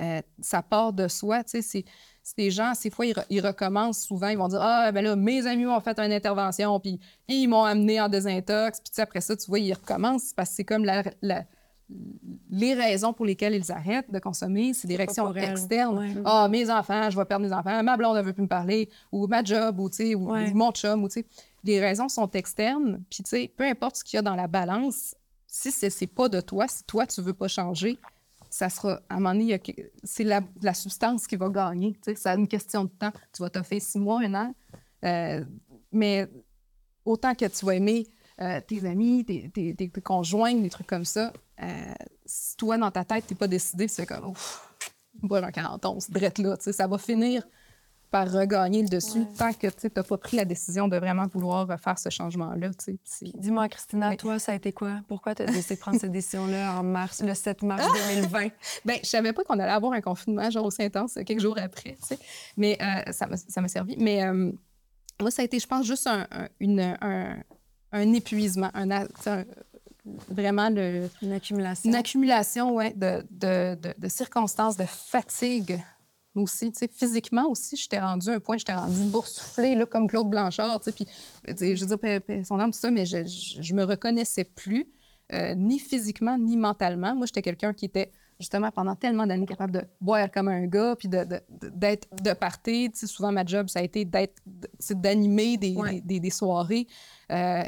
Euh, 0.00 0.22
ça 0.40 0.62
part 0.62 0.92
de 0.92 1.08
soi, 1.08 1.44
tu 1.44 1.60
sais, 1.60 1.84
des 2.38 2.50
gens, 2.50 2.74
ces 2.74 2.90
fois, 2.90 3.06
ils, 3.06 3.12
re- 3.12 3.26
ils 3.28 3.44
recommencent 3.44 4.02
souvent, 4.02 4.28
ils 4.28 4.38
vont 4.38 4.48
dire 4.48 4.60
«Ah, 4.62 4.92
ben 4.92 5.04
là, 5.04 5.16
mes 5.16 5.46
amis 5.46 5.66
ont 5.66 5.80
fait 5.80 5.98
une 5.98 6.12
intervention, 6.12 6.78
puis 6.80 6.98
ils 7.28 7.48
m'ont 7.48 7.64
amené 7.64 8.00
en 8.00 8.08
désintox.» 8.08 8.80
Puis 8.80 8.90
tu 8.90 8.94
sais, 8.94 9.02
après 9.02 9.20
ça, 9.20 9.36
tu 9.36 9.46
vois, 9.46 9.58
ils 9.58 9.74
recommencent 9.74 10.32
parce 10.32 10.50
que 10.50 10.56
c'est 10.56 10.64
comme 10.64 10.84
la, 10.84 11.02
la- 11.20 11.44
les 12.50 12.72
raisons 12.74 13.12
pour 13.12 13.26
lesquelles 13.26 13.54
ils 13.54 13.72
arrêtent 13.72 14.10
de 14.12 14.18
consommer, 14.20 14.72
c'est 14.74 14.86
des 14.86 14.96
réactions 14.96 15.34
externes. 15.34 15.98
Ouais. 15.98 16.14
Ah, 16.24 16.48
mes 16.48 16.70
enfants, 16.70 17.10
je 17.10 17.18
vais 17.18 17.24
perdre 17.24 17.44
mes 17.44 17.52
enfants, 17.52 17.82
ma 17.82 17.96
blonde 17.96 18.16
ne 18.16 18.22
veut 18.22 18.32
plus 18.32 18.44
me 18.44 18.48
parler, 18.48 18.88
ou 19.10 19.26
ma 19.26 19.42
job, 19.42 19.80
ou, 19.80 19.90
tu 19.90 19.96
sais, 19.96 20.14
ou, 20.14 20.30
Ouais. 20.30 20.50
ou 20.50 20.54
mon 20.54 20.70
chum, 20.70 21.02
ou 21.02 21.08
tu 21.08 21.20
sais. 21.20 21.26
Les 21.64 21.80
raisons 21.80 22.08
sont 22.08 22.30
externes, 22.30 23.02
puis 23.10 23.22
tu 23.22 23.28
sais, 23.30 23.52
peu 23.56 23.64
importe 23.64 23.96
ce 23.96 24.04
qu'il 24.04 24.16
y 24.16 24.18
a 24.18 24.22
dans 24.22 24.34
la 24.34 24.46
balance, 24.46 25.14
si 25.46 25.70
c'est 25.70 25.90
c'est 25.90 26.06
pas 26.06 26.28
de 26.28 26.40
toi, 26.40 26.66
si 26.68 26.84
toi, 26.84 27.06
tu 27.06 27.20
veux 27.20 27.34
pas 27.34 27.48
changer, 27.48 27.98
ça 28.48 28.68
sera, 28.68 29.00
à 29.08 29.14
un 29.14 29.20
moment 29.20 29.32
donné, 29.34 29.60
c'est 30.02 30.24
la, 30.24 30.40
la 30.62 30.74
substance 30.74 31.26
qui 31.26 31.36
va 31.36 31.48
gagner. 31.48 31.92
Tu 31.94 32.00
sais, 32.10 32.14
c'est 32.16 32.30
une 32.30 32.48
question 32.48 32.84
de 32.84 32.88
temps. 32.90 33.12
Tu 33.32 33.42
vas 33.42 33.50
t'offrir 33.50 33.80
six 33.80 33.98
mois, 33.98 34.20
un 34.22 34.34
an. 34.34 34.54
Euh, 35.04 35.44
mais 35.92 36.28
autant 37.04 37.34
que 37.34 37.44
tu 37.46 37.64
vas 37.64 37.74
aimer 37.76 38.06
euh, 38.40 38.60
tes 38.66 38.84
amis, 38.86 39.24
tes, 39.24 39.50
tes, 39.50 39.74
tes- 39.74 39.88
tes 39.90 40.00
conjoints, 40.00 40.54
des 40.54 40.70
trucs 40.70 40.86
comme 40.88 41.04
ça, 41.04 41.32
euh, 41.62 41.92
si 42.26 42.56
toi, 42.56 42.76
dans 42.76 42.90
ta 42.90 43.04
tête, 43.04 43.26
t'es 43.26 43.34
pas 43.36 43.46
décidé, 43.48 43.86
c'est 43.86 44.06
comme, 44.06 44.30
ouf, 44.30 44.68
boire 45.22 45.44
un 45.44 45.52
41, 45.52 46.00
c'est 46.00 46.12
drette 46.12 46.38
là. 46.38 46.56
Tu 46.56 46.64
sais, 46.64 46.72
ça 46.72 46.86
va 46.88 46.98
finir 46.98 47.46
par 48.10 48.30
regagner 48.30 48.82
le 48.82 48.88
dessus 48.88 49.24
tant 49.38 49.52
que 49.52 49.68
tu 49.68 49.88
n'as 49.94 50.02
pas 50.02 50.18
pris 50.18 50.36
la 50.36 50.44
décision 50.44 50.88
de 50.88 50.96
vraiment 50.96 51.26
vouloir 51.26 51.66
faire 51.80 51.98
ce 51.98 52.08
changement-là. 52.10 52.70
Dis-moi, 53.34 53.68
Christina, 53.68 54.08
Oui. 54.10 54.16
toi, 54.16 54.38
ça 54.38 54.52
a 54.52 54.54
été 54.56 54.72
quoi? 54.72 55.00
Pourquoi 55.06 55.34
tu 55.34 55.42
as 55.42 55.46
décidé 55.46 55.76
de 55.76 55.80
prendre 55.80 56.00
cette 56.00 56.10
décision-là 56.20 56.78
en 56.78 56.82
mars, 56.82 57.22
le 57.22 57.34
7 57.34 57.62
mars 57.62 57.86
2020? 58.16 58.48
Ben, 58.84 58.98
je 59.02 59.08
savais 59.08 59.32
pas 59.32 59.44
qu'on 59.44 59.58
allait 59.58 59.70
avoir 59.72 59.92
un 59.92 60.00
confinement 60.00 60.50
genre 60.50 60.64
aussi 60.64 60.82
intense 60.82 61.16
euh, 61.16 61.22
quelques 61.22 61.40
jours 61.40 61.56
après, 61.58 61.96
tu 62.00 62.06
sais. 62.08 62.18
Mais 62.56 62.76
euh, 62.82 63.12
ça 63.12 63.60
m'a 63.60 63.68
servi. 63.68 63.96
Mais 63.98 64.24
euh, 64.24 64.50
moi, 65.20 65.30
ça 65.30 65.42
a 65.42 65.44
été, 65.44 65.58
je 65.60 65.66
pense, 65.66 65.86
juste 65.86 66.06
un, 66.06 66.26
un- 66.32 66.48
une- 66.60 66.96
un, 67.00 67.36
un 67.92 68.12
épuisement, 68.12 68.70
un, 68.74 68.88
vraiment 70.28 70.70
le, 70.70 71.08
Une 71.22 71.32
accumulation. 71.32 71.88
une 71.90 71.94
accumulation 71.96 72.74
ouais, 72.74 72.92
de, 72.96 73.22
de, 73.30 73.74
de, 73.76 73.94
de 73.98 74.08
circonstances, 74.08 74.76
de 74.76 74.84
fatigue 74.86 75.78
aussi. 76.34 76.70
tu 76.72 76.78
sais. 76.78 76.88
Physiquement 76.92 77.48
aussi, 77.48 77.76
j'étais 77.76 77.98
rendue 78.00 78.30
à 78.30 78.34
un 78.34 78.40
point, 78.40 78.56
j'étais 78.58 78.74
rendue 78.74 79.04
boursouflée, 79.10 79.74
là, 79.74 79.86
comme 79.86 80.06
Claude 80.08 80.28
Blanchard. 80.28 80.80
tu 80.80 80.84
sais, 80.84 80.92
Puis, 80.92 81.06
sais, 81.56 81.76
je 81.76 81.84
veux 81.84 81.96
dire, 81.96 82.44
son 82.46 82.58
âme, 82.60 82.70
tout 82.72 82.78
ça, 82.78 82.90
mais 82.90 83.06
je, 83.06 83.24
je, 83.26 83.62
je 83.62 83.74
me 83.74 83.84
reconnaissais 83.84 84.44
plus, 84.44 84.86
euh, 85.32 85.54
ni 85.54 85.78
physiquement, 85.78 86.36
ni 86.38 86.56
mentalement. 86.56 87.14
Moi, 87.14 87.26
j'étais 87.26 87.42
quelqu'un 87.42 87.72
qui 87.72 87.84
était 87.84 88.10
justement 88.38 88.70
pendant 88.70 88.96
tellement 88.96 89.26
d'années 89.26 89.44
capable 89.46 89.72
de 89.72 89.82
boire 90.00 90.30
comme 90.30 90.48
un 90.48 90.66
gars, 90.66 90.96
puis 90.96 91.08
de- 91.08 91.24
de- 91.24 91.40
de- 91.60 91.68
d'être 91.68 92.08
de, 92.22 92.32
party. 92.32 92.90
Tu 92.92 93.00
sais, 93.00 93.06
souvent, 93.06 93.30
ma 93.32 93.44
job, 93.44 93.68
ça 93.68 93.80
a 93.80 93.82
été 93.82 94.04
d'être, 94.04 94.40
c'est 94.78 94.98
d'animer 95.00 95.56
des, 95.58 95.76
Ouais. 95.76 95.94
des, 95.96 96.00
des- 96.00 96.20
des 96.20 96.30
soirées. 96.30 96.86
Euh, 97.30 97.62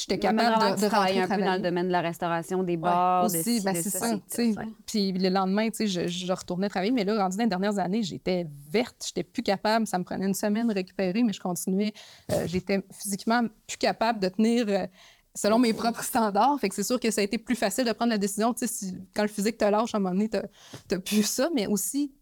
j'étais 0.00 0.18
capable 0.18 0.56
de, 0.76 0.80
de 0.80 0.86
rentrer 0.86 1.18
un 1.20 1.22
peu 1.28 1.42
dans 1.46 1.54
le 1.56 1.60
domaine 1.62 1.86
de 1.86 1.92
la 1.92 2.00
restauration, 2.00 2.62
des 2.62 2.76
bars, 2.76 3.22
de 3.28 3.38
aussi, 3.38 3.60
ben 3.64 3.72
de 3.74 3.80
c'est 3.82 3.90
ça, 3.90 4.10
ouais. 4.56 4.68
Puis 4.86 5.12
le 5.12 5.28
lendemain, 5.28 5.68
tu 5.70 5.76
sais, 5.76 5.86
je, 5.86 6.06
je 6.08 6.32
retournais 6.32 6.68
travailler, 6.68 6.92
mais 6.92 7.04
là, 7.04 7.16
rendu 7.22 7.36
dans 7.36 7.42
les 7.44 7.48
dernières 7.48 7.78
années, 7.78 8.02
j'étais 8.02 8.46
verte, 8.70 9.04
j'étais 9.06 9.22
plus 9.22 9.42
capable. 9.42 9.86
Ça 9.86 9.98
me 9.98 10.04
prenait 10.04 10.26
une 10.26 10.34
semaine 10.34 10.68
de 10.68 10.74
récupérer, 10.74 11.22
mais 11.22 11.32
je 11.32 11.40
continuais. 11.40 11.92
Euh, 12.32 12.46
j'étais 12.46 12.82
physiquement 12.92 13.42
plus 13.66 13.76
capable 13.78 14.20
de 14.20 14.28
tenir 14.28 14.66
euh, 14.68 14.86
selon 15.34 15.58
mes 15.58 15.72
propres 15.72 16.04
standards. 16.04 16.58
Fait 16.60 16.68
que 16.68 16.74
c'est 16.74 16.82
sûr 16.84 17.00
que 17.00 17.10
ça 17.10 17.20
a 17.20 17.24
été 17.24 17.38
plus 17.38 17.56
facile 17.56 17.84
de 17.84 17.92
prendre 17.92 18.10
la 18.10 18.18
décision. 18.18 18.52
Tu 18.54 18.66
sais, 18.66 18.72
si- 18.72 18.94
quand 19.14 19.22
le 19.22 19.28
physique 19.28 19.58
te 19.58 19.64
lâche, 19.64 19.94
à 19.94 19.98
un 19.98 20.00
moment 20.00 20.14
donné, 20.14 20.28
t'as 20.28 20.42
t'as 20.88 20.98
plus 20.98 21.22
ça, 21.24 21.48
mais 21.54 21.66
aussi 21.66 22.12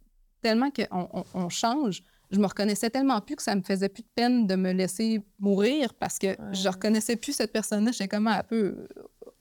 tellement 0.40 0.70
qu'on 0.70 1.08
on, 1.12 1.24
on 1.34 1.48
change. 1.48 2.02
Je 2.32 2.38
me 2.40 2.46
reconnaissais 2.46 2.90
tellement 2.90 3.20
plus 3.20 3.36
que 3.36 3.42
ça 3.42 3.54
me 3.54 3.62
faisait 3.62 3.88
plus 3.90 4.02
de 4.02 4.08
peine 4.14 4.46
de 4.46 4.56
me 4.56 4.72
laisser 4.72 5.22
mourir 5.38 5.92
parce 5.94 6.18
que 6.18 6.34
je 6.52 6.68
reconnaissais 6.68 7.16
plus 7.16 7.34
cette 7.34 7.52
personne-là. 7.52 7.92
J'étais 7.92 8.08
comme 8.08 8.26
un 8.26 8.42
peu. 8.42 8.88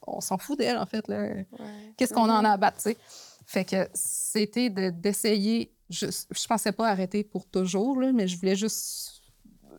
On 0.05 0.19
s'en 0.19 0.37
fout 0.37 0.57
d'elle, 0.59 0.77
en 0.77 0.85
fait. 0.85 1.05
Qu'est-ce 1.97 2.13
qu'on 2.13 2.29
en 2.29 2.43
a 2.43 2.49
à 2.51 2.57
battre, 2.57 2.77
tu 2.77 2.83
sais? 2.91 2.97
Fait 3.45 3.65
que 3.65 3.87
c'était 3.93 4.69
de- 4.69 4.89
d'essayer. 4.89 5.73
Je, 5.89 6.05
je 6.07 6.47
pensais 6.47 6.71
pas 6.71 6.89
arrêter 6.89 7.23
pour 7.23 7.45
toujours, 7.47 7.99
là, 7.99 8.11
mais 8.13 8.27
je 8.27 8.37
voulais 8.37 8.55
juste. 8.55 9.21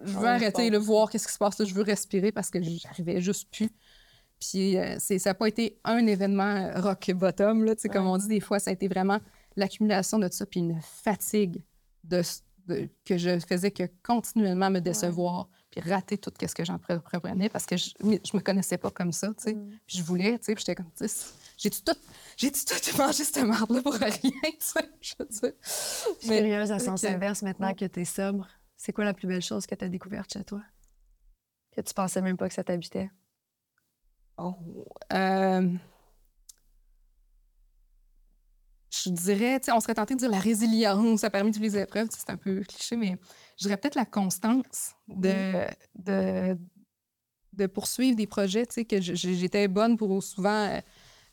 Je 0.05 0.13
veux 0.13 0.23
Ouais, 0.23 0.29
arrêter, 0.29 0.69
le 0.71 0.79
voir, 0.79 1.11
qu'est-ce 1.11 1.27
qui 1.29 1.33
se 1.33 1.39
passe, 1.39 1.59
là, 1.59 1.65
je 1.65 1.75
veux 1.75 1.83
respirer 1.83 2.33
parce 2.33 2.51
que 2.51 2.61
j'arrivais 2.63 3.21
juste 3.21 3.49
plus. 3.53 3.71
Puis 4.41 4.77
euh, 4.77 4.99
ça 4.99 5.15
n'a 5.27 5.35
pas 5.35 5.47
été 5.47 5.79
un 5.85 6.05
événement 6.07 6.71
rock 6.77 7.11
bottom, 7.15 7.65
là, 7.65 7.75
comme 7.93 8.07
on 8.09 8.17
dit 8.19 8.27
des 8.29 8.41
fois, 8.41 8.59
ça 8.59 8.71
a 8.71 8.73
été 8.73 8.89
vraiment 8.89 9.21
l'accumulation 9.57 10.19
de 10.19 10.29
ça, 10.31 10.45
puis 10.47 10.61
une 10.61 10.81
fatigue 10.83 11.63
de- 12.05 12.23
que 13.05 13.19
je 13.19 13.39
faisais 13.41 13.71
que 13.71 13.85
continuellement 14.03 14.71
me 14.71 14.81
décevoir, 14.81 15.49
puis 15.71 15.81
rater 15.81 16.19
tout 16.19 16.33
ce 16.41 16.55
que 16.55 16.65
j'entreprenais 16.65 17.49
parce 17.49 17.67
que 17.67 17.77
je, 17.77 17.91
je 18.01 18.37
me 18.37 18.41
connaissais 18.41 18.79
pas 18.79 18.91
comme 18.91 19.13
ça, 19.13 19.29
tu 19.29 19.35
sais. 19.45 19.55
Puis 19.87 19.99
je 19.99 20.03
voulais, 20.03 20.39
tu 20.39 20.45
sais, 20.47 20.55
puis 20.55 20.65
j'étais 20.67 20.75
comme, 20.75 20.91
tu 20.97 21.09
sais, 21.09 21.27
j'ai-tu 21.57 21.83
tout, 21.83 21.97
j'ai-tu 22.37 22.65
tout 22.65 22.97
mangé 22.99 23.25
cette 23.25 23.45
marde-là 23.45 23.83
pour 23.83 23.95
rien, 23.95 24.11
tu 24.11 24.57
sais, 24.61 24.91
je 25.01 25.15
veux 25.19 25.27
dire. 25.27 25.53
Je 25.63 25.69
suis 26.21 26.29
Mais- 26.31 26.39
curieuse 26.41 26.73
à 26.73 26.79
sens 26.79 27.03
inverse 27.05 27.43
maintenant 27.43 27.73
que 27.75 27.85
tu 27.85 28.01
es 28.01 28.05
sobre. 28.05 28.47
C'est 28.77 28.93
quoi 28.93 29.05
la 29.05 29.15
plus 29.15 29.29
belle 29.29 29.43
chose 29.43 29.67
que 29.67 29.75
tu 29.75 29.85
as 29.85 29.89
découverte 29.89 30.33
chez 30.33 30.45
toi? 30.45 30.63
Que 31.75 31.81
tu 31.81 31.95
pensais 31.95 32.21
même 32.21 32.37
pas 32.37 32.49
que 32.49 32.55
ça 32.55 32.65
t'habitait? 32.65 33.11
Oh, 34.39 34.55
euh, 35.13 35.69
je 38.93 39.11
dirais, 39.11 39.61
on 39.75 39.81
serait 39.81 39.95
tenté 39.95 40.15
de 40.15 40.19
dire 40.21 40.31
la 40.31 40.39
résilience, 40.39 41.21
ça 41.21 41.31
permet 41.31 41.51
toutes 41.51 41.63
les 41.63 41.79
épreuves, 41.79 42.09
c'est 42.11 42.29
un 42.31 42.37
peu 42.37 42.61
cliché, 42.61 42.97
mais 42.97 43.17
je 43.59 43.65
dirais 43.65 43.77
peut-être 43.79 43.95
la 43.95 44.05
constance 44.05 44.93
de, 45.09 45.65
de, 45.99 46.59
de 47.55 47.67
poursuivre 47.67 48.17
des 48.17 48.27
projets, 48.27 48.67
que 48.67 49.01
j'étais 49.01 49.67
bonne 49.69 49.97
pour 49.97 50.23
souvent 50.23 50.81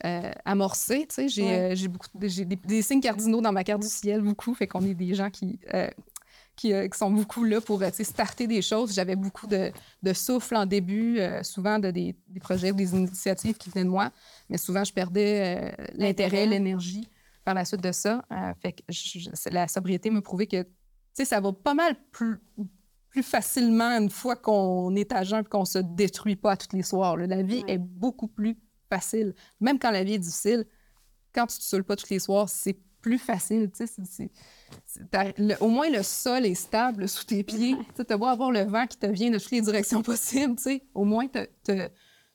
euh, 0.05 0.31
amorcer. 0.45 1.05
J'ai 1.27 1.43
Ouais. 1.43 1.75
euh, 1.77 1.87
beaucoup, 1.89 2.07
de- 2.15 2.43
des, 2.43 2.55
des 2.55 2.81
signes 2.81 3.01
cardinaux 3.01 3.41
dans 3.41 3.51
ma 3.51 3.65
carte 3.65 3.81
du 3.81 3.89
ciel, 3.89 4.21
beaucoup, 4.21 4.53
fait 4.53 4.67
qu'on 4.67 4.83
est 4.85 4.93
des 4.93 5.13
gens 5.13 5.29
qui... 5.29 5.59
euh, 5.73 5.89
qui, 6.55 6.73
euh, 6.73 6.89
qui 6.89 6.97
sont 6.97 7.09
beaucoup 7.09 7.45
là 7.45 7.61
pour 7.61 7.81
euh, 7.81 7.89
starter 8.03 8.45
des 8.45 8.61
choses. 8.61 8.93
J'avais 8.93 9.15
beaucoup 9.15 9.47
de, 9.47 9.71
de 10.03 10.13
souffle 10.13 10.57
en 10.57 10.65
début, 10.65 11.17
euh, 11.17 11.41
souvent 11.41 11.79
de 11.79 11.89
des, 11.89 12.17
des 12.27 12.39
projets 12.41 12.71
ou 12.71 12.75
des 12.75 12.91
initiatives 12.93 13.55
qui 13.57 13.69
venaient 13.69 13.85
de 13.85 13.89
moi, 13.89 14.11
mais 14.49 14.57
souvent 14.57 14.83
je 14.83 14.91
perdais 14.91 15.71
euh, 15.79 15.85
l'intérêt, 15.93 16.45
l'énergie 16.45 17.07
par 17.49 17.55
la 17.55 17.65
suite 17.65 17.81
de 17.81 17.91
ça. 17.91 18.23
Euh, 18.31 18.53
fait 18.61 18.73
que 18.73 18.83
je- 18.89 19.29
la 19.51 19.67
sobriété 19.67 20.11
m'a 20.11 20.21
prouvé 20.21 20.45
que 20.45 20.61
tu 21.17 21.25
ça 21.25 21.39
va 21.41 21.51
pas 21.51 21.73
mal 21.73 21.95
plus, 22.11 22.37
plus 23.09 23.23
facilement 23.23 23.89
une 23.97 24.11
fois 24.11 24.35
qu'on 24.35 24.95
est 24.95 25.11
à 25.11 25.23
jeun 25.23 25.41
et 25.41 25.43
qu'on 25.43 25.65
se 25.65 25.79
détruit 25.79 26.35
pas 26.35 26.55
tous 26.55 26.75
les 26.75 26.83
soirs. 26.83 27.17
là. 27.17 27.25
La 27.25 27.41
vie 27.41 27.63
Ouais. 27.63 27.73
est 27.73 27.77
beaucoup 27.79 28.27
plus 28.27 28.55
facile. 28.87 29.33
Même 29.59 29.79
quand 29.79 29.89
la 29.89 30.03
vie 30.03 30.13
est 30.13 30.19
difficile, 30.19 30.67
quand 31.33 31.47
tu 31.47 31.57
te 31.57 31.63
saoules 31.63 31.83
pas 31.83 31.95
tous 31.95 32.09
les 32.11 32.19
soirs, 32.19 32.47
c'est 32.49 32.77
plus 33.01 33.17
facile. 33.17 33.71
tu 33.71 33.83
le- 35.37 35.55
au 35.63 35.69
moins, 35.69 35.89
le 35.89 36.03
sol 36.03 36.45
est 36.45 36.53
stable 36.53 37.07
sous 37.09 37.23
tes 37.25 37.43
pieds. 37.43 37.75
Tu 37.95 38.13
as 38.13 38.17
beau 38.17 38.25
avoir 38.27 38.51
le 38.51 38.61
vent 38.61 38.85
qui 38.85 38.97
te 38.97 39.07
vient 39.07 39.31
de 39.31 39.39
toutes 39.39 39.51
les 39.51 39.61
directions 39.61 40.03
possibles, 40.03 40.55
tu 40.61 40.81
au 40.93 41.03
moins, 41.05 41.27
te- 41.27 41.47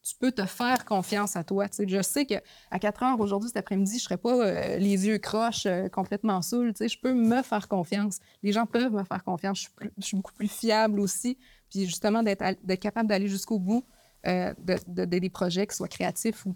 tu 0.04 0.14
peux 0.16 0.30
te 0.32 0.44
faire 0.44 0.84
confiance 0.84 1.34
à 1.34 1.44
toi. 1.44 1.66
tu 1.68 1.76
sais. 1.76 1.88
Je 1.88 2.02
sais 2.02 2.26
qu'à 2.26 2.42
4 2.78 3.02
heures 3.02 3.20
aujourd'hui, 3.20 3.48
cet 3.48 3.56
après-midi, 3.56 3.92
je 3.92 3.96
ne 3.96 4.00
serai 4.00 4.16
pas 4.18 4.34
euh, 4.34 4.76
les 4.76 5.06
yeux 5.06 5.16
croches, 5.18 5.64
euh, 5.64 5.88
complètement 5.88 6.42
saoul. 6.42 6.74
Je 6.78 6.98
peux 7.00 7.14
me 7.14 7.42
faire 7.42 7.68
confiance. 7.68 8.18
Les 8.42 8.52
gens 8.52 8.66
peuvent 8.66 8.92
me 8.92 9.02
faire 9.04 9.24
confiance. 9.24 9.56
Je 9.58 9.62
suis, 9.62 9.72
plus- 9.72 9.90
je 9.98 10.04
suis 10.04 10.16
beaucoup 10.16 10.34
plus 10.34 10.48
fiable 10.48 11.00
aussi. 11.00 11.38
Puis 11.70 11.86
justement, 11.86 12.22
d'être 12.22 12.74
capable 12.80 13.08
d'aller 13.08 13.28
jusqu'au 13.28 13.58
bout 13.58 13.84
euh, 14.26 14.52
de, 14.58 14.76
de- 14.88 15.04
de- 15.06 15.18
des 15.18 15.30
projets 15.30 15.66
qui 15.66 15.74
soient 15.74 15.88
créatifs 15.88 16.44
ou 16.44 16.54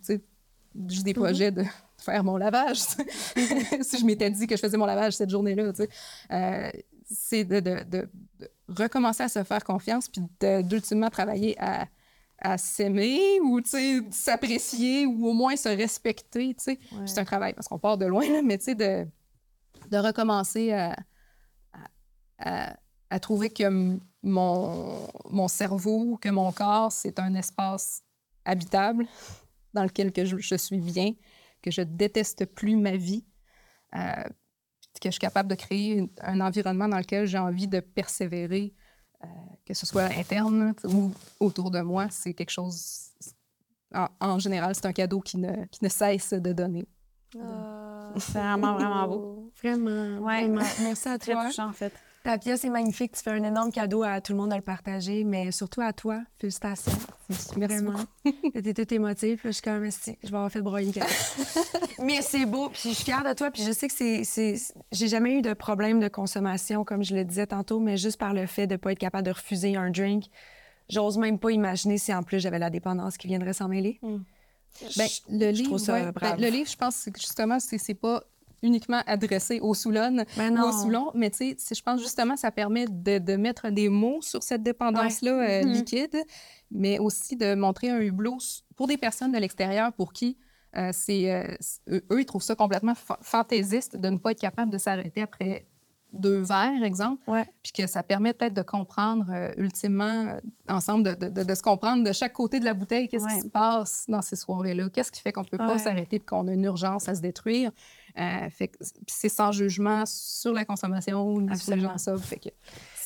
juste 0.88 1.04
des 1.04 1.14
projets 1.14 1.50
de 1.50 1.64
faire 1.98 2.22
mon 2.24 2.36
lavage. 2.36 2.76
si 2.76 3.98
je 3.98 4.04
m'étais 4.04 4.30
dit 4.30 4.46
que 4.46 4.56
je 4.56 4.60
faisais 4.60 4.76
mon 4.76 4.86
lavage 4.86 5.14
cette 5.14 5.30
journée-là, 5.30 5.72
c'est 7.10 7.44
de, 7.44 8.08
recommencer 8.68 9.22
à 9.22 9.28
se 9.28 9.42
faire 9.42 9.64
confiance 9.64 10.08
puis 10.08 10.20
d'ultimement 10.64 11.08
travailler 11.08 11.56
à, 11.58 11.86
à 12.40 12.56
s'aimer 12.58 13.40
ou 13.40 13.60
tu 13.60 13.70
sais, 13.70 14.00
s'apprécier 14.10 15.06
ou 15.06 15.26
au 15.26 15.32
moins 15.32 15.56
se 15.56 15.68
respecter. 15.68 16.54
tu 16.54 16.62
sais. 16.64 16.78
C'est 17.06 17.18
un 17.20 17.24
travail 17.24 17.52
parce 17.54 17.66
qu'on 17.68 17.78
part 17.78 17.98
de 17.98 18.06
loin, 18.06 18.28
là, 18.30 18.42
mais 18.42 18.58
tu 18.58 18.64
sais, 18.66 18.74
de, 18.74 19.06
de 19.90 19.96
recommencer 19.98 20.72
à, 20.72 20.96
à- 22.38 22.74
trouver 23.20 23.50
que 23.50 23.98
mon, 24.22 25.08
mon 25.30 25.48
cerveau, 25.48 26.16
que 26.20 26.28
mon 26.28 26.52
corps, 26.52 26.92
c'est 26.92 27.18
un 27.18 27.34
espace 27.34 28.02
habitable 28.44 29.06
dans 29.74 29.82
lequel 29.84 30.12
que 30.12 30.24
je, 30.24 30.36
je 30.38 30.54
suis 30.54 30.78
bien, 30.80 31.12
que 31.62 31.70
je 31.70 31.82
déteste 31.82 32.44
plus 32.46 32.76
ma 32.76 32.96
vie, 32.96 33.24
euh, 33.96 34.22
que 35.00 35.06
je 35.06 35.10
suis 35.10 35.18
capable 35.20 35.48
de 35.48 35.54
créer 35.54 36.10
un 36.20 36.40
environnement 36.40 36.88
dans 36.88 36.98
lequel 36.98 37.26
j'ai 37.26 37.38
envie 37.38 37.66
de 37.68 37.80
persévérer, 37.80 38.74
euh, 39.24 39.26
que 39.64 39.74
ce 39.74 39.86
soit 39.86 40.04
interne 40.04 40.74
ou 40.84 41.12
autour 41.40 41.70
de 41.70 41.80
moi. 41.80 42.06
C'est 42.10 42.34
quelque 42.34 42.50
chose, 42.50 43.10
en, 43.94 44.08
en 44.20 44.38
général, 44.38 44.74
c'est 44.74 44.86
un 44.86 44.92
cadeau 44.92 45.20
qui 45.20 45.38
ne, 45.38 45.64
qui 45.66 45.82
ne 45.82 45.88
cesse 45.88 46.32
de 46.32 46.52
donner. 46.52 46.86
C'est 47.32 48.38
vraiment, 48.38 48.74
vraiment 48.74 49.08
beau. 49.08 49.52
Vraiment, 49.62 50.18
Ouais. 50.24 50.46
vraiment. 50.46 50.62
Merci 50.82 51.08
à 51.08 51.18
Très 51.18 51.32
toi. 51.32 51.46
touchant, 51.46 51.68
en 51.68 51.72
fait. 51.72 51.92
Ta 52.24 52.36
pièce 52.36 52.64
est 52.64 52.70
magnifique. 52.70 53.12
Tu 53.12 53.22
fais 53.22 53.30
un 53.30 53.42
énorme 53.42 53.70
cadeau 53.72 54.02
à 54.02 54.20
tout 54.20 54.32
le 54.32 54.38
monde 54.38 54.50
de 54.50 54.56
le 54.56 54.60
partager, 54.62 55.24
mais 55.24 55.50
surtout 55.50 55.80
à 55.80 55.92
toi. 55.92 56.20
Félicitations. 56.38 56.92
Merci 57.28 57.56
Vraiment. 57.56 58.00
T'étais 58.52 58.74
toute 58.74 58.92
émotive. 58.92 59.38
puis 59.38 59.48
Je 59.48 59.52
suis 59.52 59.62
comme, 59.62 59.84
je 59.84 60.28
vais 60.28 60.36
avoir 60.36 60.50
fait 60.50 60.60
broyer 60.60 60.92
mais 62.02 62.20
c'est 62.22 62.46
beau. 62.46 62.68
Puis 62.70 62.80
je 62.84 62.94
suis 62.94 63.04
fière 63.04 63.24
de 63.24 63.32
toi. 63.34 63.50
Puis 63.50 63.62
je 63.62 63.72
sais 63.72 63.88
que 63.88 63.94
c'est. 63.94 64.54
J'ai 64.92 65.08
jamais 65.08 65.38
eu 65.38 65.42
de 65.42 65.54
problème 65.54 66.00
de 66.00 66.08
consommation, 66.08 66.84
comme 66.84 67.02
je 67.02 67.14
le 67.14 67.24
disais 67.24 67.46
tantôt, 67.46 67.80
mais 67.80 67.96
juste 67.96 68.18
par 68.18 68.34
le 68.34 68.46
fait 68.46 68.66
de 68.66 68.74
ne 68.74 68.78
pas 68.78 68.92
être 68.92 68.98
capable 68.98 69.26
de 69.26 69.32
refuser 69.32 69.76
un 69.76 69.90
drink. 69.90 70.26
J'ose 70.88 71.18
même 71.18 71.38
pas 71.38 71.50
imaginer 71.50 71.98
si 71.98 72.12
en 72.14 72.22
plus 72.22 72.40
j'avais 72.40 72.58
la 72.58 72.70
dépendance 72.70 73.16
qui 73.16 73.26
viendrait 73.26 73.52
s'en 73.52 73.68
mêler. 73.68 74.00
Ben, 74.02 75.08
le 75.28 75.46
je 75.46 75.50
livre, 75.50 75.64
trouve 75.64 75.78
ça 75.78 75.92
ouais, 75.94 76.12
ben, 76.12 76.36
le 76.38 76.48
livre, 76.48 76.70
je 76.70 76.76
pense 76.76 77.04
que 77.04 77.18
justement, 77.18 77.58
c'est 77.58 77.94
pas 77.94 78.22
uniquement 78.62 79.02
adressé 79.06 79.60
aux 79.60 79.74
Soulonnes 79.74 80.24
Ben 80.36 80.58
ou 80.58 80.64
aux 80.66 80.72
Soulons, 80.72 81.10
mais 81.14 81.30
tu 81.30 81.54
sais, 81.58 81.74
je 81.74 81.82
pense 81.82 82.00
justement 82.00 82.36
ça 82.36 82.50
permet 82.50 82.86
de, 82.88 83.18
de 83.18 83.36
mettre 83.36 83.70
des 83.70 83.88
mots 83.88 84.20
sur 84.22 84.42
cette 84.42 84.62
dépendance-là 84.62 85.32
euh, 85.32 85.62
Mhm. 85.64 85.72
liquide, 85.72 86.16
mais 86.70 86.98
aussi 86.98 87.36
de 87.36 87.54
montrer 87.54 87.90
un 87.90 88.00
hublot 88.00 88.38
pour 88.76 88.86
des 88.86 88.96
personnes 88.96 89.32
de 89.32 89.38
l'extérieur 89.38 89.92
pour 89.92 90.12
qui 90.12 90.36
euh, 90.76 90.90
c'est 90.92 91.32
euh, 91.32 91.56
eux, 91.88 92.20
ils 92.20 92.26
trouvent 92.26 92.42
ça 92.42 92.54
complètement 92.54 92.94
fa- 92.94 93.18
fantaisiste 93.22 93.96
de 93.96 94.08
ne 94.10 94.18
pas 94.18 94.32
être 94.32 94.40
capable 94.40 94.70
de 94.70 94.76
s'arrêter 94.78 95.22
après 95.22 95.66
deux 96.12 96.40
verres, 96.40 96.82
exemple, 96.84 97.22
Ouais. 97.30 97.44
puis 97.62 97.70
que 97.72 97.86
ça 97.86 98.02
permet 98.02 98.32
peut-être 98.32 98.54
de 98.54 98.62
comprendre 98.62 99.26
euh, 99.30 99.50
ultimement, 99.58 100.04
euh, 100.26 100.40
ensemble, 100.68 101.04
de, 101.04 101.26
de- 101.26 101.30
de- 101.30 101.42
de 101.44 101.54
se 101.54 101.62
comprendre 101.62 102.02
de 102.02 102.12
chaque 102.12 102.32
côté 102.32 102.60
de 102.60 102.64
la 102.64 102.72
bouteille, 102.74 103.08
qu'est-ce 103.08 103.24
Ouais. 103.26 103.34
qui 103.34 103.40
se 103.42 103.48
passe 103.48 104.04
dans 104.08 104.22
ces 104.22 104.36
soirées-là, 104.36 104.88
qu'est-ce 104.90 105.12
qui 105.12 105.20
fait 105.20 105.32
qu'on 105.32 105.44
peut 105.44 105.58
pas 105.58 105.78
s'arrêter 105.78 106.16
et 106.16 106.20
qu'on 106.20 106.48
a 106.48 106.52
une 106.52 106.64
urgence 106.64 107.08
à 107.10 107.14
se 107.14 107.20
détruire? 107.20 107.72
Euh, 108.18 108.48
fait 108.50 108.72
c'est 109.06 109.28
sans 109.28 109.52
jugement 109.52 110.04
sur 110.06 110.52
la 110.52 110.64
consommation, 110.64 111.40
ni 111.40 111.46
sur 111.46 111.46
les 111.48 111.52
Absolument. 111.52 111.90
gens 111.90 111.98
sobres. 111.98 112.24
Fait 112.24 112.36
que, 112.38 112.48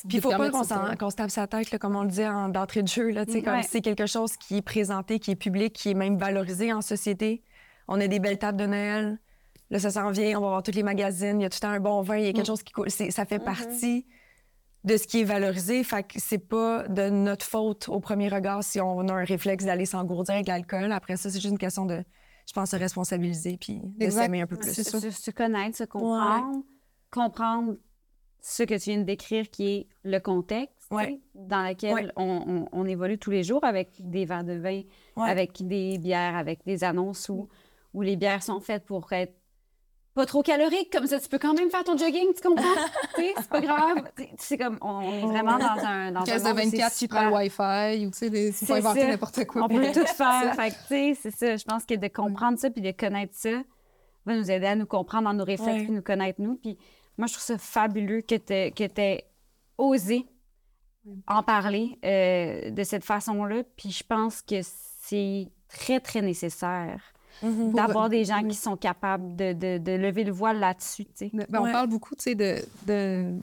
Puis 0.08 0.18
il 0.18 0.20
faut 0.20 0.30
pas 0.30 0.50
qu'on 0.50 1.10
se 1.10 1.16
tape 1.16 1.30
sa 1.30 1.46
tête, 1.46 1.70
là, 1.70 1.78
comme 1.78 1.96
on 1.96 2.02
le 2.02 2.10
dit 2.10 2.24
en- 2.26 2.48
d'entrée 2.48 2.82
de 2.82 2.88
jeu. 2.88 3.10
Là, 3.10 3.24
Mm, 3.24 3.42
comme 3.42 3.62
c'est 3.62 3.80
quelque 3.80 4.06
chose 4.06 4.36
qui 4.36 4.56
est 4.58 4.62
présenté, 4.62 5.18
qui 5.18 5.30
est 5.32 5.36
public, 5.36 5.72
qui 5.72 5.90
est 5.90 5.94
même 5.94 6.16
valorisé 6.18 6.72
en 6.72 6.80
société. 6.82 7.42
On 7.88 8.00
a 8.00 8.06
des 8.06 8.18
belles 8.20 8.38
tables 8.38 8.58
de 8.58 8.66
Noël. 8.66 9.18
Là, 9.70 9.78
ça 9.78 9.90
s'en 9.90 10.10
vient, 10.10 10.38
on 10.38 10.42
va 10.42 10.48
voir 10.48 10.62
tous 10.62 10.72
les 10.74 10.82
magazines. 10.82 11.40
Il 11.40 11.44
y 11.44 11.46
a 11.46 11.50
tout 11.50 11.56
le 11.56 11.66
temps 11.66 11.72
un 11.72 11.80
bon 11.80 12.02
vin, 12.02 12.16
il 12.18 12.24
y 12.26 12.28
a 12.28 12.32
quelque 12.32 12.46
chose 12.46 12.62
qui 12.62 12.72
coule. 12.72 12.90
Ça 12.90 13.24
fait 13.24 13.38
partie 13.38 14.06
de 14.84 14.96
ce 14.96 15.06
qui 15.06 15.20
est 15.20 15.24
valorisé. 15.24 15.82
Fait 15.84 16.02
que 16.02 16.14
c'est 16.18 16.38
pas 16.38 16.86
de 16.88 17.08
notre 17.08 17.46
faute 17.46 17.88
au 17.88 18.00
premier 18.00 18.28
regard 18.28 18.62
si 18.64 18.80
on 18.80 19.00
a 19.08 19.12
un 19.12 19.24
réflexe 19.24 19.64
d'aller 19.64 19.86
s'engourdir 19.86 20.34
avec 20.34 20.48
l'alcool. 20.48 20.92
Après 20.92 21.16
ça, 21.16 21.30
c'est 21.30 21.40
juste 21.40 21.52
une 21.52 21.58
question 21.58 21.86
de, 21.86 22.02
je 22.46 22.52
pense, 22.52 22.70
se 22.70 22.76
responsabiliser 22.76 23.56
puis 23.56 23.80
de 23.98 24.10
s'aimer 24.10 24.40
un 24.42 24.46
peu 24.46 24.56
plus. 24.56 24.72
Se, 24.72 25.10
se 25.10 25.30
connaître, 25.30 25.76
se 25.76 25.84
comprendre, 25.84 26.62
comprendre 27.10 27.76
ce 28.40 28.62
que 28.64 28.74
tu 28.74 28.90
viens 28.90 28.98
de 28.98 29.04
décrire 29.04 29.48
qui 29.50 29.68
est 29.68 29.86
le 30.04 30.18
contexte 30.18 30.90
Ouais. 30.90 31.20
dans 31.34 31.68
lequel 31.68 31.94
Ouais. 31.94 32.08
on, 32.16 32.44
on- 32.46 32.68
on 32.72 32.84
évolue 32.86 33.16
tous 33.18 33.30
les 33.30 33.44
jours 33.44 33.62
avec 33.64 33.90
des 34.00 34.24
verres 34.24 34.44
de 34.44 34.54
vin, 34.54 34.82
avec 35.16 35.64
des 35.66 35.98
bières, 35.98 36.36
avec 36.36 36.64
des 36.66 36.82
annonces 36.84 37.28
où, 37.28 37.48
où 37.94 38.02
les 38.02 38.16
bières 38.16 38.42
sont 38.42 38.60
faites 38.60 38.84
pour 38.84 39.12
être 39.12 39.34
pas 40.14 40.26
trop 40.26 40.42
caloriques, 40.42 40.90
comme 40.92 41.06
ça 41.06 41.18
tu 41.20 41.28
peux 41.28 41.38
quand 41.38 41.54
même 41.54 41.70
faire 41.70 41.84
ton 41.84 41.96
jogging, 41.96 42.34
tu 42.34 42.46
comprends? 42.46 42.64
C'est 43.16 43.48
pas 43.48 43.60
grave. 43.60 44.04
C'est 44.38 44.58
comme, 44.58 44.78
on 44.82 45.00
est 45.12 45.20
vraiment 45.26 45.58
dans 45.58 45.84
un, 45.84 46.12
dans 46.12 46.20
un 46.20 46.24
Caisse 46.24 46.42
de 46.42 46.48
monde 46.48 46.58
où 46.58 46.60
c'est 46.70 46.76
24, 46.76 46.96
tu 46.98 47.08
prends 47.08 47.18
super 47.20 47.30
le 47.30 47.36
Wi-Fi, 47.36 48.06
ou 48.06 48.10
tu 48.10 48.18
sais, 48.18 48.30
des- 48.30 48.52
peux 48.66 48.72
inventer 48.74 49.06
n'importe 49.06 49.44
quoi. 49.46 49.62
on 49.64 49.68
peut 49.68 49.92
tout 49.92 50.06
faire. 50.16 50.54
fait 50.54 50.70
tu 50.70 50.76
sais, 50.88 51.18
c'est 51.20 51.30
ça. 51.36 51.56
Je 51.56 51.64
pense 51.64 51.84
que 51.86 51.94
de 51.94 52.08
comprendre 52.08 52.58
ça 52.58 52.68
puis 52.70 52.82
de 52.82 52.90
connaître 52.90 53.32
ça 53.34 53.62
va 54.26 54.36
nous 54.36 54.50
aider 54.50 54.66
à 54.66 54.76
nous 54.76 54.86
comprendre 54.86 55.24
dans 55.24 55.34
nos 55.34 55.44
réflexes 55.44 55.78
Ouais. 55.78 55.84
puis 55.84 55.92
nous 55.92 56.02
connaître 56.02 56.40
nous. 56.40 56.54
Puis 56.56 56.76
moi, 57.18 57.26
je 57.26 57.32
trouve 57.32 57.44
ça 57.44 57.58
fabuleux 57.58 58.20
que 58.20 58.34
tu 58.36 58.72
que 58.74 59.00
aies 59.00 59.24
osé 59.78 60.26
en 61.26 61.42
parler 61.42 61.98
euh, 62.04 62.70
de 62.70 62.84
cette 62.84 63.04
façon-là. 63.04 63.62
Puis 63.76 63.90
je 63.90 64.04
pense 64.04 64.42
que 64.42 64.60
c'est 64.62 65.48
très, 65.68 65.98
très 66.00 66.22
nécessaire 66.22 67.11
Mhm. 67.42 67.72
d'avoir 67.74 68.08
des 68.08 68.24
gens 68.24 68.42
qui 68.42 68.54
sont 68.54 68.76
capables 68.76 69.36
de, 69.36 69.52
de- 69.52 69.78
de 69.78 69.92
lever 69.92 70.24
le 70.24 70.32
voile 70.32 70.58
là-dessus, 70.58 71.04
tu 71.04 71.10
sais. 71.14 71.30
Ben, 71.32 71.46
on 71.60 71.62
Ouais. 71.64 71.72
parle 71.72 71.88
beaucoup, 71.88 72.14
tu 72.14 72.22
sais, 72.24 72.34
de, 72.34 72.56
de- 72.86 73.34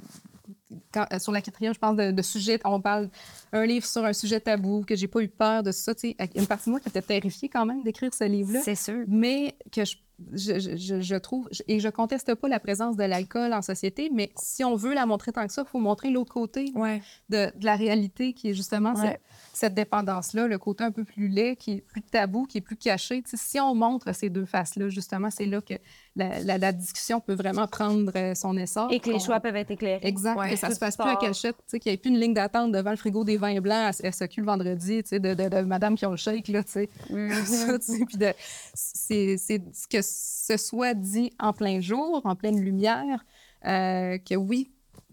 quand- 0.94 1.06
euh, 1.14 1.20
sur 1.20 1.32
la 1.32 1.42
quatrième, 1.42 1.74
je 1.74 1.80
parle 1.80 1.98
de, 1.98 2.12
de 2.12 2.22
sujets. 2.22 2.60
On 2.66 2.82
parle 2.82 3.10
un 3.54 3.66
livre 3.66 3.86
sur 3.86 4.04
un 4.06 4.14
sujet 4.14 4.40
tabou, 4.40 4.84
que 4.86 4.96
j'ai 4.96 5.08
pas 5.08 5.22
eu 5.22 5.28
peur 5.28 5.64
de 5.64 5.72
ça. 5.72 5.94
Tu 5.96 6.10
sais, 6.12 6.16
une 6.36 6.48
partie 6.48 6.66
de 6.66 6.72
moi 6.72 6.80
qui 6.80 6.90
était 6.90 7.02
terrifiée 7.02 7.50
quand 7.50 7.66
même 7.66 7.84
d'écrire 7.84 8.14
ce 8.14 8.24
livre-là. 8.24 8.62
C'est 8.64 8.76
sûr. 8.76 9.04
mais 9.08 9.56
que 9.72 9.86
je, 9.86 9.96
je, 10.34 10.60
je- 10.60 10.76
je- 10.76 11.02
je 11.02 11.16
trouve, 11.16 11.48
et 11.68 11.80
je 11.80 11.88
conteste 11.90 12.36
pas 12.36 12.48
la 12.50 12.60
présence 12.60 12.98
de 12.98 13.04
l'alcool 13.04 13.54
en 13.54 13.62
société, 13.62 14.10
mais 14.14 14.32
si 14.36 14.64
on 14.64 14.76
veut 14.76 14.94
la 14.94 15.06
montrer 15.06 15.32
tant 15.32 15.48
que 15.48 15.54
ça, 15.54 15.64
il 15.66 15.70
faut 15.70 15.80
montrer 15.80 16.10
l'autre 16.10 16.34
côté 16.34 16.72
Ouais. 16.76 17.02
de, 17.30 17.52
de 17.58 17.66
la 17.66 17.76
réalité 17.76 18.34
qui 18.34 18.50
est 18.50 18.54
justement 18.54 18.94
Ouais. 18.96 19.02
cette, 19.12 19.22
cette 19.60 19.74
dépendance-là, 19.74 20.48
le 20.48 20.58
côté 20.58 20.84
un 20.86 20.92
peu 20.92 21.04
plus 21.04 21.28
laid, 21.28 21.56
qui 21.58 21.72
est 21.74 21.82
plus 21.82 22.02
tabou, 22.02 22.46
qui 22.46 22.60
est 22.60 22.62
plus 22.62 22.78
caché. 22.78 23.22
Si 23.26 23.60
on 23.60 23.76
montre 23.76 24.14
ces 24.16 24.30
deux 24.30 24.46
faces-là, 24.46 24.88
justement, 24.90 25.30
c'est 25.30 25.46
là 25.46 25.60
que 25.62 25.74
la, 26.16 26.40
la- 26.44 26.58
la 26.58 26.72
discussion 26.72 27.20
peut 27.20 27.34
vraiment 27.34 27.68
prendre 27.68 28.12
euh, 28.16 28.34
son 28.36 28.56
essor. 28.58 28.92
Et 28.92 29.00
que 29.00 29.10
les 29.10 29.16
On- 29.16 29.20
choix 29.20 29.40
peuvent 29.42 29.56
être 29.58 29.72
éclairés. 29.72 30.00
Exact. 30.08 30.38
Ouais. 30.40 30.50
que 30.52 30.56
ça 30.56 30.74
se 30.74 30.80
passe 30.80 30.96
plus 30.96 31.10
à 31.10 31.16
cachette. 31.18 31.58
Tu 31.58 31.64
sais, 31.68 31.80
qu'il 31.80 31.90
n'y 31.92 31.96
ait 31.96 31.98
plus 31.98 32.10
une 32.10 32.20
ligne 32.20 32.34
d'attente 32.34 32.72
devant 32.72 32.92
le 32.92 32.96
frigo 32.98 33.24
des 33.26 33.36
vins 33.38 33.60
blancs 33.60 33.94
à 34.04 34.12
SQ 34.12 34.38
le 34.38 34.46
vendredi, 34.46 35.04
tu 35.04 35.10
sais, 35.10 35.20
de, 35.20 35.34
de, 35.34 35.50
de 35.50 35.62
madame 35.62 35.96
qui 35.96 36.06
ont 36.06 36.12
le 36.12 36.18
shake, 36.18 36.48
là, 36.48 36.64
tu 36.64 36.72
sais. 36.72 36.90
Mhm. 37.10 37.32
Ça, 37.46 37.80
tu 37.80 37.86
sais, 37.98 38.06
puis 38.06 38.18
de- 38.18 38.34
c'est 38.74 39.36
c'est 39.38 39.60
que 39.90 40.02
ce 40.02 40.58
soit 40.58 40.94
dit 40.94 41.32
en 41.40 41.52
plein 41.54 41.82
jour, 41.82 42.22
en 42.24 42.36
pleine 42.36 42.62
lumière, 42.62 43.26
euh, 43.66 44.18
que 44.20 44.36
oui, 44.36 44.72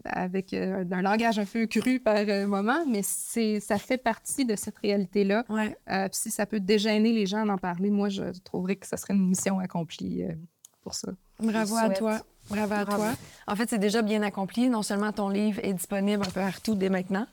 avec 0.09 0.53
euh, 0.53 0.83
un 0.91 1.01
langage 1.01 1.39
un 1.39 1.45
peu 1.45 1.65
cru 1.67 1.99
par 1.99 2.17
euh, 2.17 2.47
moment, 2.47 2.85
mais 2.87 3.01
c'est 3.03 3.59
ça 3.59 3.77
fait 3.77 3.97
partie 3.97 4.45
de 4.45 4.55
cette 4.55 4.77
réalité-là. 4.79 5.43
Ouais. 5.49 5.75
Euh, 5.89 6.07
si 6.11 6.31
ça 6.31 6.45
peut 6.45 6.59
dégêner 6.59 7.13
les 7.13 7.25
gens 7.25 7.45
d'en 7.45 7.57
parler, 7.57 7.89
moi, 7.89 8.09
je 8.09 8.23
trouverais 8.43 8.75
que 8.75 8.87
ce 8.87 8.97
serait 8.97 9.13
une 9.13 9.27
mission 9.27 9.59
accomplie 9.59 10.23
euh, 10.23 10.33
pour 10.81 10.93
ça. 10.95 11.09
Bravo 11.39 11.75
à 11.75 11.89
toi. 11.89 12.19
Bravo 12.49 12.73
à 12.73 12.85
Bravo. 12.85 13.01
toi. 13.03 13.13
En 13.47 13.55
fait, 13.55 13.69
c'est 13.69 13.77
déjà 13.79 14.01
bien 14.01 14.21
accompli. 14.23 14.69
Non 14.69 14.81
seulement 14.83 15.11
ton 15.11 15.29
livre 15.29 15.59
est 15.63 15.73
disponible 15.73 16.23
un 16.23 16.25
peu 16.31 16.39
partout 16.39 16.75
dès 16.75 16.89
maintenant, 16.89 17.27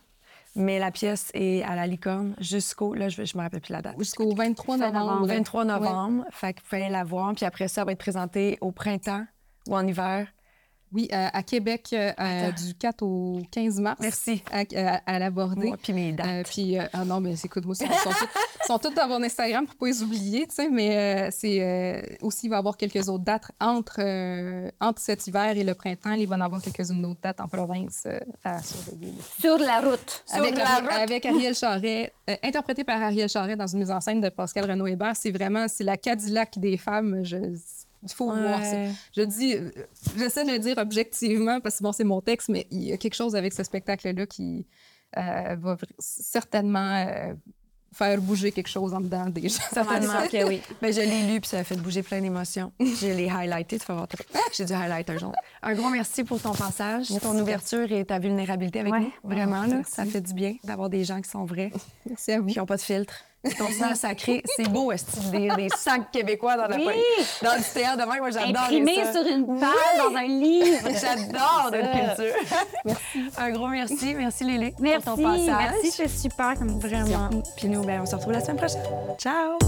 mais 0.56 0.78
la 0.78 0.90
pièce 0.90 1.30
est 1.34 1.62
à 1.62 1.76
la 1.76 1.86
licorne 1.86 2.34
jusqu'au. 2.40 2.94
Là, 2.94 3.08
je 3.08 3.20
ne 3.22 3.26
me 3.36 3.42
rappelle 3.42 3.60
plus 3.60 3.72
la 3.72 3.82
date. 3.82 3.96
Jusqu'au 3.98 4.34
23 4.34 4.78
Fin 4.78 4.86
novembre. 4.90 5.06
novembre. 5.12 5.26
23 5.28 5.64
novembre. 5.64 6.24
Fait 6.30 6.52
que 6.54 6.60
vous 6.60 6.66
pouvez 6.68 6.82
aller 6.82 6.92
la 6.92 7.04
voir. 7.04 7.32
Puis 7.34 7.44
après 7.44 7.68
ça, 7.68 7.82
elle 7.82 7.86
va 7.86 7.92
être 7.92 7.98
présentée 7.98 8.58
au 8.60 8.72
printemps 8.72 9.24
ou 9.68 9.76
en 9.76 9.86
hiver. 9.86 10.26
Oui, 10.94 11.08
euh, 11.12 11.26
à 11.32 11.42
Québec, 11.42 11.88
euh, 11.92 12.52
du 12.52 12.72
4 12.74 13.02
au 13.02 13.42
15 13.50 13.80
mars. 13.80 13.98
Merci. 14.00 14.44
À, 14.52 15.18
l'aborder. 15.18 15.66
Moi, 15.66 15.76
puis 15.82 15.92
mes 15.92 16.12
dates. 16.12 16.26
Euh, 16.26 16.42
puis, 16.44 16.78
euh, 16.78 16.84
ah 16.92 17.04
non, 17.04 17.20
mais 17.20 17.34
écoute, 17.34 17.66
moi, 17.66 17.74
ils 17.80 17.86
sont, 17.86 18.10
sont, 18.10 18.26
sont 18.64 18.78
tous 18.78 18.94
dans 18.94 19.08
mon 19.08 19.20
Instagram 19.24 19.66
pour 19.66 19.74
pas 19.74 19.86
les 19.86 20.02
oublier, 20.04 20.46
tu 20.46 20.54
sais, 20.54 20.68
mais 20.70 21.30
c'est 21.32 22.16
aussi, 22.22 22.46
il 22.46 22.50
va 22.50 22.56
y 22.56 22.58
avoir 22.60 22.76
quelques 22.76 23.08
autres 23.08 23.24
dates 23.24 23.50
entre, 23.60 24.00
entre 24.80 25.02
cet 25.02 25.26
hiver 25.26 25.56
et 25.56 25.64
le 25.64 25.74
printemps. 25.74 26.12
Il 26.12 26.28
va 26.28 26.36
y 26.36 26.38
en 26.38 26.42
avoir 26.42 26.62
quelques-unes 26.62 27.02
d'autres 27.02 27.20
dates 27.20 27.40
en 27.40 27.48
province 27.48 28.06
à 28.44 28.62
surveiller. 28.62 29.14
Sur 29.40 29.58
la 29.58 29.80
route. 29.80 30.24
Avec, 30.30 30.54
Sur 30.54 30.64
la 30.64 30.76
route. 30.76 30.92
avec 30.92 31.26
Ariel 31.26 31.54
Charret, 31.56 32.12
interprété 32.44 32.84
par 32.84 33.02
Ariel 33.02 33.28
Charret 33.28 33.56
dans 33.56 33.66
une 33.66 33.80
mise 33.80 33.90
en 33.90 34.00
scène 34.00 34.20
de 34.20 34.28
Pascal 34.28 34.70
Renaud 34.70 34.86
Hébert. 34.86 35.16
C'est 35.16 35.32
vraiment, 35.32 35.66
c'est 35.66 35.84
la 35.84 35.96
Cadillac 35.96 36.56
des 36.56 36.76
femmes. 36.76 37.24
Je, 37.24 37.36
il 38.04 38.12
faut 38.14 38.26
voir 38.26 38.62
ça. 38.64 38.76
Je 39.16 39.22
dis, 39.22 39.54
euh, 39.56 39.70
j'essaie 40.16 40.44
de 40.44 40.50
le 40.52 40.58
dire 40.58 40.76
objectivement 40.78 41.60
parce 41.60 41.78
que 41.78 41.82
bon, 41.82 41.92
c'est 41.92 42.04
mon 42.04 42.20
texte, 42.20 42.48
mais 42.48 42.66
il 42.70 42.84
y 42.84 42.92
a 42.92 42.96
quelque 42.96 43.14
chose 43.14 43.34
avec 43.34 43.52
ce 43.52 43.64
spectacle-là 43.64 44.26
qui 44.26 44.66
euh, 45.16 45.56
va 45.58 45.76
certainement 45.98 47.06
euh, 47.06 47.32
faire 47.92 48.20
bouger 48.20 48.50
quelque 48.50 48.68
chose 48.68 48.92
en 48.92 49.00
dedans 49.00 49.26
des 49.28 49.48
gens. 49.48 49.62
Certainement. 49.72 50.26
que 50.30 50.44
oui. 50.48 50.60
Ben, 50.82 50.92
je 50.92 51.00
l'ai 51.00 51.32
lu, 51.32 51.40
puis 51.40 51.48
ça 51.48 51.58
a 51.58 51.64
fait 51.64 51.76
bouger 51.76 52.02
plein 52.02 52.20
d'émotions. 52.20 52.72
Je 52.80 53.06
l'ai 53.06 53.30
highlighté. 53.30 53.78
Tu 53.78 53.86
vas 53.86 53.94
voir. 53.94 54.08
J'ai 54.52 54.64
du 54.64 54.72
highlighter 54.72 55.18
jaune. 55.18 55.32
Un 55.62 55.74
gros 55.74 55.88
merci 55.90 56.24
pour 56.24 56.40
ton 56.42 56.52
passage, 56.52 57.08
ton 57.22 57.38
ouverture 57.40 57.90
et 57.92 58.04
ta 58.04 58.18
vulnérabilité 58.18 58.80
avec 58.80 58.92
Ouais. 58.92 59.00
nous. 59.00 59.30
Vraiment, 59.30 59.64
là, 59.66 59.82
ça 59.86 60.04
fait 60.04 60.20
du 60.20 60.34
bien 60.34 60.56
d'avoir 60.64 60.90
des 60.90 61.04
gens 61.04 61.20
qui 61.20 61.30
sont 61.30 61.44
vrais, 61.44 61.70
Merci 62.08 62.32
à 62.32 62.40
vous. 62.40 62.46
qui 62.48 62.58
n'ont 62.58 62.66
pas 62.66 62.76
de 62.76 62.82
filtre. 62.82 63.14
Ton 63.58 63.68
sang 63.68 63.94
sacré, 63.94 64.42
c'est 64.56 64.68
beau, 64.68 64.90
est 64.92 65.30
de 65.32 65.36
lire 65.36 65.56
des 65.56 65.68
sacs 65.76 66.10
québécois 66.10 66.56
dans, 66.56 66.66
la 66.66 66.76
Oui. 66.76 66.84
dans 67.42 67.56
du 67.56 67.62
théâtre 67.74 67.96
de 68.04 68.10
même. 68.10 68.20
Moi, 68.20 68.30
j'adore 68.30 68.62
Imprimé 68.64 69.04
ça. 69.04 69.12
sur 69.12 69.26
une 69.26 69.46
page 69.60 69.98
dans 69.98 70.16
un 70.16 70.22
livre. 70.26 70.78
J'adore 70.84 71.70
Ça. 71.70 71.70
notre 71.70 71.90
culture. 71.92 72.34
Un 73.38 73.50
gros 73.50 73.68
merci. 73.68 74.14
Merci, 74.14 74.44
Lily, 74.44 74.74
Merci. 74.78 75.04
pour 75.04 75.16
ton 75.16 75.22
passage. 75.22 75.46
Merci, 75.72 75.90
c'est 75.90 76.08
super 76.08 76.54
comme 76.58 76.78
Vraiment. 76.78 77.30
Puis 77.56 77.68
nous, 77.68 77.82
ben, 77.84 78.00
on 78.02 78.06
se 78.06 78.14
retrouve 78.16 78.32
la 78.32 78.40
semaine 78.40 78.56
prochaine. 78.56 78.82
Ciao! 79.18 79.58